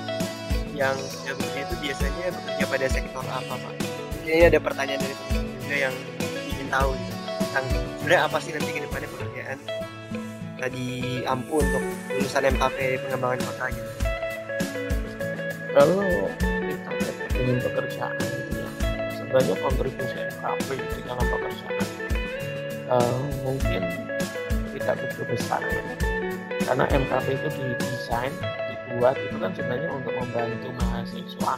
yang 0.78 0.96
sudah 0.96 1.36
itu 1.36 1.76
biasanya 1.84 2.26
bekerja 2.32 2.66
pada 2.70 2.86
sektor 2.88 3.26
apa 3.26 3.54
pak? 3.60 3.74
Ini 4.24 4.48
ada 4.48 4.60
pertanyaan 4.62 5.02
dari 5.02 5.16
teman 5.18 5.44
juga 5.58 5.76
yang 5.90 5.96
ingin 6.54 6.68
tahu 6.70 6.90
gitu 6.96 7.14
tentang 7.50 7.66
sebenarnya 7.98 8.22
apa 8.30 8.38
sih 8.40 8.52
nanti 8.54 8.70
ke 8.72 8.80
depannya 8.86 9.10
tadi 10.60 11.24
ampu 11.24 11.64
untuk 11.64 11.84
lulusan 12.12 12.52
MKP 12.52 13.00
pengembangan 13.08 13.40
kota 13.48 13.66
gitu. 13.72 13.92
Kalau 15.72 16.04
kita 16.68 16.92
dengan 17.32 17.58
pekerjaan 17.64 18.20
gitu 18.20 18.52
ya 18.60 18.70
sebenarnya 19.16 19.56
kontribusi 19.64 20.18
MKP 20.20 20.68
di 20.76 21.02
dalam 21.08 21.26
pekerjaan 21.32 21.88
uh, 22.92 23.20
mungkin 23.48 23.82
tidak 24.76 24.96
begitu 25.00 25.24
besar 25.32 25.64
ya. 25.64 25.84
Karena 26.68 26.86
MKP 26.92 27.28
itu 27.40 27.48
didesain 27.56 28.34
dibuat 28.68 29.16
itu 29.16 29.36
kan 29.40 29.52
sebenarnya 29.56 29.90
untuk 29.96 30.14
membantu 30.20 30.68
mahasiswa 30.84 31.54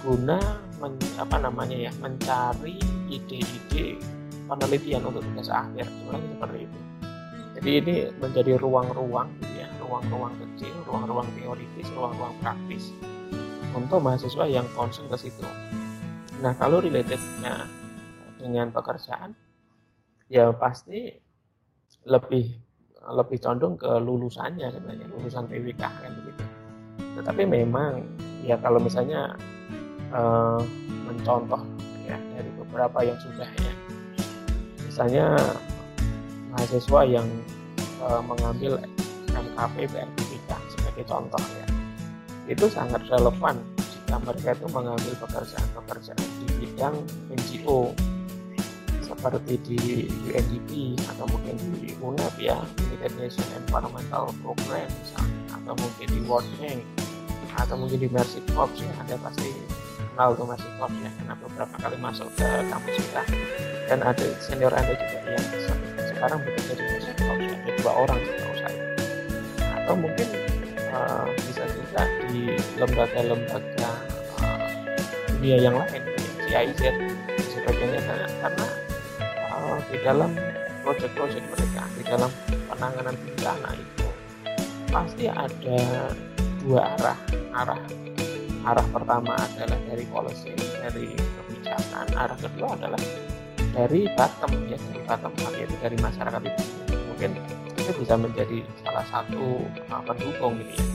guna 0.00 0.38
men, 0.80 0.92
apa 1.16 1.36
namanya 1.40 1.88
ya 1.88 1.92
mencari 1.98 2.76
ide-ide 3.08 3.96
penelitian 4.44 5.08
untuk 5.08 5.24
tugas 5.32 5.48
akhir. 5.48 5.88
Sebenarnya 5.88 6.28
seperti 6.36 6.58
itu 6.68 6.89
jadi 7.60 7.72
ini 7.84 7.94
menjadi 8.16 8.56
ruang-ruang 8.56 9.28
ya 9.52 9.68
ruang-ruang 9.84 10.32
kecil 10.40 10.72
ruang-ruang 10.88 11.28
teoritis 11.36 11.92
ruang-ruang 11.92 12.32
praktis 12.40 12.96
untuk 13.76 14.02
mahasiswa 14.02 14.44
yang 14.50 14.66
concern 14.74 15.06
ke 15.06 15.16
situ. 15.28 15.46
Nah 16.42 16.56
kalau 16.58 16.82
relatednya 16.82 17.68
dengan 18.40 18.72
pekerjaan 18.72 19.36
ya 20.32 20.50
pasti 20.56 21.12
lebih 22.08 22.48
lebih 23.00 23.38
condong 23.40 23.76
ke 23.76 23.90
lulusannya 24.00 24.72
sebenarnya 24.72 25.06
lulusan 25.12 25.44
PWK 25.44 25.82
kan 25.82 26.10
begitu. 26.22 26.44
Tetapi 27.20 27.42
memang 27.44 28.04
ya 28.40 28.56
kalau 28.56 28.80
misalnya 28.80 29.36
uh, 30.16 30.60
mencontoh 31.04 31.60
ya 32.08 32.16
dari 32.16 32.50
beberapa 32.56 32.98
yang 33.04 33.18
sudah 33.20 33.48
ya. 33.60 33.74
Misalnya 34.88 35.26
mahasiswa 36.52 37.00
yang 37.06 37.26
uh, 38.02 38.22
mengambil 38.22 38.78
MKP 39.30 39.88
BRPPK 39.90 40.50
sebagai 40.74 41.04
contoh 41.06 41.42
ya. 41.42 41.66
Itu 42.50 42.66
sangat 42.66 43.06
relevan 43.06 43.62
jika 43.78 44.16
mereka 44.26 44.48
itu 44.58 44.66
mengambil 44.74 45.12
pekerjaan-pekerjaan 45.22 46.26
di 46.42 46.46
bidang 46.58 46.96
NGO 47.30 47.94
seperti 49.10 49.54
di 49.66 49.78
UNDP 50.30 50.94
atau 51.14 51.26
mungkin 51.30 51.58
di 51.78 51.94
UNEP 51.98 52.34
ya 52.38 52.58
United 52.78 53.12
Nations 53.18 53.50
Environmental 53.58 54.30
Program 54.38 54.86
misalnya 54.86 55.40
atau 55.50 55.74
mungkin 55.74 56.06
di 56.06 56.20
World 56.30 56.46
Bank 56.58 56.78
atau 57.58 57.76
mungkin 57.76 57.98
di 58.00 58.08
Mercy 58.08 58.40
Corps 58.54 58.70
ya 58.78 58.90
Anda 59.02 59.18
pasti 59.18 59.50
kenal 60.14 60.34
tuh 60.38 60.46
Mercy 60.46 60.70
Corps 60.78 60.94
ya 61.02 61.10
karena 61.10 61.34
beberapa 61.36 61.74
kali 61.82 61.96
masuk 61.98 62.28
ke 62.38 62.48
kampus 62.70 62.94
kita. 62.96 63.22
Dan 63.90 63.98
ada 64.06 64.26
senior 64.38 64.70
anda 64.70 64.94
juga 64.94 65.18
yang 65.34 65.46
sekarang 66.20 66.44
bekerja 66.44 66.76
di 66.76 66.84
ada 67.16 67.70
dua 67.80 67.92
orang 68.04 68.20
setahu 68.20 68.54
saya. 68.60 68.84
Atau 69.72 69.94
mungkin 69.96 70.28
uh, 70.92 71.24
bisa 71.48 71.64
juga 71.72 72.02
di 72.28 72.60
lembaga-lembaga 72.76 73.90
uh, 74.44 74.68
dunia 75.32 75.56
yang 75.64 75.80
lain 75.80 76.02
CIZ 76.44 76.92
sebagainya. 77.56 78.04
Karena 78.36 78.66
uh, 79.48 79.80
di 79.88 79.96
dalam 80.04 80.36
proyek-proyek 80.84 81.40
mereka 81.40 81.88
di 81.96 82.02
dalam 82.04 82.28
penanganan 82.68 83.16
bencana 83.16 83.70
itu 83.80 84.08
pasti 84.92 85.24
ada 85.24 85.80
dua 86.60 87.00
arah. 87.00 87.18
Arah 87.56 87.80
arah 88.68 88.86
pertama 88.92 89.40
adalah 89.40 89.80
dari 89.88 90.04
policy 90.04 90.52
dari 90.84 91.16
kebijakan. 91.16 92.12
Arah 92.12 92.36
kedua 92.36 92.76
adalah 92.76 93.00
dari 93.70 94.06
bottom 94.18 94.52
ya 94.66 94.78
dari 94.78 95.00
up 95.10 95.34
yaitu 95.54 95.76
dari 95.80 95.96
masyarakat 95.98 96.42
itu. 96.46 96.64
Mungkin 97.10 97.30
itu 97.76 97.92
bisa 97.96 98.14
menjadi 98.14 98.58
salah 98.86 99.04
satu 99.10 99.64
uh, 99.90 100.02
pendukung 100.04 100.58
gitu 100.60 100.72
ya. 100.78 100.86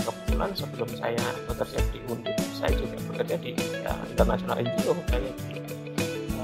Kebetulan 0.00 0.50
sebelum 0.56 0.88
saya 0.96 1.24
bekerja 1.44 1.80
di 1.92 1.98
Undip 2.08 2.36
saya 2.56 2.72
juga 2.74 2.96
bekerja 3.12 3.36
di 3.38 3.52
ya, 3.56 3.94
internasional 4.08 4.56
NGO 4.60 4.92
kayak 5.08 5.32
di, 5.46 5.56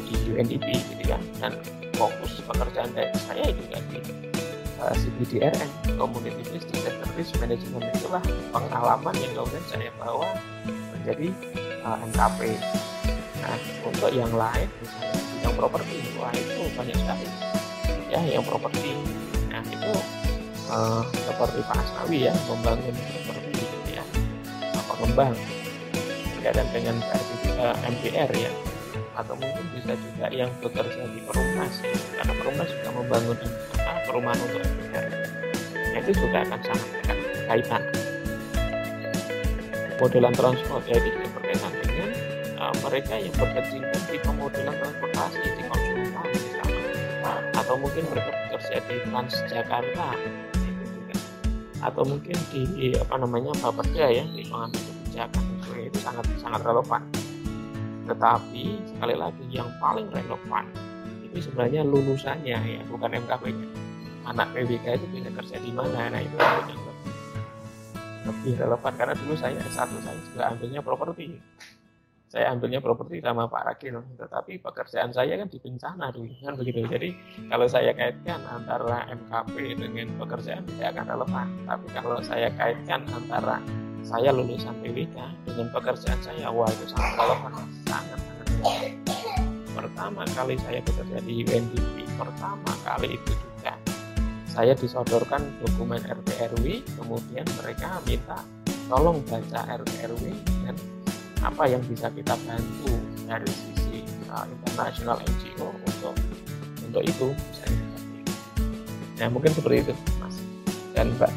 di 0.07 0.15
UNDP 0.31 0.67
gitu 0.95 1.05
ya. 1.07 1.19
Dan 1.41 1.57
fokus 1.97 2.39
pekerjaan 2.45 2.93
saya 3.27 3.47
juga 3.51 3.79
di 3.91 3.99
uh, 4.83 4.95
CBDRN 4.95 5.71
Community 5.97 6.43
Based 6.53 6.71
Risk 7.17 7.41
Management. 7.41 7.89
Itulah 7.97 8.23
pengalaman 8.53 9.15
yang 9.17 9.33
kemudian 9.33 9.65
saya 9.73 9.89
bawa 9.97 10.37
menjadi 10.93 11.33
uh, 11.87 11.97
NKP 12.13 12.61
nah 13.37 13.59
untuk 13.87 14.11
yang 14.11 14.33
lain 14.35 14.67
misalnya 14.83 15.36
properti. 15.57 15.97
Wah 16.21 16.33
itu 16.37 16.69
banyak 16.77 16.97
sekali. 16.97 17.27
Ya 18.13 18.21
yang 18.23 18.45
properti. 18.45 18.93
Nah 19.49 19.65
itu 19.65 19.93
uh, 20.69 21.03
seperti 21.25 21.59
Pak 21.65 21.77
Asnawi 21.81 22.29
ya 22.29 22.35
membangun 22.47 22.93
properti 22.93 23.51
gitu 23.65 23.79
ya. 23.97 24.05
Pengembang 24.87 25.33
berkaitan 26.37 26.69
dengan 26.71 26.97
uh, 27.57 27.75
MPR 27.89 28.31
ya. 28.37 28.53
Atau 29.17 29.33
mungkin 29.41 29.65
bisa 29.73 29.97
juga 29.97 30.29
yang 30.29 30.53
bekerja 30.61 31.03
di 31.09 31.25
perumnas. 31.25 31.81
Ya. 31.81 31.97
karena 32.21 32.33
perumnas 32.37 32.69
juga 32.69 32.91
membangun 33.01 33.39
apa, 33.81 34.01
perumahan 34.05 34.39
untuk 34.45 34.61
MPR 34.61 35.07
nah, 35.97 35.99
itu 36.05 36.13
juga 36.21 36.39
akan 36.45 36.61
sangat 36.61 36.91
kaitan 37.49 37.83
modelan 39.97 40.35
transport 40.37 40.85
ya 40.85 40.97
itu 41.01 41.09
dengan 41.09 41.31
uh, 42.67 42.75
mereka 42.83 43.15
yang 43.15 43.35
berkecimpung 43.39 44.03
di 44.11 44.19
pemodelan 44.19 44.75
transportasi 44.75 45.39
di 45.55 45.63
konsultan 45.71 46.27
misalnya 46.35 46.83
atau 47.55 47.75
mungkin 47.79 48.03
mereka 48.11 48.31
bekerja 48.35 48.77
di 48.91 48.97
Transjakarta 49.07 50.11
atau 51.87 52.03
mungkin 52.03 52.35
di 52.51 52.97
apa 52.99 53.15
namanya 53.21 53.55
Bapeda 53.63 54.11
ya 54.11 54.25
di 54.35 54.43
pengambil 54.49 54.81
kebijakan 54.83 55.45
itu 55.77 55.99
sangat 56.03 56.25
sangat 56.41 56.61
relevan. 56.67 57.03
Tetapi 58.07 58.65
sekali 58.87 59.15
lagi 59.19 59.45
yang 59.51 59.71
paling 59.79 60.09
relevan 60.11 60.65
itu 61.27 61.47
sebenarnya 61.47 61.85
lulusannya 61.85 62.59
ya 62.59 62.81
bukan 62.89 63.13
MKP-nya 63.13 63.69
anak 64.27 64.51
PBK 64.55 64.99
itu 64.99 65.07
bisa 65.15 65.31
kerja 65.31 65.57
di 65.63 65.71
mana? 65.71 66.11
Nah 66.11 66.21
itu 66.23 66.35
yang 66.35 66.59
lebih, 66.67 66.79
lebih 68.27 68.53
relevan 68.59 68.93
karena 68.99 69.15
dulu 69.15 69.35
saya 69.39 69.55
S1 69.63 69.91
saya 70.03 70.19
juga 70.33 70.43
ambilnya 70.51 70.81
properti 70.83 71.39
saya 72.27 72.51
ambilnya 72.51 72.83
properti 72.83 73.23
sama 73.23 73.47
Pak 73.47 73.63
Rakil 73.71 74.03
tetapi 74.19 74.59
pekerjaan 74.59 75.15
saya 75.15 75.39
kan 75.39 75.47
di 75.47 75.59
bencana 75.63 76.11
dulu 76.11 76.35
kan 76.43 76.55
begitu. 76.59 76.83
Jadi 76.91 77.09
kalau 77.47 77.67
saya 77.71 77.95
kaitkan 77.95 78.43
antara 78.51 79.07
MKP 79.15 79.79
dengan 79.79 80.11
pekerjaan 80.19 80.67
tidak 80.67 80.99
akan 80.99 81.07
relevan. 81.15 81.47
Tapi 81.71 81.87
kalau 81.95 82.19
saya 82.23 82.51
kaitkan 82.59 83.07
antara 83.15 83.63
saya 84.03 84.35
lulusan 84.35 84.75
PWK 84.83 85.17
dengan 85.47 85.67
pekerjaan 85.71 86.21
saya 86.23 86.51
wah 86.51 86.67
itu 86.67 86.91
sangat 86.91 87.15
relevan. 87.15 87.53
Sangat 87.87 88.19
sangat 88.19 88.47
pertama 89.77 90.25
kali 90.33 90.57
saya 90.57 90.81
bekerja 90.81 91.19
di 91.21 91.45
UNDP 91.45 92.09
pertama 92.17 92.73
kali 92.81 93.21
itu 93.21 93.33
juga 93.37 93.77
saya 94.49 94.73
disodorkan 94.73 95.45
dokumen 95.61 96.01
RT 96.01 96.49
kemudian 96.97 97.45
mereka 97.61 98.01
minta 98.09 98.41
tolong 98.89 99.21
baca 99.29 99.61
RT 99.69 99.95
dan 100.65 100.77
apa 101.47 101.63
yang 101.71 101.83
bisa 101.87 102.11
kita 102.11 102.35
bantu 102.43 102.91
dari 103.23 103.47
sisi 103.47 104.03
uh, 104.27 104.43
internasional 104.43 105.23
NGO 105.23 105.71
untuk 105.71 106.15
untuk 106.83 107.03
itu? 107.07 107.29
Misalnya 107.31 107.83
ya 109.17 109.27
mungkin 109.31 109.51
seperti 109.55 109.87
itu 109.87 109.95
mas. 110.19 110.37
Dan 110.91 111.15
mbak? 111.15 111.31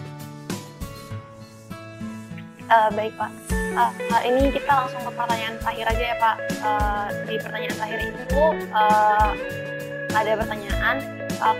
Uh, 2.69 2.89
baik 2.97 3.13
pak. 3.21 3.31
Uh, 3.77 4.21
ini 4.25 4.49
kita 4.49 4.71
langsung 4.73 5.01
ke 5.05 5.11
pertanyaan 5.13 5.55
terakhir 5.61 5.85
aja 5.93 6.03
ya 6.03 6.15
pak. 6.17 6.35
Uh, 6.65 7.07
di 7.29 7.35
pertanyaan 7.37 7.75
terakhir 7.77 7.99
itu 8.09 8.43
uh, 8.73 9.29
ada 10.09 10.31
pertanyaan 10.41 10.95
uh, 11.37 11.55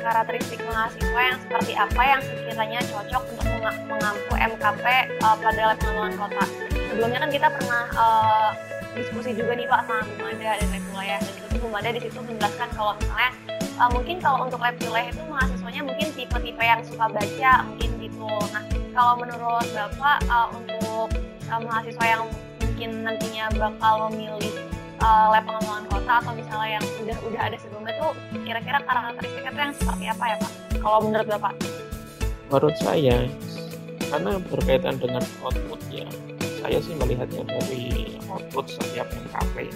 karakteristik 0.00 0.60
mahasiswa 0.64 1.20
yang 1.20 1.38
seperti 1.44 1.72
apa 1.76 2.02
yang 2.02 2.20
sekiranya 2.24 2.80
cocok 2.88 3.22
untuk 3.28 3.46
mengampu 3.92 4.32
MKP 4.40 4.84
uh, 5.20 5.36
pada 5.36 5.76
pengembangan 5.76 6.16
kota 6.16 6.69
sebelumnya 6.90 7.18
kan 7.22 7.30
kita 7.30 7.48
pernah 7.54 7.82
uh, 7.94 8.50
diskusi 8.98 9.30
juga 9.38 9.54
nih 9.54 9.70
Pak 9.70 9.80
sama 9.86 10.02
Bu 10.02 10.14
Mada 10.26 10.50
dan 10.58 10.68
lab 10.74 10.84
wilayah 10.90 11.18
dan 11.22 11.32
itu 11.38 11.56
Bu 11.62 11.68
Mada 11.70 11.88
di 11.94 12.00
situ 12.02 12.18
menjelaskan 12.18 12.68
kalau 12.74 12.92
misalnya 12.98 13.30
uh, 13.78 13.90
mungkin 13.94 14.16
kalau 14.18 14.38
untuk 14.50 14.58
wilayah 14.58 15.08
itu 15.14 15.22
mahasiswanya 15.30 15.82
mungkin 15.86 16.06
tipe-tipe 16.18 16.62
yang 16.66 16.82
suka 16.82 17.06
baca 17.06 17.52
mungkin 17.70 17.90
gitu. 18.02 18.30
Nah 18.50 18.62
kalau 18.90 19.14
menurut 19.22 19.66
Bapak 19.70 20.18
uh, 20.26 20.48
untuk 20.50 21.08
uh, 21.46 21.60
mahasiswa 21.62 22.04
yang 22.04 22.22
mungkin 22.58 22.90
nantinya 23.06 23.44
bakal 23.54 24.10
memilih 24.10 24.54
uh, 24.98 25.30
lab 25.30 25.46
pengembangan 25.46 25.86
kota 25.94 26.12
atau 26.26 26.32
misalnya 26.34 26.70
yang 26.82 26.86
udah 27.06 27.18
udah 27.30 27.40
ada 27.46 27.56
sebelumnya 27.62 27.94
tuh 28.02 28.12
kira-kira 28.42 28.78
karakteristiknya 28.82 29.50
itu 29.54 29.60
yang 29.62 29.74
seperti 29.78 30.04
apa 30.10 30.24
ya 30.26 30.36
Pak? 30.42 30.52
Kalau 30.82 30.98
menurut 31.06 31.28
Bapak? 31.38 31.54
Menurut 32.50 32.76
saya 32.82 33.16
karena 34.10 34.42
berkaitan 34.50 34.98
dengan 34.98 35.22
output 35.46 35.78
ya 35.86 36.10
saya 36.60 36.78
sih 36.78 36.94
melihatnya 36.96 37.42
dari 37.48 38.16
output 38.28 38.68
setiap 38.70 39.08
MKP 39.10 39.72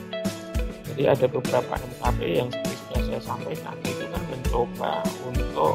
jadi 0.94 1.10
ada 1.10 1.26
beberapa 1.26 1.74
MKP 1.74 2.20
yang 2.38 2.48
seperti 2.54 3.02
saya 3.10 3.18
sampaikan 3.18 3.74
itu 3.82 4.06
kan 4.14 4.22
mencoba 4.30 5.02
untuk 5.26 5.74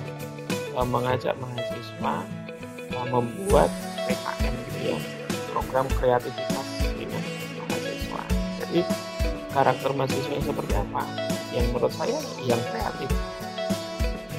uh, 0.80 0.88
mengajak 0.88 1.36
mahasiswa 1.44 2.24
uh, 2.96 3.08
membuat 3.12 3.68
PKM 4.08 4.54
gitu 4.72 4.80
ya 4.96 4.98
program 5.52 5.86
kreativitas 6.00 6.68
dengan 6.96 7.24
mahasiswa. 7.68 8.22
Jadi 8.64 8.80
karakter 9.52 9.92
mahasiswa 9.92 10.32
yang 10.32 10.46
seperti 10.48 10.74
apa? 10.80 11.04
Yang 11.52 11.66
menurut 11.76 11.94
saya 12.00 12.20
yang 12.48 12.62
kreatif. 12.72 13.10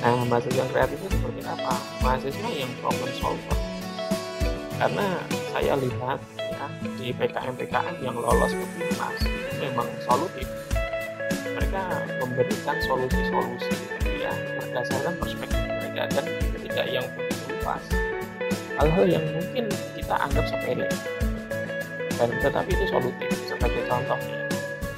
Nah 0.01 0.25
mahasiswa 0.33 0.65
yang 0.65 0.71
kreatif 0.73 0.97
itu 0.97 1.13
seperti 1.13 1.41
apa? 1.45 1.75
Mahasiswa 2.01 2.49
yang 2.57 2.73
problem 2.81 3.11
solver. 3.21 3.59
Karena 4.81 5.21
saya 5.61 5.77
lihat 5.77 6.17
ya 6.41 6.65
di 6.97 7.13
PKM 7.13 7.53
PKM 7.53 7.97
yang 8.01 8.17
lolos 8.17 8.49
itu 8.57 8.81
memang 9.61 9.85
solutif. 10.09 10.49
Mereka 11.53 11.83
memberikan 12.25 12.81
solusi-solusi 12.81 13.69
gitu 13.69 14.25
ya 14.25 14.33
berdasarkan 14.57 15.21
perspektif 15.21 15.61
mereka 15.61 16.09
dan 16.17 16.25
ketika 16.57 16.83
yang 16.89 17.05
begitu 17.13 17.61
luas 17.61 17.85
hal-hal 18.81 19.05
yang 19.05 19.25
mungkin 19.37 19.69
kita 19.93 20.17
anggap 20.17 20.49
sepele. 20.49 20.89
Dan 22.17 22.33
tetapi 22.41 22.71
itu 22.73 22.87
solutif 22.89 23.29
sebagai 23.45 23.85
contohnya 23.85 24.41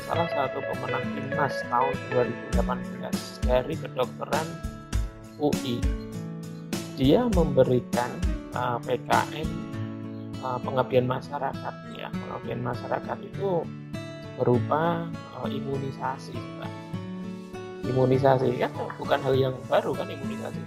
salah 0.06 0.30
satu 0.30 0.62
pemenang 0.62 1.02
Timnas 1.10 1.58
tahun 1.66 1.94
2018 2.54 3.50
dari 3.50 3.74
kedokteran 3.82 4.46
UI 5.42 5.82
dia 6.94 7.26
memberikan 7.34 8.14
uh, 8.54 8.78
PKM 8.78 9.71
uh, 10.42 10.58
pengabdian 10.60 11.06
masyarakat 11.06 11.74
ya. 11.96 12.10
Pengabdian 12.10 12.60
masyarakat 12.60 13.18
itu 13.22 13.62
berupa 14.36 15.06
uh, 15.38 15.48
imunisasi 15.48 16.34
Pak. 16.34 16.72
imunisasi 17.82 18.62
kan 18.62 18.70
bukan 18.94 19.18
hal 19.22 19.34
yang 19.34 19.54
baru 19.66 19.94
kan 19.94 20.06
imunisasi. 20.10 20.62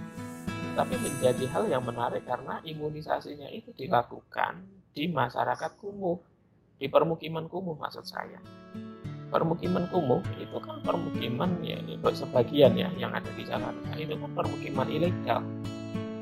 Tapi 0.76 0.94
menjadi 1.00 1.44
hal 1.48 1.64
yang 1.72 1.80
menarik 1.84 2.28
karena 2.28 2.60
imunisasinya 2.60 3.48
itu 3.48 3.72
dilakukan 3.72 4.60
di 4.92 5.08
masyarakat 5.08 5.80
kumuh 5.80 6.20
di 6.76 6.92
permukiman 6.92 7.48
kumuh 7.48 7.72
maksud 7.80 8.04
saya. 8.04 8.36
Permukiman 9.32 9.88
kumuh 9.88 10.20
itu 10.36 10.56
kan 10.60 10.84
permukiman 10.84 11.56
ya 11.64 11.80
sebagian 12.12 12.76
ya 12.76 12.92
yang 13.00 13.10
ada 13.16 13.26
di 13.32 13.42
Jakarta. 13.48 13.96
Itu 13.96 14.14
kan 14.20 14.30
permukiman 14.36 14.86
ilegal 14.92 15.40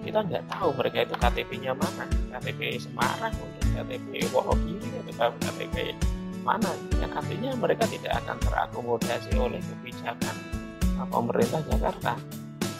kita 0.05 0.21
nggak 0.21 0.45
tahu 0.53 0.69
mereka 0.77 1.09
itu 1.09 1.15
KTP-nya 1.17 1.73
mana. 1.73 2.05
KTP 2.37 2.77
Semarang 2.77 3.33
mungkin 3.41 3.65
KTP 3.81 4.29
Wonogiri 4.31 4.89
atau 5.17 5.33
KTP 5.41 5.97
mana. 6.45 6.71
Yang 7.01 7.13
artinya 7.25 7.51
mereka 7.57 7.89
tidak 7.89 8.21
akan 8.23 8.37
terakomodasi 8.45 9.33
oleh 9.41 9.59
kebijakan 9.65 10.37
pemerintah 11.09 11.61
Jakarta 11.73 12.13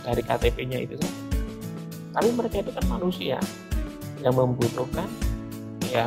dari 0.05 0.21
KTP-nya 0.21 0.79
itu 0.85 0.95
saja. 1.01 1.23
Tapi 2.15 2.29
mereka 2.37 2.61
itu 2.61 2.71
kan 2.71 2.85
manusia 2.87 3.41
yang 4.23 4.37
membutuhkan 4.37 5.09
ya 5.89 6.07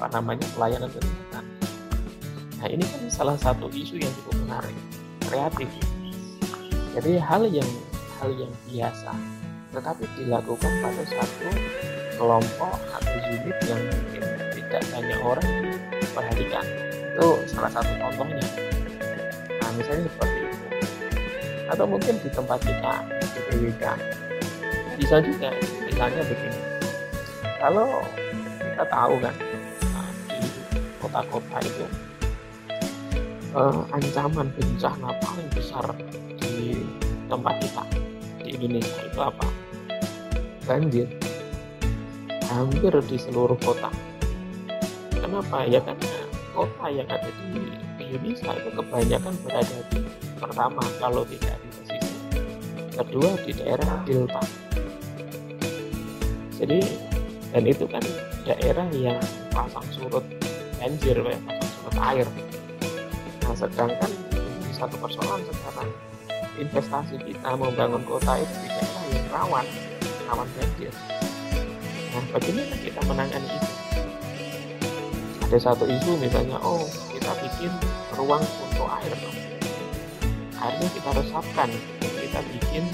apa 0.00 0.06
namanya 0.16 0.48
pelayanan 0.56 0.90
kesehatan. 0.90 1.44
Nah 2.58 2.68
ini 2.72 2.82
kan 2.82 3.02
salah 3.12 3.36
satu 3.36 3.68
isu 3.68 4.00
yang 4.00 4.10
cukup 4.24 4.34
menarik 4.48 4.76
kreatif. 5.28 5.68
Jadi 6.96 7.20
hal 7.20 7.42
yang 7.50 7.70
hal 8.18 8.30
yang 8.34 8.52
biasa 8.70 9.12
tetapi 9.74 10.06
dilakukan 10.14 10.72
pada 10.78 11.02
satu 11.02 11.50
kelompok 12.14 12.78
atau 12.94 13.14
unit 13.26 13.58
yang 13.66 13.82
mungkin 13.90 14.22
tidak 14.54 14.82
banyak 14.94 15.18
orang 15.18 15.46
diperhatikan. 15.98 16.64
Itu 17.14 17.28
salah 17.50 17.70
satu 17.74 17.92
contohnya. 17.98 18.46
Nah 19.58 19.70
misalnya 19.74 20.06
seperti 20.06 20.38
itu. 20.46 20.66
Atau 21.66 21.84
mungkin 21.90 22.14
di 22.22 22.30
tempat 22.30 22.62
kita 22.62 22.94
di 23.18 23.40
PWK 23.50 23.84
bisa 24.94 25.16
juga 25.18 25.50
misalnya 25.90 26.22
begini. 26.22 26.60
Kalau 27.58 28.06
kita 28.62 28.84
tahu 28.86 29.14
kan 29.18 29.34
nah, 29.90 30.10
di 30.30 30.48
kota-kota 31.02 31.58
itu 31.66 31.86
eh, 33.58 33.80
ancaman 33.90 34.46
bencana 34.54 35.10
paling 35.18 35.48
besar 35.50 35.86
di 36.38 36.78
tempat 37.26 37.58
kita 37.58 37.82
di 38.44 38.48
Indonesia 38.54 39.00
itu 39.02 39.18
apa 39.18 39.63
banjir 40.64 41.08
hampir 42.48 42.92
di 43.08 43.16
seluruh 43.18 43.58
kota. 43.60 43.90
Kenapa? 45.10 45.66
Ya 45.66 45.80
karena 45.82 46.10
kota 46.54 46.84
yang 46.92 47.08
ada 47.10 47.30
di 47.50 47.60
Indonesia 47.98 48.50
itu 48.54 48.70
kebanyakan 48.78 49.34
berada 49.42 49.78
di 49.90 50.00
pertama 50.38 50.82
kalau 51.02 51.26
tidak 51.26 51.56
di 51.58 51.68
pesisir, 51.72 52.02
kedua 52.94 53.30
di 53.42 53.52
daerah 53.58 53.90
delta. 54.06 54.42
Jadi 56.54 56.80
dan 57.50 57.64
itu 57.66 57.84
kan 57.90 58.02
daerah 58.46 58.86
yang 58.94 59.18
pasang 59.50 59.86
surut 59.90 60.22
banjir, 60.78 61.16
ya, 61.18 61.38
pasang 61.42 61.70
surut 61.74 61.96
air. 62.14 62.26
Nah 63.42 63.54
sedangkan 63.58 64.10
satu 64.70 64.94
persoalan 65.02 65.42
sekarang 65.42 65.90
investasi 66.54 67.18
kita 67.18 67.50
membangun 67.58 68.02
kota 68.06 68.38
itu 68.38 68.54
di 68.62 68.68
daerah 68.70 69.04
yang 69.10 69.26
rawan 69.34 69.66
rawan 70.28 70.48
banjir. 70.56 70.92
Nah, 72.14 72.24
bagaimana 72.30 72.74
kita 72.78 73.00
menangani 73.10 73.48
itu? 73.50 73.70
Ada 75.44 75.58
satu 75.70 75.84
isu 75.86 76.18
misalnya, 76.18 76.58
oh 76.62 76.88
kita 77.12 77.30
bikin 77.42 77.70
ruang 78.16 78.42
untuk 78.42 78.88
air. 78.88 79.12
Airnya 80.58 80.88
kita 80.96 81.10
resapkan, 81.14 81.68
kita 82.00 82.40
bikin 82.48 82.84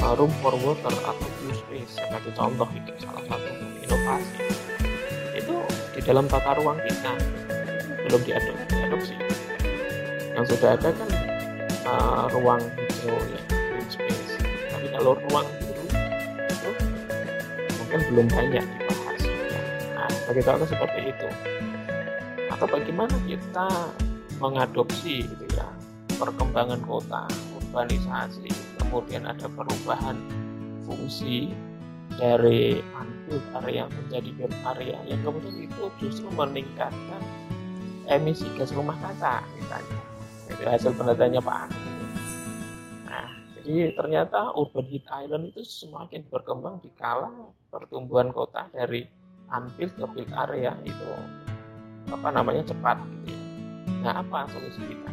uh, 0.00 0.16
room 0.16 0.32
for 0.40 0.56
water 0.64 0.94
atau 1.04 1.28
blue 1.38 1.54
space 1.54 2.00
sebagai 2.00 2.32
contoh 2.32 2.66
itu 2.72 2.92
salah 3.02 3.22
satu 3.28 3.50
inovasi. 3.84 4.40
Itu 5.36 5.54
di 5.92 6.00
dalam 6.02 6.26
tata 6.26 6.56
ruang 6.58 6.80
kita 6.80 7.12
belum 8.08 8.20
diadopsi. 8.24 9.14
Yang 10.32 10.56
sudah 10.56 10.70
ada 10.80 10.90
kan 10.96 11.10
uh, 11.86 12.24
ruang 12.32 12.62
hijau 12.88 13.14
ya, 13.30 13.40
green 13.52 13.88
space. 13.92 14.40
Tapi 14.72 14.86
kalau 14.96 15.20
ruang 15.28 15.46
mungkin 17.92 18.08
belum 18.08 18.28
banyak 18.32 18.64
dibahas. 18.64 19.20
Nah 19.92 20.08
bagi 20.24 20.40
contoh 20.40 20.64
seperti 20.64 21.00
itu. 21.12 21.28
Atau 22.48 22.64
bagaimana 22.64 23.12
kita 23.28 23.68
mengadopsi 24.40 25.28
gitu 25.28 25.44
ya 25.52 25.68
perkembangan 26.16 26.80
kota 26.88 27.28
urbanisasi 27.60 28.48
kemudian 28.80 29.28
ada 29.28 29.44
perubahan 29.44 30.16
fungsi 30.88 31.52
dari 32.16 32.80
unbuilt 32.96 33.44
area 33.60 33.84
menjadi 33.92 34.28
built 34.40 34.56
area 34.72 34.96
yang 35.04 35.20
kemudian 35.20 35.68
itu 35.68 35.84
justru 36.00 36.32
meningkatkan 36.32 37.20
emisi 38.08 38.48
gas 38.56 38.72
rumah 38.72 38.96
kaca 39.04 39.44
misalnya. 39.60 40.00
Itu 40.48 40.64
hasil 40.64 40.96
penelitiannya 40.96 41.44
Pak 41.44 41.68
jadi 43.62 43.94
ternyata 43.94 44.50
urban 44.58 44.86
heat 44.90 45.06
island 45.06 45.54
itu 45.54 45.62
semakin 45.62 46.26
berkembang 46.26 46.82
di 46.82 46.90
kala 46.98 47.30
pertumbuhan 47.70 48.34
kota 48.34 48.66
dari 48.74 49.06
unbuilt 49.48 49.94
ke 49.94 50.06
built 50.10 50.32
area 50.34 50.74
itu 50.82 51.06
apa 52.10 52.28
namanya 52.34 52.66
cepat 52.66 52.98
gitu 52.98 53.30
ya. 53.30 53.40
Nah 54.02 54.12
apa 54.18 54.50
solusi 54.50 54.82
kita? 54.82 55.10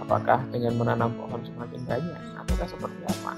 Apakah 0.00 0.40
dengan 0.48 0.80
menanam 0.80 1.12
pohon 1.20 1.44
semakin 1.44 1.80
banyak? 1.84 2.22
Ataukah 2.40 2.68
seperti 2.68 3.02
apa? 3.04 3.32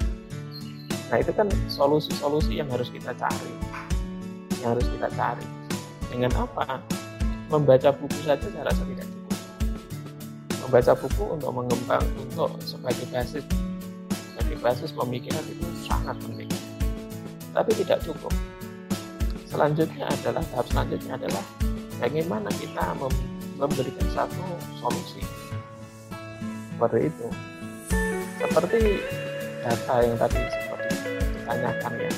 nah 1.07 1.23
itu 1.23 1.31
kan 1.31 1.47
solusi-solusi 1.71 2.59
yang 2.59 2.67
harus 2.67 2.91
kita 2.91 3.15
cari 3.15 3.53
yang 4.59 4.75
harus 4.75 4.87
kita 4.91 5.07
cari 5.15 5.47
dengan 6.11 6.35
apa 6.35 6.83
membaca 7.47 7.95
buku 7.95 8.19
saja 8.27 8.43
saya 8.43 8.67
rasa 8.67 8.83
tidak 8.91 9.07
cukup 9.07 9.39
membaca 10.67 10.93
buku 10.99 11.25
untuk 11.39 11.51
mengembang 11.55 12.07
untuk 12.19 12.51
sebagai 12.67 13.07
basis 13.15 13.47
basis 14.61 14.91
pemikiran 14.93 15.45
itu 15.47 15.67
sangat 15.87 16.17
penting. 16.25 16.51
Tapi 17.53 17.71
tidak 17.85 18.03
cukup. 18.05 18.33
Selanjutnya 19.49 20.05
adalah 20.11 20.45
tahap 20.53 20.67
selanjutnya 20.69 21.13
adalah 21.17 21.45
bagaimana 22.03 22.51
kita 22.61 22.85
memberikan 23.57 24.07
satu 24.13 24.45
solusi. 24.83 25.23
Seperti 26.77 27.09
itu. 27.09 27.27
Seperti 28.37 28.81
data 29.65 29.95
yang 30.05 30.17
tadi 30.21 30.41
seperti 30.45 30.89
ditanyakan 31.41 31.93
ya. 31.97 32.11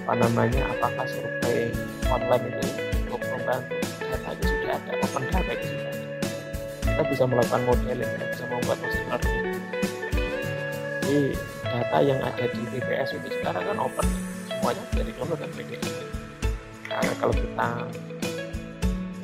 Apa 0.00 0.12
namanya 0.16 0.62
apakah 0.72 1.04
survei 1.04 1.68
online 2.08 2.44
itu 2.48 2.64
untuk 3.04 3.20
membantu? 3.28 3.76
Data 4.08 4.28
itu 4.32 4.44
sudah 4.48 4.70
ada 4.72 4.92
open 5.04 5.24
data 5.28 5.52
itu 5.52 5.66
sudah 5.68 5.90
ada. 5.92 6.06
Kita 6.80 7.02
bisa 7.12 7.24
melakukan 7.28 7.60
modeling 7.68 8.10
kita 8.16 8.26
bisa 8.32 8.44
membuat 8.48 8.78
mesin 8.80 9.04
learning 9.12 9.77
jadi 11.08 11.32
data 11.64 11.98
yang 12.04 12.20
ada 12.20 12.44
di 12.52 12.60
BPS 12.68 13.16
itu 13.16 13.28
sekarang 13.40 13.64
kan 13.64 13.80
open 13.80 14.06
semuanya 14.44 14.84
dari 14.92 15.10
download 15.16 15.40
dan 15.40 15.50
PDF 15.56 15.96
nah, 16.92 17.00
kalau 17.16 17.32
kita 17.32 17.68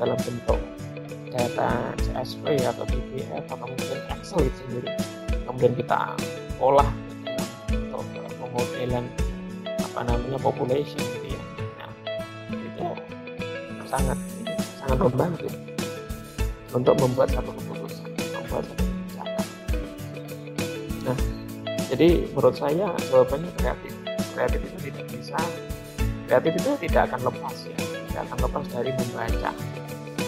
dalam 0.00 0.18
bentuk 0.24 0.60
data 1.28 1.92
CSV 2.00 2.44
atau 2.64 2.84
PDF 2.88 3.44
atau 3.52 3.68
mungkin 3.68 3.98
Excel 4.16 4.48
itu 4.48 4.58
sendiri 4.64 4.88
kemudian 5.44 5.74
kita 5.76 6.16
olah 6.56 6.88
untuk 7.92 8.32
pemodelan 8.40 9.04
apa 9.76 10.00
namanya 10.08 10.38
population 10.40 10.98
gitu 10.98 11.36
ya. 11.36 11.42
Nah, 11.78 11.90
itu 12.50 12.86
sangat 13.86 14.18
sangat 14.82 14.98
membantu 14.98 15.46
untuk 16.74 16.94
membuat 16.98 17.30
satu 17.30 17.50
keputusan 17.54 17.73
jadi 21.94 22.26
menurut 22.34 22.58
saya 22.58 22.90
jawabannya 23.06 23.54
kreatif. 23.54 23.94
Kreatif 24.34 24.60
itu 24.66 24.78
tidak 24.90 25.06
bisa 25.14 25.38
kreatif 26.26 26.52
itu 26.58 26.70
tidak 26.90 27.06
akan 27.06 27.30
lepas 27.30 27.56
ya. 27.70 27.78
Tidak 27.78 28.22
akan 28.26 28.38
lepas 28.50 28.64
dari 28.74 28.90
membaca 28.98 29.50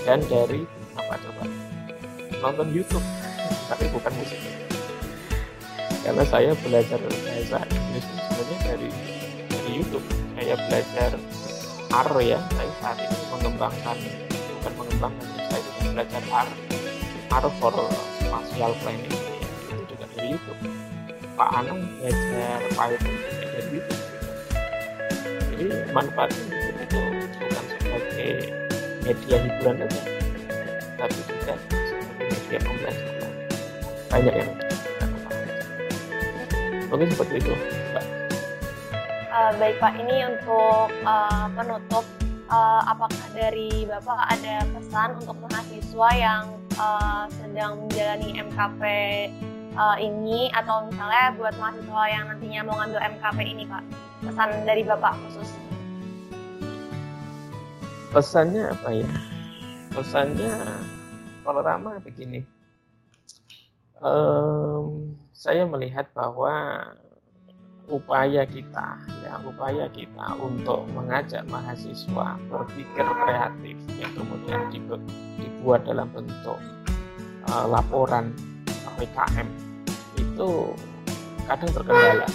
dan 0.07 0.23
dari 0.31 0.63
apa 0.95 1.19
coba 1.19 1.43
nonton 2.39 2.71
YouTube 2.71 3.03
tapi 3.67 3.91
bukan 3.91 4.15
musik. 4.15 4.39
Karena 6.07 6.23
saya 6.31 6.55
belajar 6.63 7.03
bahasa 7.03 7.59
Inggris 7.67 8.07
sebenarnya 8.07 8.59
dari 8.63 8.89
dari 9.51 9.71
YouTube. 9.75 10.07
Saya 10.39 10.55
belajar 10.71 11.11
R 11.91 12.11
ya 12.23 12.39
saya 12.55 12.73
saat 12.79 12.99
ini 13.03 13.19
mengembangkan 13.35 13.99
bukan 14.63 14.73
mengembangkan 14.79 15.29
saya 15.51 15.61
juga 15.67 15.83
belajar 15.99 16.23
R. 16.31 16.49
R 17.27 17.47
for 17.59 17.75
spatial 18.23 18.73
planning 18.87 19.19
itu 19.67 19.83
juga 19.91 20.07
dari 20.15 20.31
YouTube 20.31 20.86
Pak 21.37 21.51
Anang 21.53 21.85
belajar 22.01 22.59
Python 22.73 23.15
dari 23.53 23.69
YouTube 23.77 24.17
jadi 25.57 25.89
manfaatnya 25.89 26.45
YouTube 26.53 26.85
itu 26.85 27.01
bukan 27.41 27.65
sebagai 27.81 28.33
media 29.05 29.37
hiburan 29.41 29.77
saja 29.89 30.01
tapi 30.97 31.19
juga 31.25 31.53
sebagai 31.57 32.25
media 32.29 32.59
pembelajaran. 32.61 33.33
Banyak 34.13 34.35
yang 34.37 34.51
mungkin 36.93 37.09
seperti 37.09 37.35
itu 37.41 37.53
Mbak. 37.57 38.05
Uh, 39.33 39.53
baik 39.61 39.77
Pak, 39.81 39.93
ini 40.01 40.17
untuk 40.29 40.89
uh, 41.05 41.47
penutup 41.53 42.05
uh, 42.53 42.83
apakah 42.89 43.27
dari 43.33 43.85
Bapak 43.89 44.33
ada 44.33 44.65
pesan 44.77 45.21
untuk 45.25 45.37
mahasiswa 45.49 46.09
yang 46.13 46.45
uh, 46.77 47.25
sedang 47.33 47.85
menjalani 47.85 48.45
MKP 48.45 48.83
uh, 49.77 49.97
ini 50.01 50.49
atau 50.57 50.89
misalnya 50.89 51.37
buat 51.37 51.55
mahasiswa 51.61 52.03
yang 52.09 52.25
nantinya 52.33 52.61
mau 52.65 52.75
ngambil 52.81 53.01
MKP 53.17 53.39
ini 53.45 53.65
Pak? 53.69 53.83
Pesan 54.25 54.49
dari 54.65 54.83
Bapak 54.83 55.15
khusus. 55.29 55.49
Pesannya 58.11 58.73
apa 58.73 58.89
ya? 58.97 59.11
Pesannya 59.93 60.53
kalau 61.45 61.61
Rama 61.61 62.01
begini. 62.01 62.41
Um, 63.97 65.17
saya 65.33 65.65
melihat 65.65 66.13
bahwa 66.13 66.85
upaya 67.89 68.45
kita 68.45 68.99
ya 69.25 69.41
upaya 69.47 69.89
kita 69.89 70.37
untuk 70.43 70.85
mengajak 70.91 71.47
mahasiswa 71.49 72.37
berpikir 72.51 73.07
kreatif 73.07 73.77
yang 73.97 74.13
kemudian 74.13 74.61
dibuat 75.39 75.87
dalam 75.87 76.11
bentuk 76.13 76.61
uh, 77.49 77.65
laporan 77.71 78.37
PKM 78.97 79.66
itu 80.37 80.77
kadang 81.49 81.73
terkendala. 81.73 82.29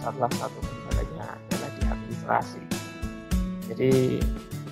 Salah 0.00 0.32
satu 0.40 0.58
kendalanya 0.64 1.36
adalah 1.36 1.70
di 1.76 1.82
administrasi. 1.84 2.62
Jadi 3.68 3.92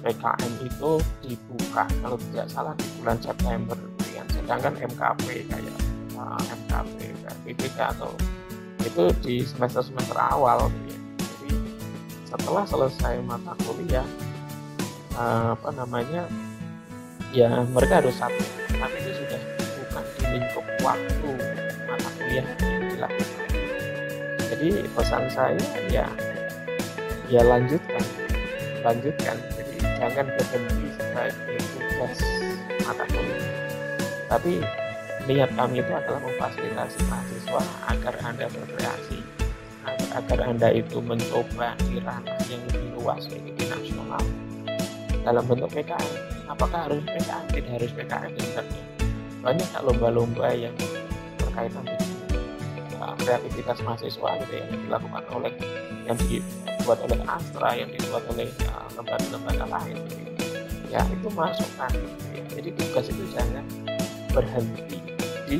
PKM 0.01 0.53
itu 0.65 0.91
dibuka. 1.21 1.85
Kalau 2.01 2.17
tidak 2.33 2.49
salah 2.49 2.73
di 2.81 2.89
bulan 2.97 3.21
September. 3.21 3.77
Sedangkan 4.33 4.81
MKP 4.81 5.45
kayak 5.45 5.77
uh, 6.17 6.41
MKP 6.41 7.13
PPK 7.45 7.79
atau 8.01 8.17
itu 8.81 9.13
di 9.21 9.35
semester 9.45 9.85
semester 9.85 10.17
awal. 10.17 10.73
Ya. 10.89 10.97
jadi 11.21 11.51
setelah 12.25 12.65
selesai 12.65 13.21
mata 13.29 13.53
kuliah 13.69 14.09
uh, 15.21 15.53
apa 15.53 15.69
namanya 15.77 16.25
ya 17.37 17.61
mereka 17.69 18.01
harus 18.01 18.17
satu 18.17 18.41
tapi 18.73 18.97
itu 19.05 19.13
sudah 19.21 19.41
bukan 19.61 20.05
di 20.17 20.25
lingkup 20.33 20.67
waktu 20.81 21.31
yang 22.31 22.49
dilakukan 22.61 23.47
jadi 24.49 24.69
pesan 24.93 25.25
saya 25.33 25.69
ya 25.89 26.07
ya 27.29 27.41
lanjutkan 27.45 28.05
lanjutkan 28.85 29.37
jadi 29.57 29.77
jangan 29.99 30.27
berhenti 30.37 30.87
sebagai 30.97 31.59
tugas 31.75 32.19
mata 32.87 33.05
kuliah 33.11 33.43
tapi 34.29 34.61
niat 35.29 35.53
kami 35.53 35.85
itu 35.85 35.93
adalah 35.93 36.21
memfasilitasi 36.25 36.99
mahasiswa 37.05 37.63
agar 37.93 38.15
Anda 38.25 38.49
berkreasi, 38.49 39.21
agar 40.17 40.39
Anda 40.41 40.69
itu 40.73 41.05
mencoba 41.05 41.77
di 41.85 42.01
ranah 42.01 42.41
yang 42.49 42.65
lebih 42.73 42.97
luas, 42.97 43.29
yaitu 43.29 43.53
di 43.53 43.65
nasional. 43.69 44.25
Dalam 45.21 45.45
bentuk 45.45 45.69
PKN, 45.77 46.49
apakah 46.49 46.89
harus 46.89 47.05
PKN? 47.05 47.45
Tidak 47.53 47.73
harus 47.77 47.93
PKN 47.93 48.31
sebenarnya. 48.41 48.83
Banyak 49.45 49.69
lomba-lomba 49.85 50.49
yang 50.57 50.75
berkaitan 51.37 51.85
dengan 51.85 52.08
kreativitas 53.17 53.79
mahasiswa 53.85 54.29
gitu 54.45 54.53
ya, 54.53 54.65
yang 54.69 54.81
dilakukan 54.85 55.25
oleh 55.33 55.53
yang 56.05 56.19
dibuat 56.29 56.99
oleh 57.05 57.19
Astra, 57.25 57.71
yang 57.77 57.91
dibuat 57.93 58.25
oleh 58.33 58.49
uh, 58.69 58.89
lembaga-lembaga 58.97 59.65
uh, 59.65 59.69
lain. 59.79 59.97
Gitu. 60.09 60.31
Ya 60.89 61.01
itu 61.09 61.29
masukkan. 61.33 61.91
Gitu 61.93 62.25
ya. 62.33 62.43
Jadi 62.59 62.69
tugas 62.75 63.07
itu 63.09 63.25
jangan 63.33 63.65
berhenti 64.33 64.99
di 65.49 65.59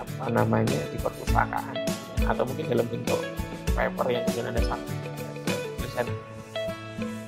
apa 0.00 0.32
namanya 0.32 0.80
di 0.88 0.96
perpustakaan 0.96 1.76
atau 2.24 2.42
mungkin 2.48 2.64
dalam 2.72 2.86
bentuk 2.88 3.20
paper 3.76 4.06
yang 4.08 4.24
kemudian 4.26 4.48
ada 4.50 4.62
satu 4.64 4.92
tulisan 5.76 6.06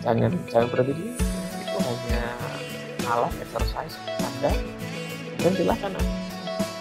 jangan 0.01 0.33
jangan 0.49 0.69
berhenti 0.73 1.07
itu 1.61 1.79
hanya 1.85 2.23
alat 3.07 3.33
exercise 3.45 3.95
anda 4.19 4.53
dan 5.39 5.53
silahkan 5.55 5.93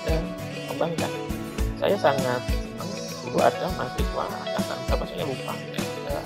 dan 0.07 0.23
kembangkan 0.71 1.11
saya 1.77 1.95
sangat 1.97 2.41
senang 2.49 2.89
dulu 3.21 3.37
ada 3.37 3.65
mahasiswa 3.77 4.23
angkatan. 4.25 4.77
Berapa 4.89 5.05
saya 5.05 5.23
lupa. 5.29 5.53
Ya, 5.53 6.21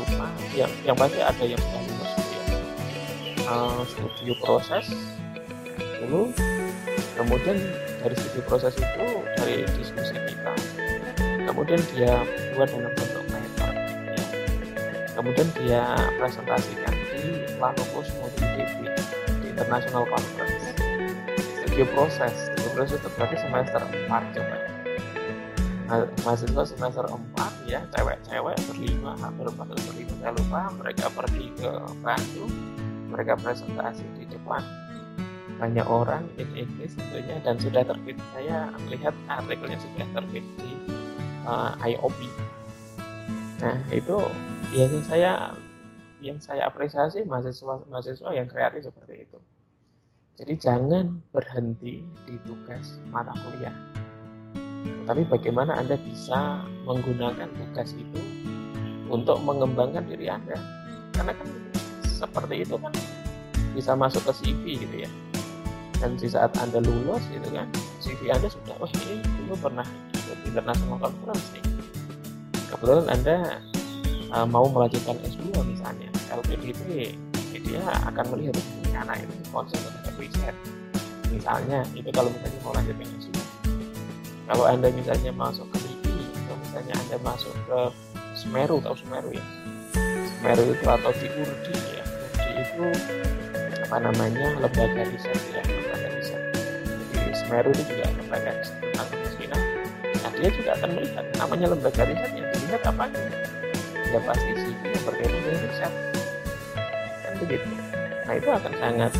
lupa. 0.00 0.26
Yang 0.56 0.72
yang 0.88 0.96
pasti 0.96 1.20
ada 1.20 1.44
yang 1.44 1.60
sudah 1.60 1.82
lulus 1.84 2.12
ya 2.16 2.42
uh, 3.46 3.80
studio 3.84 4.34
proses 4.40 4.86
dulu 6.00 6.32
kemudian 7.16 7.56
dari 8.00 8.14
studi 8.16 8.40
proses 8.44 8.72
itu 8.76 9.06
dari 9.36 9.64
diskusi 9.76 10.16
kita. 10.16 10.52
Kemudian 11.46 11.80
dia 11.96 12.12
buat 12.56 12.68
dalam 12.68 12.92
bentuk 12.92 13.24
paper. 13.28 13.72
Ya. 13.72 14.24
kemudian 15.16 15.48
dia 15.56 15.82
presentasikan 16.20 16.92
di 17.12 17.44
Plano 17.56 17.84
Cosmo 17.92 18.28
di 18.36 18.44
ITB 18.44 18.80
di 19.40 19.46
International 19.52 20.04
Conference. 20.08 20.64
Studi 21.64 21.84
proses 21.92 22.32
studi 22.32 22.52
proses 22.52 22.55
itu 22.84 23.08
berarti 23.16 23.36
semester 23.40 23.80
4 23.80 24.36
coba 24.36 24.56
nah, 25.88 26.04
mahasiswa 26.26 26.62
semester 26.68 27.04
4 27.08 27.70
ya 27.70 27.80
cewek-cewek 27.96 28.56
berlima 28.68 29.16
hampir 29.16 29.48
empat 29.48 29.68
berlima 29.72 30.12
saya 30.20 30.32
lupa 30.36 30.60
mereka 30.76 31.06
pergi 31.08 31.46
ke 31.56 31.70
Bandung 32.04 32.52
mereka 33.08 33.32
presentasi 33.40 34.04
di 34.18 34.24
depan 34.28 34.60
banyak 35.56 35.86
orang 35.88 36.28
in 36.36 36.48
English 36.52 36.92
tentunya 37.00 37.40
dan 37.40 37.56
sudah 37.56 37.80
terbit 37.80 38.20
saya 38.36 38.68
melihat 38.84 39.16
artikelnya 39.24 39.80
sudah 39.80 40.06
terbit 40.12 40.44
di 40.60 40.72
uh, 41.48 41.72
IOP 41.80 42.20
nah 43.64 43.76
itu 43.88 44.20
yang 44.76 44.92
saya 45.08 45.56
yang 46.20 46.36
saya 46.36 46.68
apresiasi 46.68 47.24
mahasiswa 47.24 47.88
mahasiswa 47.88 48.30
yang 48.36 48.44
kreatif 48.44 48.84
seperti 48.84 49.24
itu 49.24 49.38
jadi 50.36 50.52
jangan 50.60 51.16
berhenti 51.32 52.04
di 52.28 52.34
tugas 52.44 53.00
mata 53.08 53.32
kuliah. 53.40 53.72
Tapi 55.08 55.24
bagaimana 55.24 55.80
anda 55.80 55.96
bisa 55.96 56.60
menggunakan 56.84 57.48
tugas 57.56 57.96
itu 57.96 58.20
untuk 59.08 59.40
mengembangkan 59.40 60.04
diri 60.04 60.28
anda? 60.28 60.60
Karena 61.16 61.32
kan 61.32 61.48
seperti 62.04 62.68
itu 62.68 62.76
kan 62.76 62.92
bisa 63.72 63.96
masuk 63.96 64.28
ke 64.28 64.32
CV 64.44 64.62
gitu 64.84 64.96
ya. 65.08 65.10
Dan 66.04 66.20
di 66.20 66.28
saat 66.28 66.52
anda 66.60 66.84
lulus 66.84 67.24
gitu 67.32 67.48
kan 67.56 67.64
CV 68.04 68.28
anda 68.28 68.52
sudah 68.52 68.76
oh 68.76 68.90
ini 69.08 69.24
dulu 69.40 69.56
pernah 69.56 69.88
ikut 70.12 70.38
international 70.52 71.00
conference 71.00 71.48
nih. 71.56 71.64
Kebetulan 72.68 73.08
anda 73.08 73.36
uh, 74.36 74.44
mau 74.44 74.68
melanjutkan 74.68 75.16
S2 75.24 75.48
misalnya 75.64 76.12
LPDP 76.28 77.16
dia 77.66 77.82
akan 78.06 78.24
melihat 78.36 78.54
ini 78.54 79.36
konsep 79.50 79.80
terhadap 79.80 80.05
riset 80.18 80.56
misalnya 81.30 81.84
itu 81.92 82.08
kalau 82.12 82.32
misalnya 82.32 82.60
mau 82.64 82.72
lanjutkan 82.72 83.08
S2 83.20 83.36
kalau 84.46 84.64
anda 84.70 84.88
misalnya 84.94 85.34
masuk 85.34 85.66
ke 85.74 85.78
LIPI 85.82 86.22
atau 86.46 86.56
misalnya 86.62 86.94
anda 86.94 87.16
masuk 87.26 87.54
ke 87.66 87.80
Semeru 88.36 88.78
tahu 88.78 88.94
Semeru 88.94 89.30
ya? 89.34 89.44
Semeru 90.38 90.62
itu 90.70 90.86
atau 90.86 91.10
di 91.18 91.26
URDI 91.26 91.74
ya? 91.98 92.04
URDI 92.06 92.52
itu 92.62 92.84
apa 93.88 93.96
namanya 94.06 94.46
lembaga 94.60 95.02
riset 95.02 95.40
ya 95.50 95.62
lembaga 95.66 96.08
riset. 96.14 96.40
Jadi 97.10 97.32
Semeru 97.34 97.70
itu 97.74 97.82
juga 97.90 98.06
lembaga 98.14 98.50
riset 98.54 98.76
tentang 98.78 99.08
kemiskinan 99.10 99.60
nah 100.16 100.30
dia 100.32 100.50
juga 100.50 100.70
akan 100.78 100.90
melihat 100.94 101.24
namanya 101.42 101.66
lembaga 101.74 102.02
riset 102.06 102.32
yang 102.38 102.48
dilihat 102.54 102.82
apa 102.86 103.04
ya 104.06 104.20
pasti 104.22 104.52
sih 104.62 104.74
yang 104.86 105.02
berkaitan 105.02 105.40
dengan 105.42 105.62
riset. 105.66 105.92
Kan 107.26 107.32
begitu. 107.42 107.68
Nah 108.30 108.34
itu 108.38 108.48
akan 108.54 108.72
sangat 108.78 109.12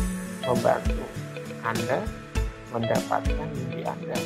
membantu 0.47 1.03
anda 1.67 1.99
mendapatkan 2.71 3.47
mimpi 3.51 3.83
anda 3.83 4.17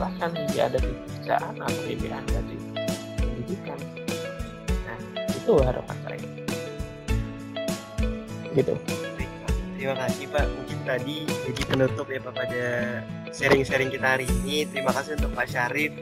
bahkan 0.00 0.32
mimpi 0.32 0.58
anda 0.64 0.80
di 0.80 0.90
pekerjaan 0.90 1.54
atau 1.60 1.82
mimpi 1.84 2.08
anda 2.08 2.38
di 2.48 2.56
pendidikan 3.20 3.78
nah 4.88 4.98
itu 5.28 5.52
harapan 5.60 5.96
saya 6.04 6.28
gitu 8.56 8.74
Terima 9.80 9.96
kasih 9.96 10.28
Pak. 10.28 10.44
Mungkin 10.44 10.78
tadi 10.84 11.24
jadi 11.24 11.62
penutup 11.64 12.04
ya 12.12 12.20
Pak 12.20 12.36
pada 12.36 12.64
sharing-sharing 13.32 13.88
kita 13.88 14.12
hari 14.12 14.28
ini. 14.44 14.68
Terima 14.68 14.92
kasih 14.92 15.16
untuk 15.16 15.32
Pak 15.32 15.48
Syarif. 15.48 15.96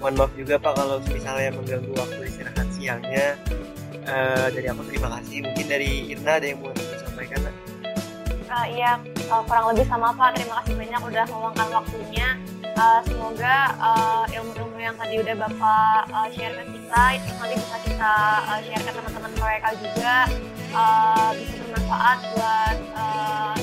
Mohon 0.00 0.14
maaf 0.16 0.32
juga 0.32 0.56
Pak 0.56 0.72
kalau 0.72 0.96
misalnya 1.12 1.52
mengganggu 1.52 1.92
waktu 1.92 2.24
istirahat 2.24 2.68
siangnya. 2.72 3.36
Uh, 4.08 4.48
dari 4.48 4.72
aku 4.72 4.80
terima 4.88 5.12
kasih. 5.20 5.44
Mungkin 5.44 5.66
dari 5.68 6.08
Irna 6.08 6.40
ada 6.40 6.46
yang 6.48 6.64
mau 6.64 6.72
disampaikan? 6.72 7.52
Uh, 8.48 8.66
iya, 8.72 8.96
uh, 9.28 9.44
kurang 9.44 9.76
lebih 9.76 9.84
sama 9.84 10.08
Pak. 10.16 10.40
Terima 10.40 10.64
kasih 10.64 10.72
banyak 10.80 11.00
udah 11.04 11.24
meluangkan 11.28 11.68
waktunya. 11.68 12.28
Uh, 12.78 13.00
semoga 13.04 13.76
ilmu-ilmu 14.32 14.78
uh, 14.78 14.82
yang 14.88 14.96
tadi 14.96 15.20
udah 15.20 15.34
Bapak 15.36 16.08
uh, 16.08 16.28
share 16.32 16.56
ke 16.56 16.64
kita, 16.72 17.02
itu 17.20 17.28
nanti 17.36 17.54
bisa 17.60 17.76
kita 17.84 18.14
uh, 18.48 18.60
share 18.64 18.80
ke 18.80 18.90
teman-teman 18.96 19.32
mereka 19.36 19.68
juga. 19.76 20.14
Uh, 20.72 21.30
bisa 21.36 21.54
bermanfaat 21.60 22.18
buat 22.32 22.76
uh, 22.96 23.56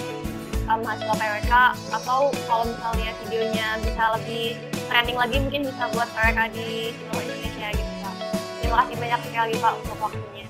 uh, 0.69 0.77
mahasiswa 0.81 1.15
PWK 1.17 1.53
atau 1.93 2.19
kalau 2.45 2.63
misalnya 2.69 3.09
videonya 3.25 3.67
bisa 3.81 4.03
lebih 4.21 4.45
trending 4.85 5.17
lagi 5.17 5.37
mungkin 5.41 5.61
bisa 5.65 5.83
buat 5.97 6.09
PWK 6.13 6.39
di 6.53 6.93
seluruh 6.93 7.23
Indonesia 7.25 7.67
gitu 7.73 7.93
Pak. 8.05 8.15
Terima 8.61 8.75
kasih 8.85 8.95
banyak 9.01 9.19
sekali 9.33 9.53
Pak 9.57 9.73
untuk 9.81 9.97
waktunya. 9.97 10.45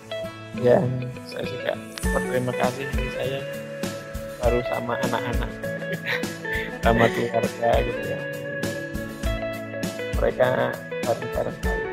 Ya, 0.60 0.80
saya 1.28 1.44
juga 1.48 1.72
berterima 2.04 2.54
kasih 2.56 2.84
ini 2.96 3.08
saya 3.16 3.40
baru 4.46 4.62
sama 4.70 4.94
anak-anak 5.10 5.52
sama 6.86 7.10
keluarga 7.10 7.70
gitu 7.82 8.02
ya. 8.06 8.20
Mereka 10.22 10.50
bareng-bareng 11.02 11.58
kali 11.66 11.90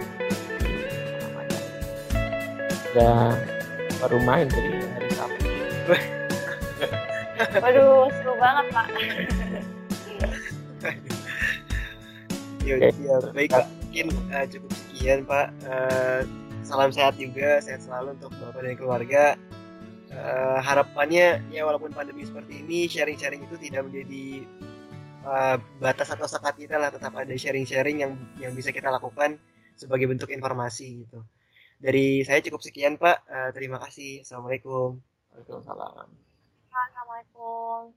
ya 2.92 3.32
baru 4.04 4.20
main 4.20 4.52
jadi 4.52 4.84
hari 4.84 5.08
Sabtu. 5.16 5.48
Waduh, 7.56 8.12
seru 8.20 8.36
banget 8.36 8.66
Pak. 8.68 8.86
ya, 12.68 12.76
ya 12.92 13.16
baik 13.32 13.48
Pak. 13.48 13.64
Mungkin 13.88 14.06
uh, 14.28 14.44
cukup 14.44 14.70
sekian 14.76 15.24
Pak. 15.24 15.48
Uh, 15.64 16.20
salam 16.60 16.92
sehat 16.92 17.16
juga, 17.16 17.64
sehat 17.64 17.80
selalu 17.80 18.12
untuk 18.20 18.28
Bapak 18.44 18.60
dan 18.60 18.76
keluarga. 18.76 19.24
Uh, 20.22 20.62
harapannya 20.62 21.42
ya 21.50 21.66
walaupun 21.66 21.90
pandemi 21.90 22.22
seperti 22.22 22.62
ini, 22.62 22.86
sharing-sharing 22.86 23.42
itu 23.42 23.58
tidak 23.58 23.90
menjadi 23.90 24.46
uh, 25.26 25.58
batas 25.82 26.14
atau 26.14 26.30
sekat 26.30 26.54
kita 26.62 26.78
lah, 26.78 26.94
tetap 26.94 27.10
ada 27.18 27.34
sharing-sharing 27.34 28.06
yang 28.06 28.14
yang 28.38 28.54
bisa 28.54 28.70
kita 28.70 28.86
lakukan 28.86 29.34
sebagai 29.74 30.06
bentuk 30.06 30.30
informasi 30.30 31.02
gitu. 31.02 31.26
Dari 31.82 32.22
saya 32.22 32.38
cukup 32.38 32.62
sekian 32.62 33.02
Pak. 33.02 33.26
Uh, 33.26 33.50
terima 33.50 33.82
kasih. 33.82 34.22
Assalamualaikum. 34.22 35.02
Waalaikumsalam. 35.34 36.06
Assalamualaikum. 36.70 37.90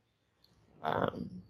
Um, 0.81 1.44